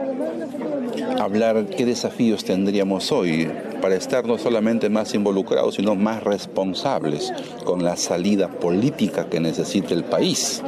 hablar 1.21 1.67
qué 1.67 1.87
desafíos 1.87 2.45
tendríamos 2.45 3.13
hoy 3.13 3.49
para 3.85 3.97
estar 3.97 4.25
no 4.25 4.39
solamente 4.39 4.89
más 4.89 5.13
involucrados, 5.13 5.75
sino 5.75 5.95
más 5.95 6.23
responsables 6.23 7.35
con 7.65 7.85
la 7.85 7.99
salida 7.99 8.49
política 8.49 9.27
que 9.27 9.41
necesita 9.41 9.93
el 9.93 10.05
país. 10.05 10.63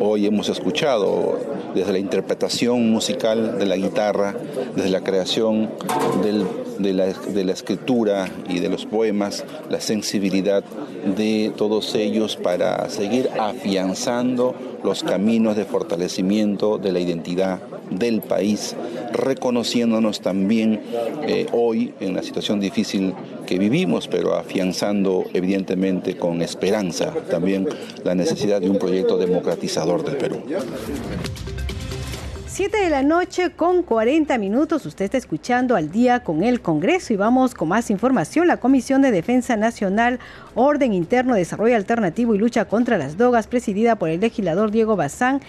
Hoy 0.00 0.24
hemos 0.24 0.48
escuchado 0.48 1.38
desde 1.74 1.92
la 1.92 1.98
interpretación 1.98 2.90
musical 2.90 3.58
de 3.58 3.66
la 3.66 3.76
guitarra, 3.76 4.34
desde 4.74 4.88
la 4.88 5.02
creación 5.02 5.68
de 6.78 6.94
la 7.44 7.52
escritura 7.52 8.26
y 8.48 8.60
de 8.60 8.70
los 8.70 8.86
poemas, 8.86 9.44
la 9.68 9.82
sensibilidad 9.82 10.64
de 11.14 11.52
todos 11.58 11.94
ellos 11.94 12.36
para 12.36 12.88
seguir 12.88 13.28
afianzando 13.38 14.54
los 14.84 15.02
caminos 15.02 15.56
de 15.56 15.64
fortalecimiento 15.64 16.78
de 16.78 16.92
la 16.92 17.00
identidad 17.00 17.60
del 17.90 18.20
país, 18.20 18.74
reconociéndonos 19.12 20.20
también 20.20 20.80
eh, 21.26 21.46
hoy 21.52 21.94
en 22.00 22.14
la 22.14 22.22
situación 22.22 22.60
difícil 22.60 23.14
que 23.46 23.58
vivimos, 23.58 24.08
pero 24.08 24.34
afianzando 24.34 25.24
evidentemente 25.32 26.16
con 26.16 26.42
esperanza 26.42 27.12
también 27.30 27.68
la 28.04 28.14
necesidad 28.14 28.60
de 28.60 28.70
un 28.70 28.78
proyecto 28.78 29.16
democratizador 29.18 30.04
del 30.04 30.16
Perú. 30.16 30.42
7 32.56 32.74
de 32.78 32.88
la 32.88 33.02
noche 33.02 33.50
con 33.50 33.82
40 33.82 34.38
minutos. 34.38 34.86
Usted 34.86 35.04
está 35.04 35.18
escuchando 35.18 35.76
al 35.76 35.90
día 35.90 36.20
con 36.20 36.42
el 36.42 36.62
Congreso 36.62 37.12
y 37.12 37.16
vamos 37.16 37.54
con 37.54 37.68
más 37.68 37.90
información. 37.90 38.46
La 38.46 38.56
Comisión 38.56 39.02
de 39.02 39.10
Defensa 39.10 39.58
Nacional, 39.58 40.20
Orden 40.56 40.94
Interno, 40.94 41.34
Desarrollo 41.34 41.76
Alternativo 41.76 42.34
y 42.34 42.38
Lucha 42.38 42.64
contra 42.64 42.96
las 42.96 43.18
Drogas, 43.18 43.46
presidida 43.46 43.96
por 43.96 44.08
el 44.08 44.20
legislador 44.20 44.70
Diego 44.70 44.96
Bazán, 44.96 45.42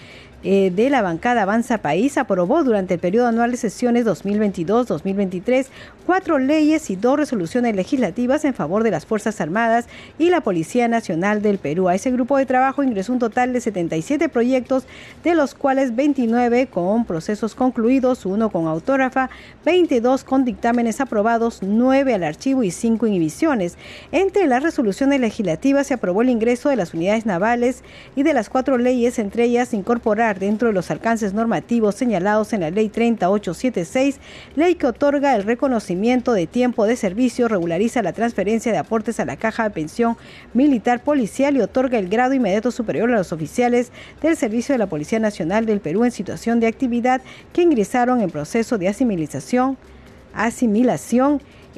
eh, 0.44 0.70
de 0.72 0.88
la 0.88 1.02
bancada 1.02 1.42
Avanza 1.42 1.78
País 1.78 2.16
aprobó 2.16 2.62
durante 2.62 2.94
el 2.94 3.00
periodo 3.00 3.26
anual 3.26 3.50
de 3.50 3.56
sesiones 3.56 4.06
2022-2023 4.06 5.66
cuatro 6.06 6.38
leyes 6.38 6.88
y 6.90 6.96
dos 6.96 7.18
resoluciones 7.18 7.74
legislativas 7.74 8.44
en 8.44 8.54
favor 8.54 8.84
de 8.84 8.90
las 8.90 9.04
Fuerzas 9.04 9.40
Armadas 9.40 9.86
y 10.18 10.30
la 10.30 10.40
Policía 10.40 10.86
Nacional 10.88 11.42
del 11.42 11.58
Perú. 11.58 11.88
A 11.88 11.96
ese 11.96 12.10
grupo 12.12 12.38
de 12.38 12.46
trabajo 12.46 12.82
ingresó 12.82 13.12
un 13.12 13.18
total 13.18 13.52
de 13.52 13.60
77 13.60 14.28
proyectos, 14.28 14.84
de 15.24 15.34
los 15.34 15.54
cuales 15.54 15.94
29 15.96 16.68
con 16.68 17.04
procesos 17.04 17.54
concluidos, 17.54 18.24
uno 18.24 18.48
con 18.48 18.68
autógrafa, 18.68 19.28
22 19.66 20.24
con 20.24 20.44
dictámenes 20.44 21.00
aprobados, 21.00 21.62
9 21.62 22.14
al 22.14 22.22
archivo 22.22 22.62
y 22.62 22.70
5 22.70 23.06
inhibiciones. 23.06 23.76
Entre 24.12 24.46
las 24.46 24.62
resoluciones 24.62 24.97
legislativas 25.06 25.86
se 25.86 25.94
aprobó 25.94 26.22
el 26.22 26.28
ingreso 26.28 26.68
de 26.68 26.76
las 26.76 26.92
unidades 26.92 27.24
navales 27.24 27.84
y 28.16 28.24
de 28.24 28.34
las 28.34 28.50
cuatro 28.50 28.78
leyes, 28.78 29.18
entre 29.18 29.44
ellas 29.44 29.72
incorporar 29.72 30.38
dentro 30.40 30.68
de 30.68 30.74
los 30.74 30.90
alcances 30.90 31.32
normativos 31.34 31.94
señalados 31.94 32.52
en 32.52 32.60
la 32.62 32.70
Ley 32.70 32.88
30876, 32.88 34.18
ley 34.56 34.74
que 34.74 34.88
otorga 34.88 35.36
el 35.36 35.44
reconocimiento 35.44 36.32
de 36.32 36.46
tiempo 36.46 36.86
de 36.86 36.96
servicio, 36.96 37.46
regulariza 37.48 38.02
la 38.02 38.12
transferencia 38.12 38.72
de 38.72 38.78
aportes 38.78 39.20
a 39.20 39.24
la 39.24 39.36
caja 39.36 39.64
de 39.64 39.70
pensión 39.70 40.16
militar 40.52 41.02
policial 41.02 41.56
y 41.56 41.60
otorga 41.60 41.98
el 41.98 42.08
grado 42.08 42.34
inmediato 42.34 42.70
superior 42.70 43.12
a 43.12 43.18
los 43.18 43.32
oficiales 43.32 43.92
del 44.20 44.36
Servicio 44.36 44.74
de 44.74 44.78
la 44.78 44.88
Policía 44.88 45.20
Nacional 45.20 45.64
del 45.66 45.80
Perú 45.80 46.04
en 46.04 46.10
situación 46.10 46.58
de 46.60 46.66
actividad 46.66 47.20
que 47.52 47.62
ingresaron 47.62 48.20
en 48.20 48.30
proceso 48.30 48.78
de 48.78 48.88
asimilación 48.88 49.78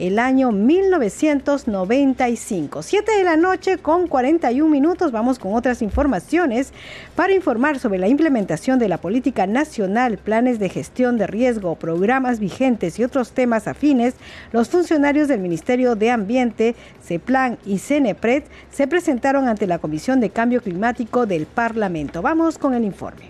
el 0.01 0.19
año 0.19 0.51
1995. 0.51 2.83
7 2.83 3.13
de 3.19 3.23
la 3.23 3.37
noche 3.37 3.79
con 3.79 4.09
41 4.09 4.69
minutos. 4.69 5.13
Vamos 5.13 5.39
con 5.39 5.55
otras 5.55 5.83
informaciones 5.83 6.73
para 7.15 7.35
informar 7.35 7.79
sobre 7.79 7.99
la 7.99 8.09
implementación 8.09 8.79
de 8.79 8.89
la 8.89 8.97
política 8.99 9.47
nacional, 9.47 10.17
planes 10.17 10.59
de 10.59 10.71
gestión 10.71 11.19
de 11.19 11.27
riesgo, 11.27 11.75
programas 11.77 12.41
vigentes 12.41 12.99
y 12.99 13.05
otros 13.05 13.33
temas 13.33 13.69
afines. 13.69 14.15
Los 14.53 14.71
funcionarios 14.71 15.29
del 15.29 15.41
Ministerio 15.41 15.95
de 15.95 16.11
Ambiente, 16.11 16.75
CEPLAN 17.05 17.59
y 17.67 17.77
CENEPRED 17.79 18.45
se 18.73 18.89
presentaron 18.89 19.49
ante 19.49 19.67
la 19.67 19.79
Comisión 19.79 20.21
de 20.21 20.31
Cambio 20.31 20.63
Climático 20.63 21.27
del 21.27 21.45
Parlamento. 21.45 22.23
Vamos 22.23 22.57
con 22.57 22.73
el 22.73 22.85
informe. 22.85 23.29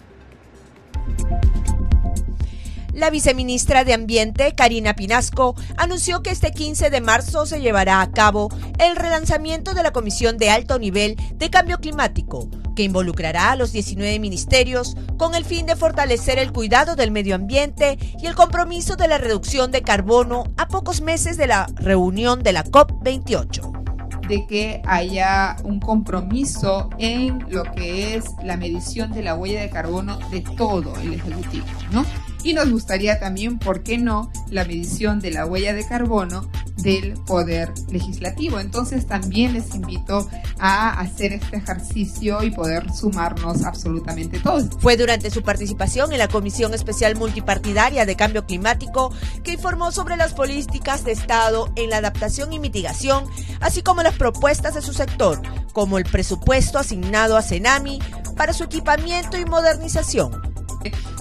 La 2.92 3.10
viceministra 3.10 3.84
de 3.84 3.94
Ambiente, 3.94 4.52
Karina 4.52 4.94
Pinasco, 4.94 5.54
anunció 5.76 6.22
que 6.22 6.30
este 6.30 6.50
15 6.50 6.90
de 6.90 7.00
marzo 7.00 7.46
se 7.46 7.60
llevará 7.60 8.00
a 8.00 8.10
cabo 8.10 8.48
el 8.78 8.96
relanzamiento 8.96 9.74
de 9.74 9.82
la 9.82 9.92
Comisión 9.92 10.38
de 10.38 10.50
Alto 10.50 10.78
Nivel 10.78 11.16
de 11.34 11.50
Cambio 11.50 11.78
Climático, 11.78 12.48
que 12.74 12.82
involucrará 12.82 13.52
a 13.52 13.56
los 13.56 13.72
19 13.72 14.18
ministerios 14.18 14.96
con 15.16 15.34
el 15.34 15.44
fin 15.44 15.66
de 15.66 15.76
fortalecer 15.76 16.38
el 16.38 16.52
cuidado 16.52 16.96
del 16.96 17.10
medio 17.10 17.36
ambiente 17.36 17.98
y 18.20 18.26
el 18.26 18.34
compromiso 18.34 18.96
de 18.96 19.08
la 19.08 19.18
reducción 19.18 19.70
de 19.70 19.82
carbono 19.82 20.44
a 20.56 20.66
pocos 20.66 21.00
meses 21.00 21.36
de 21.36 21.46
la 21.46 21.66
reunión 21.76 22.42
de 22.42 22.52
la 22.52 22.64
COP28 22.64 23.80
de 24.30 24.46
que 24.46 24.80
haya 24.86 25.56
un 25.64 25.80
compromiso 25.80 26.88
en 26.98 27.44
lo 27.50 27.64
que 27.64 28.14
es 28.14 28.24
la 28.42 28.56
medición 28.56 29.10
de 29.12 29.22
la 29.22 29.34
huella 29.34 29.60
de 29.60 29.68
carbono 29.68 30.18
de 30.30 30.40
todo 30.40 30.94
el 31.00 31.14
Ejecutivo, 31.14 31.66
¿no? 31.90 32.06
Y 32.42 32.54
nos 32.54 32.70
gustaría 32.70 33.18
también, 33.18 33.58
¿por 33.58 33.82
qué 33.82 33.98
no?, 33.98 34.30
la 34.48 34.64
medición 34.64 35.20
de 35.20 35.32
la 35.32 35.44
huella 35.44 35.74
de 35.74 35.86
carbono 35.86 36.48
del 36.82 37.14
Poder 37.24 37.72
Legislativo. 37.90 38.58
Entonces 38.58 39.06
también 39.06 39.54
les 39.54 39.74
invito 39.74 40.28
a 40.58 41.00
hacer 41.00 41.32
este 41.32 41.56
ejercicio 41.56 42.42
y 42.42 42.50
poder 42.50 42.92
sumarnos 42.92 43.64
absolutamente 43.64 44.38
todos. 44.38 44.68
Fue 44.78 44.96
durante 44.96 45.30
su 45.30 45.42
participación 45.42 46.12
en 46.12 46.18
la 46.18 46.28
Comisión 46.28 46.74
Especial 46.74 47.16
Multipartidaria 47.16 48.06
de 48.06 48.16
Cambio 48.16 48.46
Climático 48.46 49.12
que 49.42 49.52
informó 49.52 49.92
sobre 49.92 50.16
las 50.16 50.34
políticas 50.34 51.04
de 51.04 51.12
Estado 51.12 51.70
en 51.76 51.90
la 51.90 51.98
adaptación 51.98 52.52
y 52.52 52.58
mitigación, 52.58 53.24
así 53.60 53.82
como 53.82 54.02
las 54.02 54.14
propuestas 54.14 54.74
de 54.74 54.82
su 54.82 54.92
sector, 54.92 55.40
como 55.72 55.98
el 55.98 56.04
presupuesto 56.04 56.78
asignado 56.78 57.36
a 57.36 57.42
Cenami 57.42 57.98
para 58.36 58.52
su 58.52 58.64
equipamiento 58.64 59.38
y 59.38 59.44
modernización 59.44 60.50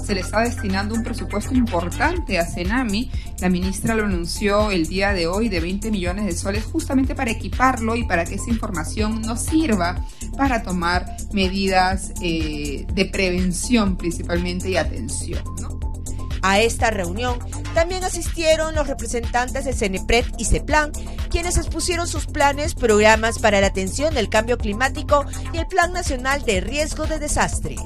se 0.09 0.15
le 0.15 0.21
está 0.21 0.39
destinando 0.39 0.95
un 0.95 1.03
presupuesto 1.03 1.53
importante 1.53 2.39
a 2.39 2.45
Cenami. 2.47 3.11
La 3.41 3.47
ministra 3.47 3.93
lo 3.93 4.05
anunció 4.05 4.71
el 4.71 4.87
día 4.87 5.13
de 5.13 5.27
hoy 5.27 5.49
de 5.49 5.59
20 5.59 5.91
millones 5.91 6.25
de 6.25 6.31
soles 6.31 6.63
justamente 6.63 7.13
para 7.13 7.29
equiparlo 7.29 7.95
y 7.95 8.05
para 8.05 8.25
que 8.25 8.33
esa 8.33 8.49
información 8.49 9.21
nos 9.21 9.41
sirva 9.41 10.03
para 10.35 10.63
tomar 10.63 11.15
medidas 11.31 12.11
eh, 12.23 12.87
de 12.91 13.05
prevención 13.05 13.97
principalmente 13.97 14.71
y 14.71 14.77
atención. 14.77 15.43
A 16.41 16.59
esta 16.59 16.89
reunión 16.89 17.37
también 17.75 18.03
asistieron 18.03 18.73
los 18.73 18.87
representantes 18.87 19.63
de 19.65 19.73
CENEPRED 19.73 20.25
y 20.39 20.45
CEPLAN, 20.45 20.91
quienes 21.29 21.55
expusieron 21.55 22.07
sus 22.07 22.25
planes, 22.25 22.73
programas 22.73 23.37
para 23.37 23.61
la 23.61 23.67
atención 23.67 24.15
del 24.15 24.29
cambio 24.29 24.57
climático 24.57 25.23
y 25.53 25.59
el 25.59 25.67
Plan 25.67 25.93
Nacional 25.93 26.41
de 26.45 26.61
Riesgo 26.61 27.05
de 27.05 27.19
Desastres. 27.19 27.79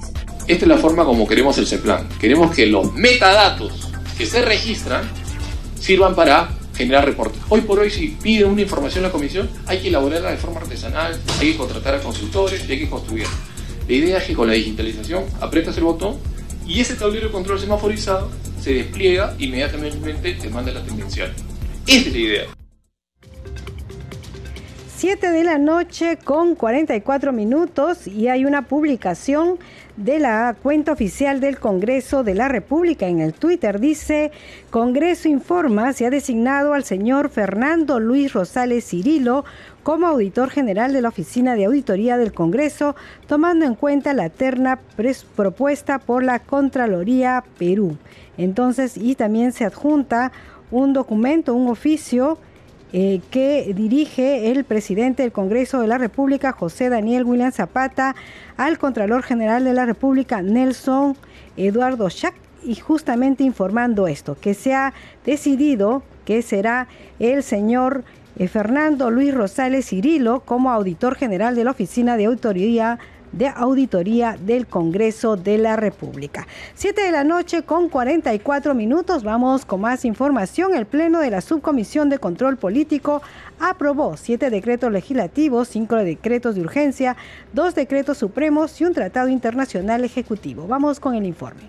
Esta 0.46 0.66
es 0.66 0.68
la 0.68 0.78
forma 0.78 1.06
como 1.06 1.26
queremos 1.26 1.58
el 1.58 1.66
CEPLAN. 1.66 2.10
Queremos 2.20 2.54
que 2.54 2.66
los 2.66 2.94
metadatos 2.94 3.88
que 4.18 4.26
se 4.26 4.42
registran 4.42 5.10
sirvan 5.80 6.16
para 6.16 6.50
generar 6.76 7.06
reportes. 7.06 7.42
Hoy 7.48 7.62
por 7.62 7.80
hoy, 7.80 7.90
si 7.90 8.10
piden 8.22 8.50
una 8.50 8.62
información 8.62 9.06
a 9.06 9.08
la 9.08 9.12
comisión, 9.12 9.50
hay 9.68 9.80
que 9.80 9.88
elaborarla 9.88 10.32
de 10.32 10.38
forma 10.38 10.60
artesanal, 10.60 11.18
hay 11.40 11.52
que 11.52 11.58
contratar 11.58 11.96
a 11.96 12.00
consultores 12.00 12.68
y 12.68 12.72
hay 12.74 12.80
que 12.80 12.90
construir. 12.90 13.28
La 13.88 13.94
idea 13.94 14.18
es 14.18 14.26
que 14.26 14.34
con 14.34 14.48
la 14.48 14.54
digitalización 14.54 15.24
apretas 15.40 15.78
el 15.78 15.84
botón 15.84 16.18
y 16.68 16.82
ese 16.82 16.96
tablero 16.96 17.28
de 17.28 17.32
control 17.32 17.60
semaforizado 17.60 18.30
se 18.62 18.74
despliega 18.74 19.36
inmediatamente 19.40 20.34
te 20.34 20.50
manda 20.50 20.72
la 20.72 20.84
tendencial. 20.84 21.34
Esta 21.88 22.10
es 22.10 22.14
la 22.14 22.20
idea. 22.20 22.63
7 25.04 25.32
de 25.32 25.44
la 25.44 25.58
noche 25.58 26.18
con 26.24 26.56
44 26.56 27.34
minutos 27.34 28.08
y 28.08 28.30
hay 28.30 28.46
una 28.46 28.62
publicación 28.62 29.60
de 29.98 30.18
la 30.18 30.56
cuenta 30.64 30.94
oficial 30.94 31.42
del 31.42 31.60
Congreso 31.60 32.24
de 32.24 32.34
la 32.34 32.48
República 32.48 33.08
en 33.08 33.20
el 33.20 33.34
Twitter. 33.34 33.82
Dice, 33.82 34.32
Congreso 34.70 35.28
informa, 35.28 35.92
se 35.92 36.06
ha 36.06 36.10
designado 36.10 36.74
al 36.74 36.86
señor 36.86 37.28
Fernando 37.30 38.00
Luis 38.00 38.32
Rosales 38.32 38.86
Cirilo 38.86 39.44
como 39.84 40.08
auditor 40.08 40.50
general 40.50 40.94
de 40.94 41.02
la 41.02 41.10
Oficina 41.10 41.56
de 41.56 41.66
Auditoría 41.66 42.16
del 42.16 42.32
Congreso, 42.32 42.96
tomando 43.28 43.66
en 43.66 43.76
cuenta 43.76 44.14
la 44.14 44.30
terna 44.30 44.80
propuesta 45.36 46.00
por 46.00 46.24
la 46.24 46.40
Contraloría 46.40 47.44
Perú. 47.60 47.98
Entonces, 48.38 48.96
y 48.96 49.16
también 49.16 49.52
se 49.52 49.66
adjunta 49.66 50.32
un 50.72 50.94
documento, 50.94 51.54
un 51.54 51.68
oficio 51.68 52.38
eh, 52.96 53.22
que 53.32 53.74
dirige 53.76 54.52
el 54.52 54.64
presidente 54.66 55.24
del 55.24 55.32
Congreso 55.32 55.82
de 55.82 55.88
la 55.88 55.98
República, 55.98 56.52
José 56.52 56.90
Daniel 56.90 57.24
William 57.24 57.52
Zapata, 57.52 58.16
al 58.56 58.78
Contralor 58.78 59.24
General 59.24 59.64
de 59.64 59.74
la 59.74 59.86
República, 59.86 60.44
Nelson 60.44 61.18
Eduardo 61.58 62.08
Schack, 62.10 62.36
y 62.64 62.76
justamente 62.76 63.44
informando 63.44 64.08
esto, 64.08 64.38
que 64.40 64.54
se 64.54 64.74
ha 64.74 64.94
decidido 65.26 66.04
que 66.24 66.42
será 66.44 66.88
el 67.20 67.44
señor 67.44 68.04
eh, 68.38 68.48
Fernando 68.48 69.12
Luis 69.12 69.34
Rosales 69.34 69.88
Cirilo 69.88 70.42
como 70.42 70.72
auditor 70.72 71.16
general 71.16 71.56
de 71.56 71.64
la 71.64 71.72
Oficina 71.72 72.16
de 72.16 72.26
Auditoría 72.26 73.00
de 73.34 73.48
Auditoría 73.48 74.38
del 74.40 74.68
Congreso 74.68 75.36
de 75.36 75.58
la 75.58 75.76
República. 75.76 76.48
Siete 76.76 77.02
de 77.04 77.12
la 77.12 77.24
noche 77.24 77.64
con 77.64 77.90
44 77.90 78.74
minutos. 78.74 79.24
Vamos 79.24 79.66
con 79.66 79.82
más 79.82 80.06
información. 80.06 80.74
El 80.74 80.86
Pleno 80.86 81.20
de 81.20 81.32
la 81.32 81.42
Subcomisión 81.42 82.10
de 82.10 82.20
Control 82.20 82.58
Político 82.58 83.22
aprobó 83.60 84.18
siete 84.18 84.50
decretos 84.50 84.92
legislativos, 84.92 85.68
cinco 85.68 85.96
decretos 85.96 86.56
de 86.56 86.62
urgencia, 86.62 87.16
dos 87.54 87.76
decretos 87.76 88.18
supremos 88.18 88.80
y 88.80 88.86
un 88.86 88.94
tratado 88.94 89.28
internacional 89.30 90.04
ejecutivo. 90.04 90.68
Vamos 90.68 91.00
con 91.00 91.16
el 91.16 91.26
informe. 91.26 91.64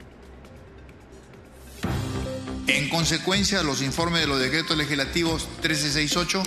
En 2.66 2.88
consecuencia, 2.88 3.62
los 3.62 3.82
informes 3.82 4.22
de 4.22 4.26
los 4.26 4.40
decretos 4.40 4.76
legislativos 4.76 5.46
1368, 5.62 6.42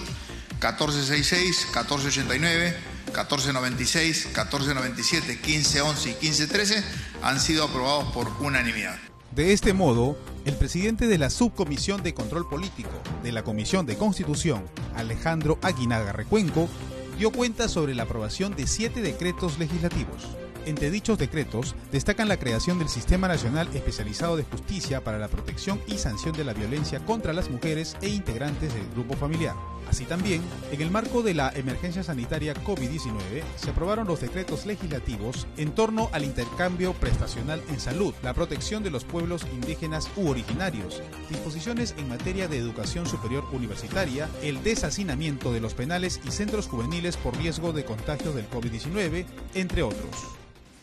1466, 0.60 1.66
1489, 1.68 2.97
1496, 3.08 4.26
1497, 4.28 5.40
1511 5.46 6.10
y 6.10 6.14
1513 6.14 6.84
han 7.24 7.40
sido 7.40 7.66
aprobados 7.66 8.12
por 8.14 8.28
unanimidad. 8.40 8.98
De 9.32 9.54
este 9.54 9.74
modo, 9.74 10.18
el 10.46 10.56
presidente 10.56 11.08
de 11.08 11.18
la 11.18 11.30
Subcomisión 11.30 12.02
de 12.02 12.14
Control 12.14 12.48
Político 12.48 12.90
de 13.24 13.32
la 13.32 13.44
Comisión 13.44 13.86
de 13.86 13.98
Constitución, 13.98 14.64
Alejandro 14.96 15.60
Aguinaga 15.62 16.12
Recuenco, 16.12 16.70
dio 17.18 17.32
cuenta 17.32 17.68
sobre 17.68 17.96
la 17.96 18.04
aprobación 18.04 18.56
de 18.56 18.68
siete 18.68 19.02
decretos 19.02 19.60
legislativos. 19.60 20.28
Entre 20.68 20.92
dichos 20.92 21.18
decretos 21.18 21.78
destacan 21.94 22.28
la 22.28 22.36
creación 22.36 22.78
del 22.78 22.90
Sistema 22.90 23.30
Nacional 23.30 23.70
Especializado 23.74 24.36
de 24.36 24.44
Justicia 24.44 25.02
para 25.02 25.18
la 25.18 25.30
Protección 25.30 25.80
y 25.88 25.98
Sanción 25.98 26.36
de 26.36 26.44
la 26.44 26.52
Violencia 26.52 27.00
contra 27.06 27.32
las 27.32 27.50
Mujeres 27.50 27.96
e 28.02 28.10
integrantes 28.10 28.74
del 28.74 28.86
grupo 28.90 29.16
familiar. 29.16 29.56
Así 29.90 30.04
también, 30.04 30.42
en 30.70 30.82
el 30.82 30.92
marco 30.92 31.22
de 31.22 31.34
la 31.34 31.54
emergencia 31.56 32.04
sanitaria 32.04 32.54
COVID-19, 32.54 33.44
se 33.56 33.70
aprobaron 33.70 34.08
los 34.08 34.20
decretos 34.20 34.66
legislativos 34.66 35.48
en 35.56 35.72
torno 35.72 36.10
al 36.12 36.26
intercambio 36.26 36.92
prestacional 36.92 37.64
en 37.70 37.80
salud, 37.80 38.14
la 38.22 38.34
protección 38.34 38.84
de 38.84 38.92
los 38.92 39.06
pueblos 39.06 39.48
indígenas 39.54 40.10
u 40.18 40.28
originarios, 40.28 41.02
disposiciones 41.30 41.96
en 41.98 42.10
materia 42.10 42.50
de 42.50 42.58
educación 42.58 43.06
superior 43.06 43.46
universitaria, 43.54 44.30
el 44.42 44.62
deshacinamiento 44.64 45.54
de 45.54 45.62
los 45.62 45.74
penales 45.74 46.20
y 46.28 46.32
centros 46.32 46.68
juveniles 46.68 47.16
por 47.16 47.38
riesgo 47.38 47.72
de 47.72 47.86
contagio 47.86 48.34
del 48.34 48.50
COVID-19, 48.50 49.26
entre 49.54 49.84
otros. 49.84 50.37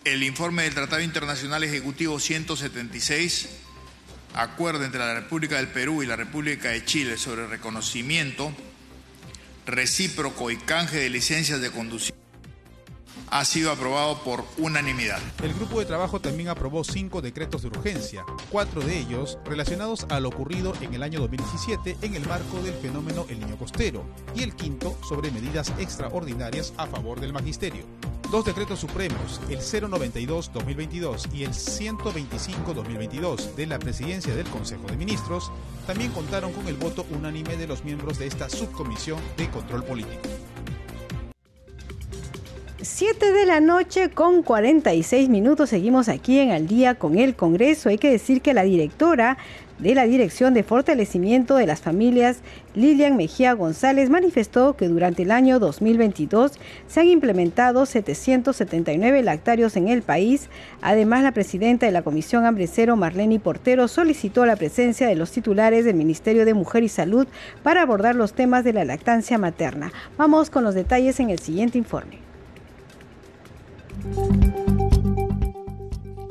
El 0.05 0.22
informe 0.22 0.64
del 0.64 0.74
Tratado 0.74 1.00
Internacional 1.00 1.64
Ejecutivo 1.64 2.20
176, 2.20 3.48
acuerdo 4.34 4.84
entre 4.84 5.00
la 5.00 5.14
República 5.14 5.57
del 5.57 5.68
Perú 5.68 6.02
y 6.02 6.07
la 6.07 6.14
República 6.14 6.68
de 6.68 6.84
Chile 6.84 7.16
sobre 7.16 7.46
reconocimiento 7.46 8.52
recíproco 9.64 10.50
y 10.50 10.59
canje 10.59 10.98
de 10.98 11.09
licencias 11.09 11.62
de 11.62 11.70
conducción, 11.70 12.18
ha 13.31 13.45
sido 13.45 13.71
aprobado 13.71 14.19
por 14.23 14.45
unanimidad. 14.59 15.19
El 15.43 15.55
grupo 15.55 15.81
de 15.81 15.87
trabajo 15.87 16.21
también 16.21 16.49
aprobó 16.49 16.85
cinco 16.85 17.23
decretos 17.23 17.62
de 17.62 17.69
urgencia, 17.69 18.25
cuatro 18.51 18.83
de 18.83 18.99
ellos 18.99 19.39
relacionados 19.45 20.07
a 20.09 20.21
lo 20.21 20.29
ocurrido 20.29 20.75
en 20.81 20.95
el 20.95 21.03
año 21.03 21.21
2017 21.21 21.99
en 22.03 22.15
el 22.15 22.27
marco 22.27 22.61
del 22.62 22.75
fenómeno 22.75 23.27
El 23.29 23.41
Niño 23.41 23.57
Costero, 23.57 24.05
y 24.35 24.43
el 24.43 24.55
quinto 24.55 24.97
sobre 25.09 25.31
medidas 25.31 25.73
extraordinarias 25.79 26.73
a 26.77 26.87
favor 26.87 27.21
del 27.21 27.33
magisterio. 27.33 27.85
Dos 28.31 28.45
decretos 28.45 28.81
supremos, 28.81 29.41
el 29.49 29.59
092-2022 29.59 31.33
y 31.33 31.45
el 31.45 31.51
125-2022 31.51 33.55
de 33.55 33.67
la 33.67 33.79
Presidencia 33.79 34.35
del 34.35 34.47
Consejo 34.47 34.87
de 34.87 34.97
Ministros, 34.97 35.53
también 35.87 36.11
contaron 36.11 36.53
con 36.53 36.67
el 36.67 36.75
voto 36.75 37.07
unánime 37.11 37.57
de 37.57 37.69
los 37.69 37.85
miembros 37.85 38.19
de 38.19 38.27
esta 38.27 38.49
subcomisión 38.49 39.21
de 39.37 39.49
control 39.51 39.85
político. 39.85 40.29
7 42.85 43.32
de 43.32 43.47
la 43.47 43.61
noche 43.61 44.11
con 44.11 44.43
46 44.43 45.30
minutos. 45.30 45.70
Seguimos 45.70 46.09
aquí 46.09 46.39
en 46.39 46.51
Al 46.51 46.66
día 46.66 46.95
con 46.97 47.18
el 47.18 47.35
Congreso. 47.35 47.89
Hay 47.89 47.99
que 47.99 48.11
decir 48.11 48.43
que 48.43 48.53
la 48.53 48.62
directora 48.62 49.39
de 49.78 49.95
la 49.95 50.05
Dirección 50.05 50.55
de 50.55 50.62
Fortalecimiento 50.62 51.57
de 51.57 51.66
las 51.66 51.80
Familias, 51.80 52.39
Lilian 52.74 53.16
Mejía 53.16 53.55
González, 53.55 54.11
manifestó 54.11 54.76
que 54.76 54.89
durante 54.89 55.22
el 55.22 55.30
año 55.30 55.59
2022 55.59 56.53
se 56.87 57.01
han 57.01 57.09
implementado 57.09 57.87
779 57.87 59.22
lactarios 59.22 59.76
en 59.76 59.89
el 59.89 60.03
país. 60.03 60.49
Además, 60.82 61.22
la 61.22 61.32
presidenta 61.32 61.87
de 61.87 61.93
la 61.93 62.03
Comisión 62.03 62.45
Hambrecero, 62.45 62.97
Marlene 62.97 63.41
Portero, 63.41 63.89
solicitó 63.89 64.47
la 64.47 64.57
presencia 64.57 65.09
de 65.09 65.16
los 65.16 65.30
titulares 65.30 65.85
del 65.85 65.97
Ministerio 65.97 66.45
de 66.45 66.55
Mujer 66.55 66.82
y 66.82 66.89
Salud 66.89 67.26
para 67.62 67.82
abordar 67.82 68.14
los 68.14 68.35
temas 68.35 68.62
de 68.62 68.74
la 68.74 68.85
lactancia 68.85 69.39
materna. 69.39 69.93
Vamos 70.18 70.51
con 70.51 70.64
los 70.64 70.74
detalles 70.74 71.18
en 71.18 71.30
el 71.30 71.39
siguiente 71.39 71.78
informe. 71.78 72.24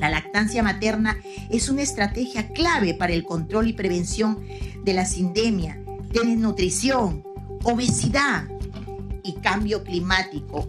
La 0.00 0.10
lactancia 0.10 0.62
materna 0.62 1.16
es 1.48 1.68
una 1.68 1.82
estrategia 1.82 2.48
clave 2.48 2.94
para 2.94 3.12
el 3.14 3.24
control 3.24 3.68
y 3.68 3.72
prevención 3.72 4.38
de 4.84 4.92
la 4.92 5.06
sindemia, 5.06 5.80
de 6.12 6.20
desnutrición, 6.20 7.24
obesidad 7.62 8.44
y 9.22 9.32
cambio 9.34 9.82
climático. 9.82 10.68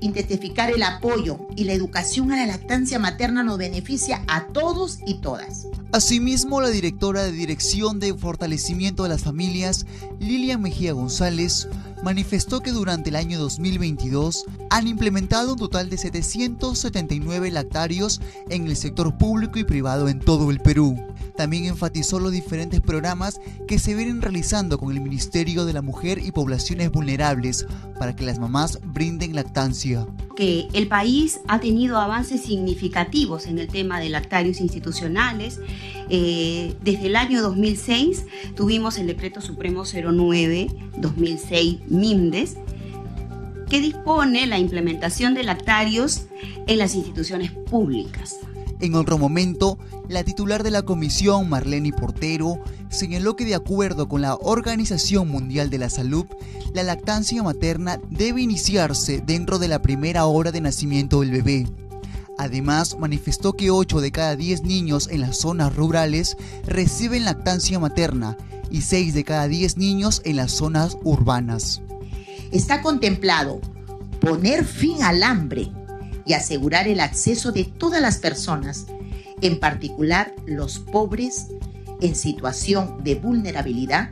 Intensificar 0.00 0.70
el 0.70 0.82
apoyo 0.82 1.38
y 1.56 1.64
la 1.64 1.72
educación 1.72 2.30
a 2.32 2.36
la 2.36 2.46
lactancia 2.46 2.98
materna 2.98 3.42
nos 3.42 3.58
beneficia 3.58 4.22
a 4.28 4.46
todos 4.48 5.00
y 5.06 5.20
todas. 5.20 5.66
Asimismo, 5.92 6.60
la 6.60 6.68
directora 6.68 7.24
de 7.24 7.32
Dirección 7.32 7.98
de 7.98 8.14
Fortalecimiento 8.14 9.02
de 9.02 9.08
las 9.08 9.22
Familias, 9.22 9.86
Lilian 10.20 10.62
Mejía 10.62 10.92
González, 10.92 11.68
manifestó 12.02 12.60
que 12.60 12.72
durante 12.72 13.10
el 13.10 13.16
año 13.16 13.38
2022 13.38 14.44
han 14.70 14.86
implementado 14.86 15.52
un 15.52 15.58
total 15.58 15.90
de 15.90 15.98
779 15.98 17.50
lactarios 17.50 18.20
en 18.48 18.66
el 18.66 18.76
sector 18.76 19.16
público 19.16 19.58
y 19.58 19.64
privado 19.64 20.08
en 20.08 20.20
todo 20.20 20.50
el 20.50 20.60
Perú. 20.60 20.96
También 21.38 21.66
enfatizó 21.66 22.18
los 22.18 22.32
diferentes 22.32 22.80
programas 22.80 23.40
que 23.68 23.78
se 23.78 23.94
vienen 23.94 24.20
realizando 24.20 24.76
con 24.76 24.90
el 24.90 25.00
Ministerio 25.00 25.66
de 25.66 25.72
la 25.72 25.82
Mujer 25.82 26.18
y 26.18 26.32
Poblaciones 26.32 26.90
Vulnerables 26.90 27.64
para 27.96 28.16
que 28.16 28.24
las 28.24 28.40
mamás 28.40 28.80
brinden 28.84 29.36
lactancia. 29.36 30.04
Que 30.34 30.66
el 30.72 30.88
país 30.88 31.38
ha 31.46 31.60
tenido 31.60 31.98
avances 31.98 32.40
significativos 32.40 33.46
en 33.46 33.60
el 33.60 33.68
tema 33.68 34.00
de 34.00 34.08
lactarios 34.08 34.60
institucionales. 34.60 35.60
Eh, 36.08 36.74
desde 36.82 37.06
el 37.06 37.14
año 37.14 37.40
2006 37.40 38.24
tuvimos 38.56 38.98
el 38.98 39.06
Decreto 39.06 39.40
Supremo 39.40 39.84
09-2006 39.84 41.86
MIMDES, 41.86 42.56
que 43.70 43.80
dispone 43.80 44.44
la 44.48 44.58
implementación 44.58 45.34
de 45.34 45.44
lactarios 45.44 46.22
en 46.66 46.78
las 46.78 46.96
instituciones 46.96 47.52
públicas. 47.52 48.34
En 48.80 48.94
otro 48.94 49.18
momento, 49.18 49.78
la 50.08 50.24
titular 50.24 50.62
de 50.62 50.70
la 50.70 50.82
comisión, 50.82 51.48
Marlene 51.48 51.92
Portero, 51.92 52.58
señaló 52.88 53.36
que 53.36 53.44
de 53.44 53.54
acuerdo 53.54 54.08
con 54.08 54.22
la 54.22 54.34
Organización 54.34 55.28
Mundial 55.28 55.70
de 55.70 55.78
la 55.78 55.90
Salud, 55.90 56.26
la 56.72 56.82
lactancia 56.82 57.42
materna 57.42 58.00
debe 58.10 58.40
iniciarse 58.40 59.22
dentro 59.24 59.58
de 59.58 59.68
la 59.68 59.82
primera 59.82 60.24
hora 60.26 60.50
de 60.50 60.60
nacimiento 60.60 61.20
del 61.20 61.30
bebé. 61.30 61.66
Además, 62.38 62.96
manifestó 62.98 63.52
que 63.54 63.70
8 63.70 64.00
de 64.00 64.12
cada 64.12 64.36
10 64.36 64.62
niños 64.62 65.08
en 65.10 65.20
las 65.20 65.38
zonas 65.38 65.74
rurales 65.74 66.36
reciben 66.64 67.24
lactancia 67.24 67.78
materna 67.78 68.36
y 68.70 68.82
6 68.82 69.12
de 69.12 69.24
cada 69.24 69.48
10 69.48 69.76
niños 69.76 70.22
en 70.24 70.36
las 70.36 70.52
zonas 70.52 70.96
urbanas. 71.02 71.82
Está 72.52 72.80
contemplado 72.80 73.60
poner 74.20 74.64
fin 74.64 75.02
al 75.02 75.22
hambre 75.22 75.70
y 76.24 76.34
asegurar 76.34 76.88
el 76.88 77.00
acceso 77.00 77.52
de 77.52 77.64
todas 77.64 78.00
las 78.00 78.18
personas, 78.18 78.86
en 79.40 79.60
particular 79.60 80.34
los 80.46 80.78
pobres 80.78 81.48
en 82.00 82.14
situación 82.14 83.02
de 83.02 83.16
vulnerabilidad, 83.16 84.10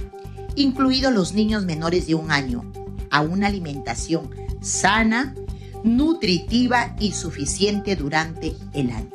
incluidos 0.55 1.13
los 1.13 1.35
niños 1.35 1.65
menores 1.65 2.07
de 2.07 2.15
un 2.15 2.31
año, 2.31 2.65
a 3.11 3.21
una 3.21 3.47
alimentación 3.47 4.31
sana, 4.61 5.35
nutritiva 5.85 6.97
y 6.99 7.13
suficiente 7.13 7.95
durante 7.97 8.57
el 8.73 8.91
año. 8.91 9.11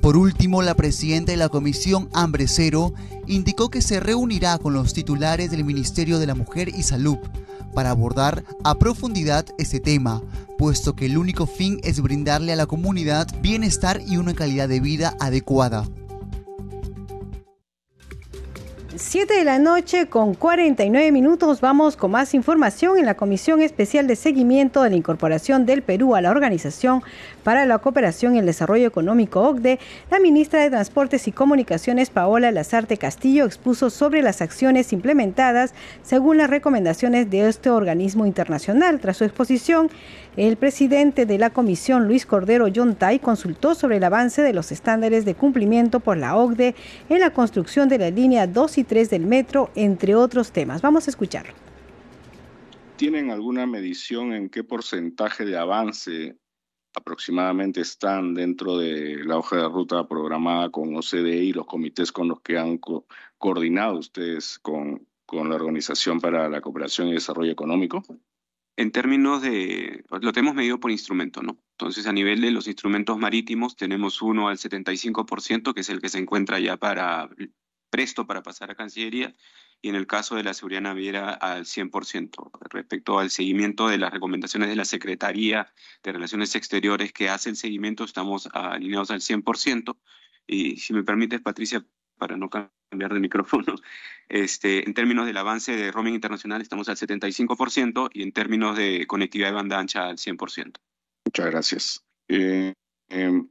Por 0.00 0.16
último, 0.16 0.62
la 0.62 0.74
presidenta 0.74 1.32
de 1.32 1.38
la 1.38 1.48
Comisión 1.48 2.08
Hambre 2.12 2.46
Cero 2.46 2.92
indicó 3.26 3.70
que 3.70 3.80
se 3.80 4.00
reunirá 4.00 4.58
con 4.58 4.74
los 4.74 4.92
titulares 4.92 5.50
del 5.50 5.64
Ministerio 5.64 6.18
de 6.18 6.26
la 6.26 6.34
Mujer 6.34 6.68
y 6.68 6.82
Salud 6.82 7.18
para 7.74 7.90
abordar 7.90 8.44
a 8.64 8.76
profundidad 8.76 9.46
este 9.58 9.80
tema, 9.80 10.22
puesto 10.56 10.94
que 10.94 11.06
el 11.06 11.18
único 11.18 11.46
fin 11.46 11.80
es 11.82 12.00
brindarle 12.00 12.52
a 12.52 12.56
la 12.56 12.66
comunidad 12.66 13.28
bienestar 13.40 14.00
y 14.06 14.16
una 14.16 14.34
calidad 14.34 14.68
de 14.68 14.80
vida 14.80 15.16
adecuada. 15.20 15.88
7 18.96 19.34
de 19.34 19.44
la 19.44 19.58
noche 19.58 20.06
con 20.06 20.34
49 20.34 21.10
minutos 21.10 21.60
vamos 21.60 21.96
con 21.96 22.12
más 22.12 22.32
información 22.32 22.96
en 22.96 23.06
la 23.06 23.16
Comisión 23.16 23.60
Especial 23.60 24.06
de 24.06 24.14
Seguimiento 24.14 24.82
de 24.82 24.90
la 24.90 24.96
Incorporación 24.96 25.66
del 25.66 25.82
Perú 25.82 26.14
a 26.14 26.20
la 26.20 26.30
Organización 26.30 27.02
para 27.42 27.66
la 27.66 27.78
Cooperación 27.78 28.36
y 28.36 28.38
el 28.38 28.46
Desarrollo 28.46 28.86
Económico 28.86 29.40
OCDE. 29.40 29.80
La 30.12 30.20
ministra 30.20 30.62
de 30.62 30.70
Transportes 30.70 31.26
y 31.26 31.32
Comunicaciones 31.32 32.10
Paola 32.10 32.52
Lazarte 32.52 32.96
Castillo 32.96 33.44
expuso 33.44 33.90
sobre 33.90 34.22
las 34.22 34.40
acciones 34.40 34.92
implementadas 34.92 35.74
según 36.02 36.36
las 36.36 36.48
recomendaciones 36.48 37.28
de 37.30 37.48
este 37.48 37.70
organismo 37.70 38.26
internacional. 38.26 39.00
Tras 39.00 39.16
su 39.16 39.24
exposición, 39.24 39.90
el 40.36 40.56
presidente 40.56 41.26
de 41.26 41.38
la 41.38 41.50
comisión, 41.50 42.06
Luis 42.06 42.26
Cordero 42.26 42.68
Yontay, 42.68 43.18
consultó 43.18 43.74
sobre 43.74 43.96
el 43.96 44.04
avance 44.04 44.42
de 44.42 44.52
los 44.52 44.72
estándares 44.72 45.24
de 45.24 45.34
cumplimiento 45.34 46.00
por 46.00 46.16
la 46.16 46.36
OCDE 46.36 46.74
en 47.08 47.20
la 47.20 47.30
construcción 47.30 47.88
de 47.88 47.98
la 47.98 48.10
línea 48.10 48.46
2 48.46 48.78
y 48.78 48.83
3 48.84 49.10
del 49.10 49.26
metro, 49.26 49.70
entre 49.74 50.14
otros 50.14 50.52
temas. 50.52 50.82
Vamos 50.82 51.06
a 51.06 51.10
escucharlo. 51.10 51.52
¿Tienen 52.96 53.30
alguna 53.30 53.66
medición 53.66 54.32
en 54.32 54.48
qué 54.48 54.62
porcentaje 54.62 55.44
de 55.44 55.56
avance 55.56 56.36
aproximadamente 56.94 57.80
están 57.80 58.34
dentro 58.34 58.78
de 58.78 59.24
la 59.24 59.36
hoja 59.36 59.56
de 59.56 59.68
ruta 59.68 60.06
programada 60.06 60.70
con 60.70 60.94
OCDE 60.94 61.36
y 61.36 61.52
los 61.52 61.66
comités 61.66 62.12
con 62.12 62.28
los 62.28 62.40
que 62.40 62.56
han 62.56 62.78
coordinado 63.38 63.98
ustedes 63.98 64.58
con, 64.60 65.06
con 65.26 65.48
la 65.48 65.56
Organización 65.56 66.20
para 66.20 66.48
la 66.48 66.60
Cooperación 66.60 67.08
y 67.08 67.14
Desarrollo 67.14 67.50
Económico? 67.50 68.02
En 68.76 68.90
términos 68.90 69.42
de, 69.42 70.04
lo 70.20 70.32
tenemos 70.32 70.54
medido 70.54 70.80
por 70.80 70.90
instrumento, 70.90 71.42
¿no? 71.42 71.58
Entonces, 71.78 72.06
a 72.06 72.12
nivel 72.12 72.40
de 72.40 72.50
los 72.50 72.66
instrumentos 72.66 73.18
marítimos, 73.18 73.76
tenemos 73.76 74.20
uno 74.20 74.48
al 74.48 74.58
75%, 74.58 75.74
que 75.74 75.80
es 75.80 75.90
el 75.90 76.00
que 76.00 76.08
se 76.08 76.18
encuentra 76.18 76.58
ya 76.58 76.76
para 76.76 77.28
presto 77.94 78.26
para 78.26 78.42
pasar 78.42 78.72
a 78.72 78.74
Cancillería, 78.74 79.32
y 79.80 79.88
en 79.88 79.94
el 79.94 80.08
caso 80.08 80.34
de 80.34 80.42
la 80.42 80.52
seguridad 80.52 80.80
naviera 80.80 81.30
al 81.30 81.64
100%. 81.64 82.50
Respecto 82.70 83.20
al 83.20 83.30
seguimiento 83.30 83.86
de 83.86 83.98
las 83.98 84.12
recomendaciones 84.12 84.68
de 84.68 84.74
la 84.74 84.84
Secretaría 84.84 85.72
de 86.02 86.10
Relaciones 86.10 86.56
Exteriores 86.56 87.12
que 87.12 87.28
hace 87.28 87.50
el 87.50 87.56
seguimiento, 87.56 88.02
estamos 88.02 88.48
alineados 88.52 89.12
al 89.12 89.20
100%. 89.20 89.96
Y 90.48 90.78
si 90.78 90.92
me 90.92 91.04
permites, 91.04 91.40
Patricia, 91.40 91.86
para 92.18 92.36
no 92.36 92.50
cambiar 92.50 93.14
de 93.14 93.20
micrófono, 93.20 93.76
este, 94.28 94.84
en 94.84 94.92
términos 94.92 95.26
del 95.26 95.36
avance 95.36 95.76
de 95.76 95.92
roaming 95.92 96.14
internacional 96.14 96.62
estamos 96.62 96.88
al 96.88 96.96
75% 96.96 98.10
y 98.12 98.24
en 98.24 98.32
términos 98.32 98.76
de 98.76 99.06
conectividad 99.06 99.50
de 99.50 99.54
banda 99.54 99.78
ancha 99.78 100.08
al 100.08 100.16
100%. 100.16 100.80
Muchas 101.26 101.46
gracias. 101.46 102.04
Eh, 102.26 102.74
em, 103.08 103.48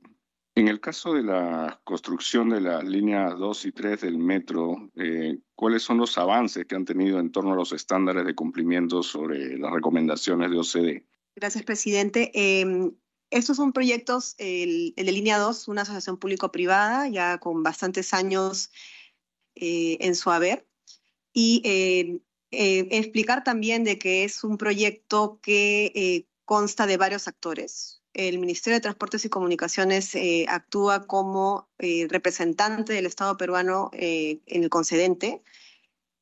en 0.55 0.67
el 0.67 0.79
caso 0.79 1.13
de 1.13 1.23
la 1.23 1.81
construcción 1.83 2.49
de 2.49 2.61
la 2.61 2.83
línea 2.83 3.31
2 3.31 3.65
y 3.65 3.71
3 3.71 4.01
del 4.01 4.19
metro, 4.19 4.91
eh, 4.95 5.39
¿cuáles 5.55 5.81
son 5.81 5.97
los 5.97 6.17
avances 6.17 6.65
que 6.65 6.75
han 6.75 6.85
tenido 6.85 7.19
en 7.19 7.31
torno 7.31 7.53
a 7.53 7.55
los 7.55 7.71
estándares 7.71 8.23
de 8.25 8.35
cumplimiento 8.35 9.01
sobre 9.01 9.57
las 9.57 9.71
recomendaciones 9.71 10.51
de 10.51 10.59
OCDE? 10.59 11.07
Gracias, 11.35 11.63
presidente. 11.63 12.31
Em, 12.35 12.91
estos 13.31 13.57
son 13.57 13.73
proyectos, 13.73 14.35
el, 14.37 14.93
de 14.95 15.11
línea 15.11 15.39
2, 15.39 15.67
una 15.69 15.81
asociación 15.81 16.17
público-privada, 16.17 17.09
ya 17.09 17.39
con 17.39 17.63
bastantes 17.63 18.13
años 18.13 18.69
eh, 19.55 19.97
en 20.01 20.13
su 20.13 20.29
haber. 20.29 20.67
Y 21.33 21.63
em, 21.65 22.19
eh, 22.51 22.87
explicar 22.91 23.43
también 23.43 23.83
de 23.83 23.97
que 23.97 24.23
es 24.23 24.43
un 24.43 24.59
proyecto 24.59 25.39
que 25.41 26.27
consta 26.45 26.85
de 26.85 26.97
varios 26.97 27.27
actores 27.27 28.02
el 28.13 28.39
Ministerio 28.39 28.77
de 28.77 28.81
Transportes 28.81 29.25
y 29.25 29.29
Comunicaciones 29.29 30.13
eh, 30.15 30.45
actúa 30.47 31.07
como 31.07 31.69
eh, 31.79 32.07
representante 32.09 32.93
del 32.93 33.05
Estado 33.05 33.37
peruano 33.37 33.89
eh, 33.93 34.39
en 34.45 34.63
el 34.63 34.69
concedente 34.69 35.41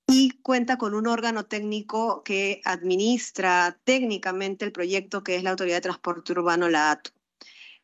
y 0.07 0.31
cuenta 0.41 0.77
con 0.77 0.93
un 0.93 1.07
órgano 1.07 1.45
técnico 1.45 2.23
que 2.23 2.61
administra 2.65 3.79
técnicamente 3.83 4.65
el 4.65 4.71
proyecto, 4.71 5.23
que 5.23 5.35
es 5.35 5.43
la 5.43 5.51
Autoridad 5.51 5.77
de 5.77 5.81
Transporte 5.81 6.31
Urbano, 6.31 6.69
la 6.69 6.91
ATU. 6.91 7.11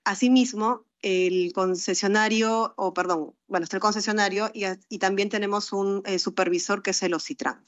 Asimismo, 0.04 0.86
el 1.02 1.52
concesionario, 1.54 2.74
o 2.78 2.94
perdón, 2.94 3.36
bueno, 3.48 3.66
está 3.66 3.78
el 3.78 3.82
concesionario 3.82 4.50
y, 4.54 4.64
y 4.90 5.00
también 5.00 5.30
tenemos 5.30 5.72
un 5.72 6.04
supervisor 6.18 6.82
que 6.82 6.92
es 6.92 7.04
el 7.04 7.14
OCITRAN. 7.14 7.66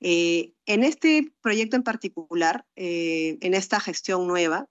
en 0.00 0.84
este 0.84 1.32
proyecto 1.40 1.76
en 1.76 1.82
particular, 1.82 2.66
en 2.74 3.54
esta 3.54 3.78
gestión 3.78 4.26
nueva, 4.26 4.68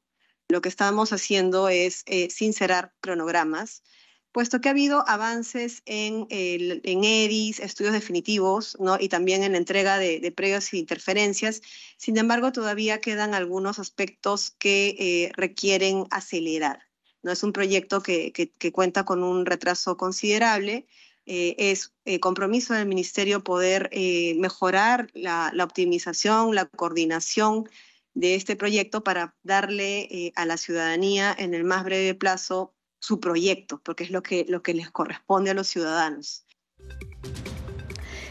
lo 0.52 0.62
que 0.62 0.70
estamos 0.70 1.14
haciendo 1.14 1.70
es 1.70 2.04
eh, 2.06 2.30
sincerar 2.30 2.93
cronogramas, 2.99 3.84
puesto 4.32 4.62
que 4.62 4.70
ha 4.70 4.72
habido 4.72 5.04
avances 5.08 5.82
en, 5.86 6.28
en 6.30 7.04
EDIs, 7.04 7.60
estudios 7.60 7.93
definitivos, 7.93 8.78
¿no? 8.80 8.97
y 8.99 9.10
también 9.10 9.43
en 9.43 9.54
la 9.54 9.58
entrega 9.58 9.97
de, 9.97 10.20
de 10.20 10.32
previos 10.32 10.72
e 10.72 10.78
interferencias. 10.78 11.62
Sin 11.97 12.18
embargo, 12.18 12.52
todavía 12.52 13.02
quedan 13.02 13.34
algunos 13.34 13.80
aspectos 13.80 14.52
que 14.52 14.95
eh, 14.99 15.32
requieren 15.36 16.06
acelerar. 16.12 16.84
¿no? 17.24 17.32
Es 17.32 17.43
un 17.43 17.52
proyecto 17.52 18.02
que, 18.02 18.32
cuenta 18.74 19.04
con 19.04 19.24
un 19.24 19.45
retraso 19.45 19.97
considerable. 19.97 20.88
Eh, 21.26 21.56
es 21.58 21.93
compromiso 22.20 22.74
del 22.74 22.88
Ministerio 22.88 23.43
poder 23.43 23.89
mejorar 24.38 25.10
la, 25.14 25.52
la 25.54 25.64
optimización, 25.66 26.56
la 26.56 26.66
coordinación 26.66 27.70
de 28.14 28.36
este 28.36 28.55
proyecto 28.55 29.03
para 29.03 29.36
darle 29.43 30.01
eh, 30.01 30.34
a 30.36 30.45
la 30.45 30.57
ciudadanía 30.57 31.36
en 31.38 31.53
el 31.53 31.64
más 31.64 31.84
breve 31.84 32.14
plazo 32.14 32.74
su 32.99 33.20
proyecto, 33.20 33.82
porque 33.84 34.03
es 34.03 34.12
lo 34.12 34.22
que, 34.22 34.45
lo 34.47 34.62
que 34.62 34.74
les 34.74 34.91
corresponde 34.91 35.51
a 35.51 35.53
los 35.53 35.68
ciudadanos. 35.68 36.45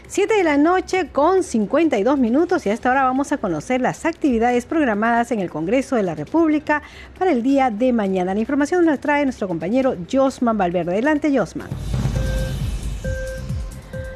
7 0.07 0.33
de 0.33 0.43
la 0.43 0.57
noche 0.57 1.09
con 1.09 1.41
52 1.41 2.19
minutos 2.19 2.65
y 2.65 2.69
a 2.69 2.73
esta 2.73 2.91
hora 2.91 3.03
vamos 3.03 3.31
a 3.31 3.37
conocer 3.37 3.79
las 3.79 4.05
actividades 4.05 4.65
programadas 4.65 5.31
en 5.31 5.39
el 5.39 5.49
Congreso 5.49 5.95
de 5.95 6.03
la 6.03 6.15
República 6.15 6.81
para 7.17 7.31
el 7.31 7.41
día 7.41 7.69
de 7.69 7.93
mañana. 7.93 8.33
La 8.33 8.41
información 8.41 8.83
nos 8.83 8.99
trae 8.99 9.23
nuestro 9.23 9.47
compañero 9.47 9.95
Josman 10.11 10.57
Valverde. 10.57 10.91
Adelante, 10.91 11.31
Josman. 11.33 11.69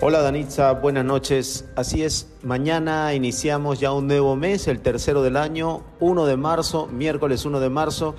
Hola 0.02 0.22
Danitza, 0.22 0.74
buenas 0.74 1.06
noches. 1.06 1.66
Así 1.78 2.04
es, 2.04 2.28
mañana 2.44 3.14
iniciamos 3.14 3.80
ya 3.80 3.94
un 3.94 4.08
nuevo 4.08 4.36
mes, 4.36 4.68
el 4.68 4.82
tercero 4.82 5.24
del 5.24 5.38
año, 5.38 5.84
1 6.02 6.26
de 6.26 6.36
marzo, 6.36 6.88
miércoles 6.88 7.46
1 7.46 7.62
de 7.62 7.70
marzo, 7.70 8.14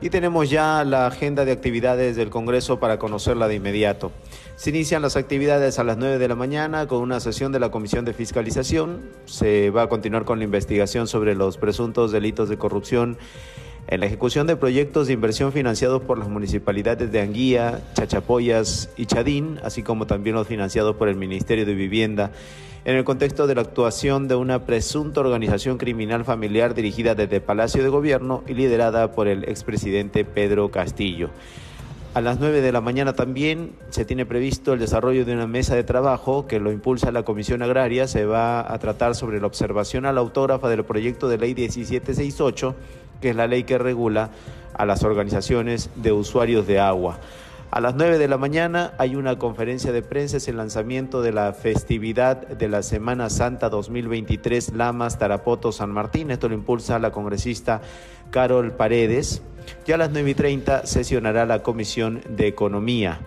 y 0.00 0.10
tenemos 0.10 0.50
ya 0.50 0.82
la 0.82 1.06
agenda 1.06 1.44
de 1.44 1.52
actividades 1.52 2.16
del 2.16 2.30
Congreso 2.30 2.80
para 2.80 2.98
conocerla 2.98 3.46
de 3.46 3.54
inmediato. 3.54 4.10
Se 4.56 4.70
inician 4.70 5.02
las 5.02 5.14
actividades 5.14 5.78
a 5.78 5.84
las 5.84 5.98
9 5.98 6.18
de 6.18 6.26
la 6.26 6.34
mañana 6.34 6.88
con 6.88 7.00
una 7.00 7.20
sesión 7.20 7.52
de 7.52 7.60
la 7.60 7.70
Comisión 7.70 8.04
de 8.04 8.12
Fiscalización. 8.12 9.00
Se 9.26 9.70
va 9.70 9.82
a 9.82 9.88
continuar 9.88 10.24
con 10.24 10.38
la 10.38 10.44
investigación 10.44 11.06
sobre 11.06 11.36
los 11.36 11.58
presuntos 11.58 12.10
delitos 12.10 12.48
de 12.48 12.58
corrupción 12.58 13.18
en 13.86 14.00
la 14.00 14.06
ejecución 14.06 14.46
de 14.46 14.56
proyectos 14.56 15.06
de 15.06 15.12
inversión 15.12 15.52
financiados 15.52 16.02
por 16.02 16.18
las 16.18 16.28
municipalidades 16.28 17.10
de 17.10 17.20
Anguía, 17.20 17.80
Chachapoyas 17.94 18.90
y 18.96 19.06
Chadín, 19.06 19.58
así 19.62 19.82
como 19.82 20.06
también 20.06 20.36
los 20.36 20.46
financiados 20.46 20.96
por 20.96 21.08
el 21.08 21.16
Ministerio 21.16 21.66
de 21.66 21.74
Vivienda, 21.74 22.30
en 22.84 22.96
el 22.96 23.04
contexto 23.04 23.46
de 23.46 23.54
la 23.54 23.62
actuación 23.62 24.28
de 24.28 24.36
una 24.36 24.64
presunta 24.64 25.20
organización 25.20 25.76
criminal 25.76 26.24
familiar 26.24 26.74
dirigida 26.74 27.14
desde 27.14 27.40
Palacio 27.40 27.82
de 27.82 27.88
Gobierno 27.88 28.42
y 28.46 28.54
liderada 28.54 29.12
por 29.12 29.28
el 29.28 29.44
expresidente 29.44 30.24
Pedro 30.24 30.70
Castillo. 30.70 31.30
A 32.12 32.20
las 32.20 32.40
9 32.40 32.60
de 32.60 32.72
la 32.72 32.80
mañana 32.80 33.12
también 33.12 33.70
se 33.90 34.04
tiene 34.04 34.26
previsto 34.26 34.72
el 34.72 34.80
desarrollo 34.80 35.24
de 35.24 35.32
una 35.32 35.46
mesa 35.46 35.76
de 35.76 35.84
trabajo 35.84 36.48
que 36.48 36.58
lo 36.58 36.72
impulsa 36.72 37.12
la 37.12 37.22
Comisión 37.22 37.62
Agraria. 37.62 38.08
Se 38.08 38.24
va 38.24 38.60
a 38.60 38.76
tratar 38.80 39.14
sobre 39.14 39.40
la 39.40 39.46
observación 39.46 40.06
a 40.06 40.12
la 40.12 40.18
autógrafa 40.18 40.68
del 40.68 40.84
proyecto 40.84 41.28
de 41.28 41.38
ley 41.38 41.54
1768 41.54 42.74
que 43.20 43.30
es 43.30 43.36
la 43.36 43.46
ley 43.46 43.64
que 43.64 43.78
regula 43.78 44.30
a 44.74 44.86
las 44.86 45.04
organizaciones 45.04 45.90
de 45.96 46.12
usuarios 46.12 46.66
de 46.66 46.80
agua. 46.80 47.18
A 47.70 47.80
las 47.80 47.94
9 47.94 48.18
de 48.18 48.26
la 48.26 48.36
mañana 48.36 48.94
hay 48.98 49.14
una 49.14 49.38
conferencia 49.38 49.92
de 49.92 50.02
prensa, 50.02 50.38
es 50.38 50.48
el 50.48 50.56
lanzamiento 50.56 51.22
de 51.22 51.32
la 51.32 51.52
festividad 51.52 52.48
de 52.48 52.68
la 52.68 52.82
Semana 52.82 53.30
Santa 53.30 53.68
2023 53.68 54.72
Lamas 54.74 55.18
Tarapoto 55.18 55.70
San 55.70 55.92
Martín. 55.92 56.32
Esto 56.32 56.48
lo 56.48 56.56
impulsa 56.56 56.98
la 56.98 57.12
congresista 57.12 57.80
Carol 58.30 58.72
Paredes. 58.72 59.42
Ya 59.86 59.94
a 59.94 59.98
las 59.98 60.10
9 60.10 60.30
y 60.30 60.34
30 60.34 60.84
sesionará 60.84 61.46
la 61.46 61.62
Comisión 61.62 62.22
de 62.28 62.48
Economía. 62.48 63.20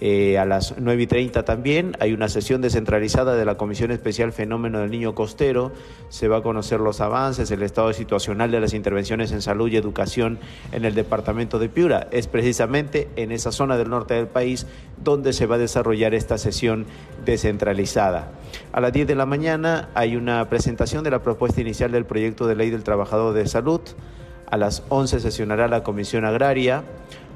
Eh, 0.00 0.38
a 0.38 0.44
las 0.44 0.74
9 0.78 1.02
y 1.02 1.06
30 1.08 1.44
también 1.44 1.96
hay 1.98 2.12
una 2.12 2.28
sesión 2.28 2.60
descentralizada 2.60 3.34
de 3.34 3.44
la 3.44 3.56
Comisión 3.56 3.90
Especial 3.90 4.32
Fenómeno 4.32 4.78
del 4.78 4.92
Niño 4.92 5.14
Costero. 5.14 5.72
Se 6.08 6.28
va 6.28 6.38
a 6.38 6.42
conocer 6.42 6.78
los 6.78 7.00
avances, 7.00 7.50
el 7.50 7.62
estado 7.62 7.92
situacional 7.92 8.52
de 8.52 8.60
las 8.60 8.74
intervenciones 8.74 9.32
en 9.32 9.42
salud 9.42 9.68
y 9.68 9.76
educación 9.76 10.38
en 10.70 10.84
el 10.84 10.94
departamento 10.94 11.58
de 11.58 11.68
Piura. 11.68 12.06
Es 12.12 12.28
precisamente 12.28 13.08
en 13.16 13.32
esa 13.32 13.50
zona 13.50 13.76
del 13.76 13.90
norte 13.90 14.14
del 14.14 14.28
país 14.28 14.66
donde 15.02 15.32
se 15.32 15.46
va 15.46 15.56
a 15.56 15.58
desarrollar 15.58 16.14
esta 16.14 16.38
sesión 16.38 16.86
descentralizada. 17.24 18.30
A 18.72 18.80
las 18.80 18.92
10 18.92 19.08
de 19.08 19.16
la 19.16 19.26
mañana 19.26 19.88
hay 19.94 20.14
una 20.14 20.48
presentación 20.48 21.02
de 21.02 21.10
la 21.10 21.22
propuesta 21.22 21.60
inicial 21.60 21.90
del 21.90 22.04
proyecto 22.04 22.46
de 22.46 22.54
ley 22.54 22.70
del 22.70 22.84
trabajador 22.84 23.34
de 23.34 23.48
salud. 23.48 23.80
A 24.50 24.56
las 24.56 24.84
11 24.88 25.20
sesionará 25.20 25.68
la 25.68 25.82
Comisión 25.82 26.24
Agraria 26.24 26.84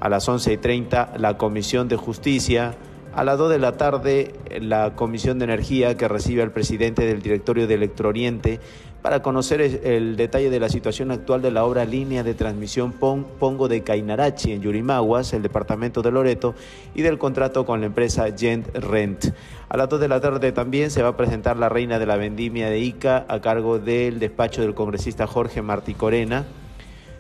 a 0.03 0.09
las 0.09 0.29
11 0.29 0.55
y 0.55 0.57
30 0.57 1.13
la 1.19 1.39
Comisión 1.39 1.87
de 1.87 1.95
Justicia, 1.95 2.75
a 3.15 3.23
las 3.23 3.39
2 3.39 3.51
de 3.51 3.59
la 3.61 3.77
tarde 3.77 4.35
la 4.61 4.97
Comisión 4.97 5.39
de 5.39 5.45
Energía 5.45 5.97
que 5.97 6.09
recibe 6.09 6.43
al 6.43 6.51
presidente 6.51 7.07
del 7.07 7.23
directorio 7.23 7.69
de 7.69 7.75
Electrooriente 7.75 8.59
para 9.01 9.23
conocer 9.23 9.61
el 9.61 10.17
detalle 10.17 10.51
de 10.51 10.59
la 10.59 10.69
situación 10.69 11.13
actual 11.13 11.41
de 11.41 11.53
la 11.53 11.65
obra 11.65 11.85
línea 11.85 12.25
de 12.25 12.35
transmisión 12.35 12.93
Pongo 12.93 13.69
de 13.69 13.83
Cainarachi 13.85 14.51
en 14.51 14.63
Yurimaguas, 14.63 15.35
el 15.35 15.43
departamento 15.43 16.03
de 16.03 16.11
Loreto, 16.11 16.57
y 16.97 17.03
del 17.03 17.19
contrato 17.19 17.65
con 17.65 17.79
la 17.79 17.87
empresa 17.87 18.27
Gent 18.37 18.75
Rent. 18.75 19.27
A 19.69 19.77
las 19.77 19.89
2 19.89 20.01
de 20.01 20.09
la 20.09 20.21
tarde 20.21 20.51
también 20.51 20.91
se 20.91 21.03
va 21.03 21.11
a 21.11 21.17
presentar 21.17 21.57
la 21.57 21.69
reina 21.69 22.01
de 22.01 22.07
la 22.07 22.17
vendimia 22.17 22.69
de 22.69 22.81
Ica 22.81 23.25
a 23.29 23.41
cargo 23.41 23.79
del 23.79 24.19
despacho 24.19 24.63
del 24.63 24.75
congresista 24.75 25.29
Jorge 25.29 25.63
Martí 25.63 25.95
Corena. 25.95 26.45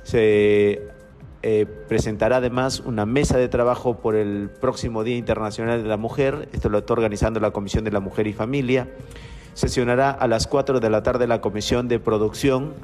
Se 0.03 0.92
eh, 1.43 1.67
presentará 1.89 2.37
además 2.37 2.81
una 2.81 3.05
mesa 3.05 3.37
de 3.37 3.49
trabajo 3.49 3.99
por 3.99 4.15
el 4.15 4.49
próximo 4.49 5.03
Día 5.03 5.17
Internacional 5.17 5.83
de 5.83 5.89
la 5.89 5.97
Mujer. 5.97 6.49
Esto 6.53 6.69
lo 6.69 6.79
está 6.79 6.93
organizando 6.93 7.41
la 7.41 7.51
Comisión 7.51 7.83
de 7.83 7.91
la 7.91 7.99
Mujer 7.99 8.29
y 8.29 8.33
Familia. 8.33 8.89
Sesionará 9.55 10.11
a 10.11 10.29
las 10.29 10.47
4 10.47 10.79
de 10.79 10.89
la 10.89 11.03
tarde 11.03 11.27
la 11.27 11.41
Comisión 11.41 11.89
de 11.89 11.99
Producción. 11.99 12.75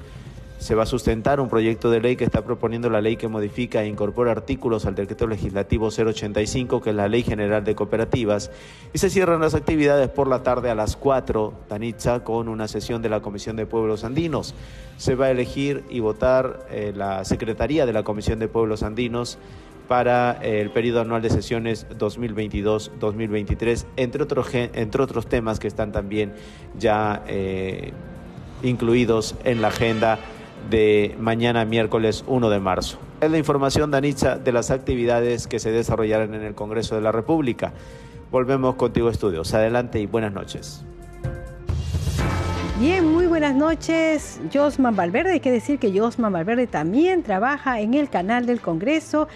Se 0.59 0.75
va 0.75 0.83
a 0.83 0.87
sustentar 0.87 1.41
un 1.41 1.49
proyecto 1.49 1.89
de 1.91 2.01
ley 2.01 2.17
que 2.17 2.25
está 2.25 2.43
proponiendo 2.43 2.91
la 2.91 3.01
ley 3.01 3.17
que 3.17 3.29
modifica 3.29 3.83
e 3.83 3.87
incorpora 3.87 4.33
artículos 4.33 4.87
al 4.87 4.97
decreto 4.97 5.29
legislativo 5.29 5.89
085, 5.89 6.81
que 6.81 6.91
es 6.91 6.97
la 6.97 7.09
Ley 7.09 7.23
General 7.23 7.63
de 7.63 7.77
Cooperativas, 7.77 8.51
y 8.93 8.99
se 8.99 9.09
cierran 9.09 9.41
las 9.41 9.55
actividades 9.55 10.09
por 10.09 10.27
la 10.27 10.43
tarde 10.43 10.69
a 10.71 10.75
las 10.75 10.97
4, 10.97 11.55
Tanitza, 11.69 12.25
con 12.25 12.49
una 12.49 12.67
sesión 12.67 13.03
de 13.03 13.09
la 13.09 13.21
Comisión 13.21 13.55
de 13.55 13.67
Pueblos 13.67 14.03
Andinos. 14.03 14.55
Se 14.97 15.15
va 15.15 15.27
a 15.27 15.31
elegir 15.31 15.85
y 15.91 16.01
votar 16.01 16.67
eh, 16.71 16.93
la 16.95 17.25
Secretaría 17.25 17.87
de 17.87 17.93
la 17.93 18.03
Comisión 18.03 18.41
de 18.41 18.49
Pueblos 18.49 18.83
Andinos 18.83 19.39
para 19.87 20.39
eh, 20.43 20.61
el 20.61 20.71
periodo 20.71 21.03
anual 21.03 21.23
de 21.23 21.31
sesiones 21.31 21.87
2022-2023, 21.99 23.87
entre 23.97 24.25
otros, 24.25 24.49
entre 24.53 25.03
otros 25.03 25.29
temas 25.29 25.61
que 25.61 25.69
están 25.69 25.93
también 25.93 26.33
ya 26.79 27.23
eh, 27.29 27.93
incluidos 28.63 29.37
en 29.45 29.63
la 29.63 29.69
agenda 29.69 30.19
de 30.71 31.17
mañana 31.19 31.65
miércoles 31.65 32.25
1 32.27 32.51
de 32.51 32.61
marzo. 32.61 32.99
Es 33.21 33.31
la 33.31 33.39
información, 33.39 33.91
Danitza, 33.91 34.37
de 34.37 34.53
las 34.53 34.71
actividades 34.71 35.47
que 35.47 35.59
se 35.59 35.71
desarrollarán 35.71 36.35
en 36.35 36.43
el 36.43 36.55
Congreso 36.55 36.95
de 36.95 37.01
la 37.01 37.13
República. 37.13 37.73
Volvemos 38.31 38.75
contigo, 38.77 39.11
estudios. 39.11 39.55
Adelante 39.55 40.01
y 40.01 40.07
buenas 40.07 40.33
noches. 40.33 40.85
Bien, 42.79 43.13
muy 43.13 43.27
buenas 43.27 43.57
noches. 43.57 44.41
Josman 44.53 44.95
Valverde, 44.95 45.33
hay 45.33 45.41
que 45.41 45.51
decir 45.51 45.81
que 45.81 45.99
Josman 45.99 46.33
Valverde 46.33 46.69
también 46.69 47.25
trabaja 47.25 47.81
en 47.81 47.95
el 47.95 48.09
canal 48.09 48.47
del 48.47 48.61
Congreso 48.61 49.27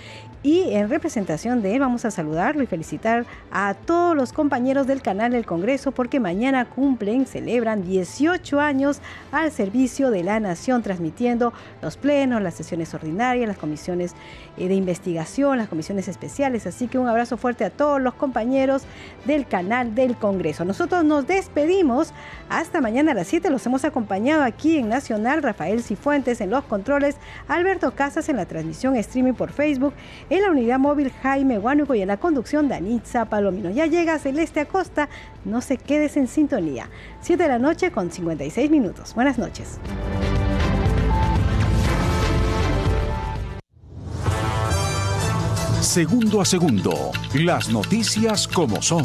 y 0.43 0.74
en 0.74 0.88
representación 0.88 1.62
de 1.62 1.74
él 1.74 1.80
vamos 1.80 2.05
a 2.05 2.11
saludarlo 2.11 2.62
y 2.62 2.66
felicitar 2.66 3.26
a 3.53 3.74
todos 3.74 4.16
los 4.16 4.32
compañeros 4.32 4.88
del 4.88 5.01
canal 5.01 5.32
del 5.32 5.47
Congreso 5.47 5.93
porque 5.93 6.18
mañana 6.18 6.64
cumplen, 6.64 7.26
celebran 7.26 7.84
18 7.84 8.59
años 8.59 9.01
al 9.30 9.53
servicio 9.53 10.11
de 10.11 10.24
la 10.24 10.40
nación, 10.40 10.82
transmitiendo 10.82 11.53
los 11.80 11.97
plenos, 11.97 12.43
las 12.43 12.55
sesiones 12.55 12.93
ordinarias, 12.93 13.47
las 13.47 13.57
comisiones 13.57 14.14
eh, 14.57 14.66
de 14.66 14.74
investigación, 14.74 15.59
las 15.59 15.68
comisiones 15.68 16.09
especiales. 16.09 16.66
Así 16.66 16.88
que 16.88 16.99
un 16.99 17.07
abrazo 17.07 17.36
fuerte 17.36 17.64
a 17.64 17.70
todos 17.70 18.01
los 18.01 18.14
compañeros 18.14 18.82
del 19.24 19.47
canal 19.47 19.95
del 19.95 20.16
Congreso. 20.16 20.64
Nosotros 20.64 21.05
nos 21.05 21.26
despedimos. 21.26 22.12
Hasta 22.49 22.80
mañana 22.80 23.12
a 23.12 23.14
las 23.14 23.28
7 23.28 23.49
los 23.49 23.64
hemos 23.66 23.84
acompañado 23.84 24.43
aquí 24.43 24.78
en 24.78 24.88
Nacional, 24.88 25.43
Rafael 25.43 25.82
Cifuentes 25.82 26.40
en 26.40 26.51
los 26.51 26.64
controles, 26.64 27.16
Alberto 27.49 27.93
Casas 27.95 28.28
en 28.28 28.36
la 28.36 28.47
transmisión 28.47 28.97
streaming 28.97 29.34
por 29.34 29.53
Facebook 29.53 29.95
en 30.33 30.41
la 30.41 30.51
unidad 30.51 30.78
móvil 30.78 31.12
Jaime 31.22 31.59
Huánuco 31.59 31.95
y 31.95 32.01
en 32.01 32.09
la 32.09 32.16
conducción 32.16 32.66
Danitza 32.66 33.26
Palomino. 33.26 33.68
Ya 33.68 33.85
llega 33.85 34.18
Celeste 34.18 34.61
Acosta, 34.61 35.11
no 35.45 35.61
se 35.61 35.76
quedes 35.76 36.16
en 36.16 36.26
sintonía. 36.26 36.89
7 37.20 37.43
de 37.43 37.49
la 37.51 37.59
noche 37.59 37.91
con 37.91 38.11
56 38.11 38.70
minutos. 38.70 39.14
Buenas 39.14 39.37
noches. 39.37 39.78
Segundo 45.83 46.41
a 46.41 46.47
segundo, 46.47 47.11
las 47.35 47.68
noticias 47.68 48.49
como 48.49 48.80
son. 48.80 49.05